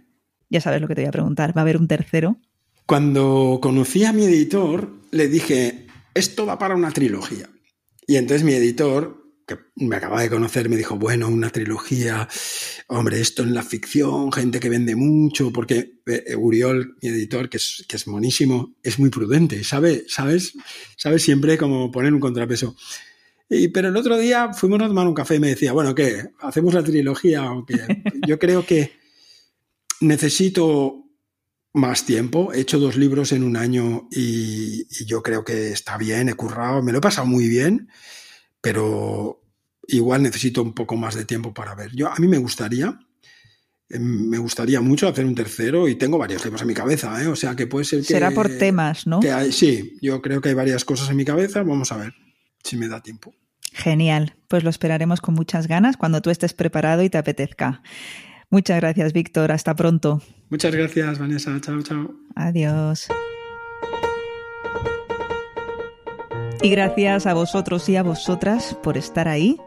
Ya 0.48 0.62
sabes 0.62 0.80
lo 0.80 0.88
que 0.88 0.94
te 0.94 1.02
voy 1.02 1.08
a 1.08 1.12
preguntar. 1.12 1.54
¿Va 1.54 1.60
a 1.60 1.64
haber 1.64 1.76
un 1.76 1.88
tercero? 1.88 2.38
Cuando 2.86 3.58
conocí 3.60 4.04
a 4.04 4.14
mi 4.14 4.24
editor, 4.24 4.90
le 5.10 5.28
dije, 5.28 5.87
esto 6.18 6.46
va 6.46 6.58
para 6.58 6.74
una 6.74 6.90
trilogía. 6.90 7.48
Y 8.06 8.16
entonces 8.16 8.44
mi 8.44 8.52
editor, 8.52 9.22
que 9.46 9.58
me 9.76 9.96
acaba 9.96 10.22
de 10.22 10.30
conocer, 10.30 10.68
me 10.68 10.76
dijo, 10.76 10.96
bueno, 10.96 11.28
una 11.28 11.50
trilogía, 11.50 12.28
hombre, 12.88 13.20
esto 13.20 13.42
en 13.42 13.54
la 13.54 13.62
ficción, 13.62 14.32
gente 14.32 14.60
que 14.60 14.68
vende 14.68 14.96
mucho, 14.96 15.52
porque 15.52 16.00
eh, 16.06 16.34
Uriol, 16.36 16.96
mi 17.02 17.08
editor, 17.08 17.48
que 17.48 17.58
es, 17.58 17.84
que 17.88 17.96
es 17.96 18.06
monísimo, 18.06 18.74
es 18.82 18.98
muy 18.98 19.10
prudente, 19.10 19.62
sabe, 19.64 20.04
¿sabes? 20.08 20.54
Sabe 20.96 21.18
siempre 21.18 21.56
cómo 21.58 21.90
poner 21.90 22.12
un 22.12 22.20
contrapeso. 22.20 22.76
Y, 23.50 23.68
pero 23.68 23.88
el 23.88 23.96
otro 23.96 24.18
día 24.18 24.52
fuimos 24.52 24.82
a 24.82 24.88
tomar 24.88 25.06
un 25.06 25.14
café 25.14 25.36
y 25.36 25.40
me 25.40 25.48
decía, 25.48 25.72
bueno, 25.72 25.94
¿qué? 25.94 26.30
¿Hacemos 26.40 26.74
la 26.74 26.82
trilogía 26.82 27.50
o 27.52 27.64
qué? 27.64 28.02
Yo 28.26 28.38
creo 28.38 28.66
que 28.66 28.92
necesito 30.00 31.07
más 31.72 32.04
tiempo. 32.04 32.52
He 32.52 32.60
hecho 32.60 32.78
dos 32.78 32.96
libros 32.96 33.32
en 33.32 33.42
un 33.42 33.56
año 33.56 34.08
y, 34.10 34.86
yo 35.06 35.22
creo 35.22 35.44
que 35.44 35.70
está 35.72 35.96
bien, 35.96 36.28
he 36.28 36.34
currado, 36.34 36.82
me 36.82 36.92
lo 36.92 36.98
he 36.98 37.02
pasado 37.02 37.26
muy 37.26 37.48
bien, 37.48 37.88
pero 38.60 39.42
igual 39.86 40.22
necesito 40.22 40.62
un 40.62 40.74
poco 40.74 40.96
más 40.96 41.14
de 41.14 41.24
tiempo 41.24 41.54
para 41.54 41.74
ver. 41.74 41.90
Yo, 41.94 42.08
a 42.08 42.16
mí 42.18 42.28
me 42.28 42.38
gustaría, 42.38 42.98
em, 43.88 44.28
me 44.28 44.38
gustaría 44.38 44.80
mucho 44.80 45.08
hacer 45.08 45.24
un 45.24 45.34
tercero 45.34 45.88
y 45.88 45.94
tengo 45.94 46.18
varios 46.18 46.42
temas 46.42 46.60
en 46.62 46.68
mi 46.68 46.74
cabeza, 46.74 47.22
¿eh? 47.22 47.26
o 47.26 47.36
sea 47.36 47.56
que 47.56 47.66
puede 47.66 47.84
ser 47.84 48.00
que... 48.00 48.06
Será 48.06 48.30
por 48.30 48.48
temas, 48.58 49.06
¿no? 49.06 49.20
sí, 49.50 49.96
yo 50.02 50.20
creo 50.20 50.40
que 50.40 50.50
hay 50.50 50.54
varias 50.54 50.84
cosas 50.84 51.10
en 51.10 51.16
mi 51.16 51.24
cabeza, 51.24 51.62
vamos 51.62 51.92
a 51.92 51.96
ver 51.96 52.14
si 52.62 52.76
me 52.76 52.88
da 52.88 53.02
tiempo. 53.02 53.34
Genial, 53.72 54.34
pues 54.48 54.64
lo 54.64 54.70
esperaremos 54.70 55.20
con 55.20 55.34
muchas 55.34 55.68
ganas 55.68 55.96
cuando 55.96 56.20
tú 56.22 56.30
estés 56.30 56.52
preparado 56.52 57.02
y 57.02 57.10
te 57.10 57.18
apetezca. 57.18 57.82
Muchas 58.50 58.80
gracias, 58.80 59.12
Víctor. 59.12 59.52
Hasta 59.52 59.74
pronto. 59.74 60.22
Muchas 60.50 60.74
gracias, 60.74 61.18
Vanessa. 61.18 61.60
Chao, 61.60 61.82
chao. 61.82 62.14
Adiós. 62.34 63.08
Y 66.60 66.70
gracias 66.70 67.26
a 67.26 67.34
vosotros 67.34 67.88
y 67.88 67.96
a 67.96 68.02
vosotras 68.02 68.76
por 68.82 68.96
estar 68.96 69.28
ahí, 69.28 69.60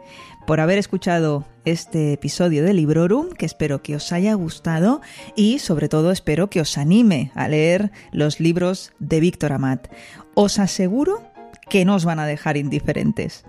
por 0.46 0.60
haber 0.60 0.78
escuchado 0.78 1.46
este 1.64 2.14
episodio 2.14 2.66
de 2.66 2.74
Librorum, 2.74 3.30
que 3.30 3.46
espero 3.46 3.82
que 3.82 3.96
os 3.96 4.12
haya 4.12 4.34
gustado 4.34 5.00
y 5.36 5.60
sobre 5.60 5.88
todo 5.88 6.12
espero 6.12 6.50
que 6.50 6.60
os 6.60 6.78
anime 6.78 7.32
a 7.34 7.48
leer 7.48 7.92
los 8.12 8.42
libros 8.42 8.92
de 9.00 9.22
Víctor 9.22 9.54
Amat. 9.54 9.88
Os 10.34 10.60
aseguro 10.60 11.24
que 11.70 11.86
no 11.86 11.96
os 11.96 12.04
van 12.04 12.20
a 12.20 12.26
dejar 12.26 12.58
indiferentes. 12.58 13.46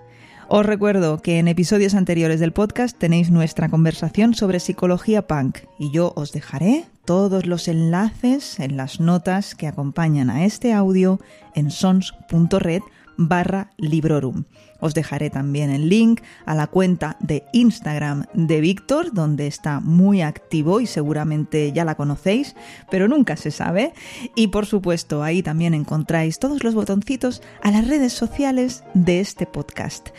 Os 0.49 0.65
recuerdo 0.65 1.21
que 1.21 1.39
en 1.39 1.47
episodios 1.47 1.93
anteriores 1.93 2.39
del 2.39 2.51
podcast 2.51 2.97
tenéis 2.97 3.31
nuestra 3.31 3.69
conversación 3.69 4.33
sobre 4.33 4.59
psicología 4.59 5.25
punk 5.25 5.59
y 5.79 5.91
yo 5.91 6.13
os 6.15 6.31
dejaré 6.31 6.85
todos 7.05 7.45
los 7.45 7.67
enlaces 7.67 8.59
en 8.59 8.77
las 8.77 8.99
notas 8.99 9.55
que 9.55 9.67
acompañan 9.67 10.29
a 10.29 10.45
este 10.45 10.73
audio 10.73 11.19
en 11.55 11.71
sons.red 11.71 12.81
barra 13.17 13.71
librorum. 13.77 14.43
Os 14.83 14.93
dejaré 14.93 15.29
también 15.29 15.69
el 15.69 15.87
link 15.87 16.19
a 16.45 16.55
la 16.55 16.67
cuenta 16.67 17.15
de 17.21 17.45
Instagram 17.53 18.25
de 18.33 18.59
Víctor, 18.59 19.13
donde 19.13 19.47
está 19.47 19.79
muy 19.79 20.21
activo 20.21 20.81
y 20.81 20.87
seguramente 20.87 21.71
ya 21.71 21.85
la 21.85 21.95
conocéis, 21.95 22.53
pero 22.91 23.07
nunca 23.07 23.37
se 23.37 23.49
sabe. 23.49 23.93
Y 24.35 24.47
por 24.47 24.65
supuesto, 24.65 25.23
ahí 25.23 25.41
también 25.41 25.73
encontráis 25.73 26.37
todos 26.37 26.65
los 26.65 26.75
botoncitos 26.75 27.41
a 27.61 27.71
las 27.71 27.87
redes 27.87 28.11
sociales 28.11 28.83
de 28.93 29.21
este 29.21 29.45
podcast. 29.45 30.09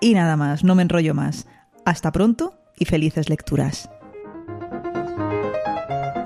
Y 0.00 0.14
nada 0.14 0.34
más, 0.38 0.64
no 0.64 0.74
me 0.74 0.80
enrollo 0.80 1.12
más. 1.12 1.46
Hasta 1.84 2.10
pronto 2.10 2.54
y 2.78 2.86
felices 2.86 3.28
lecturas. 3.28 3.90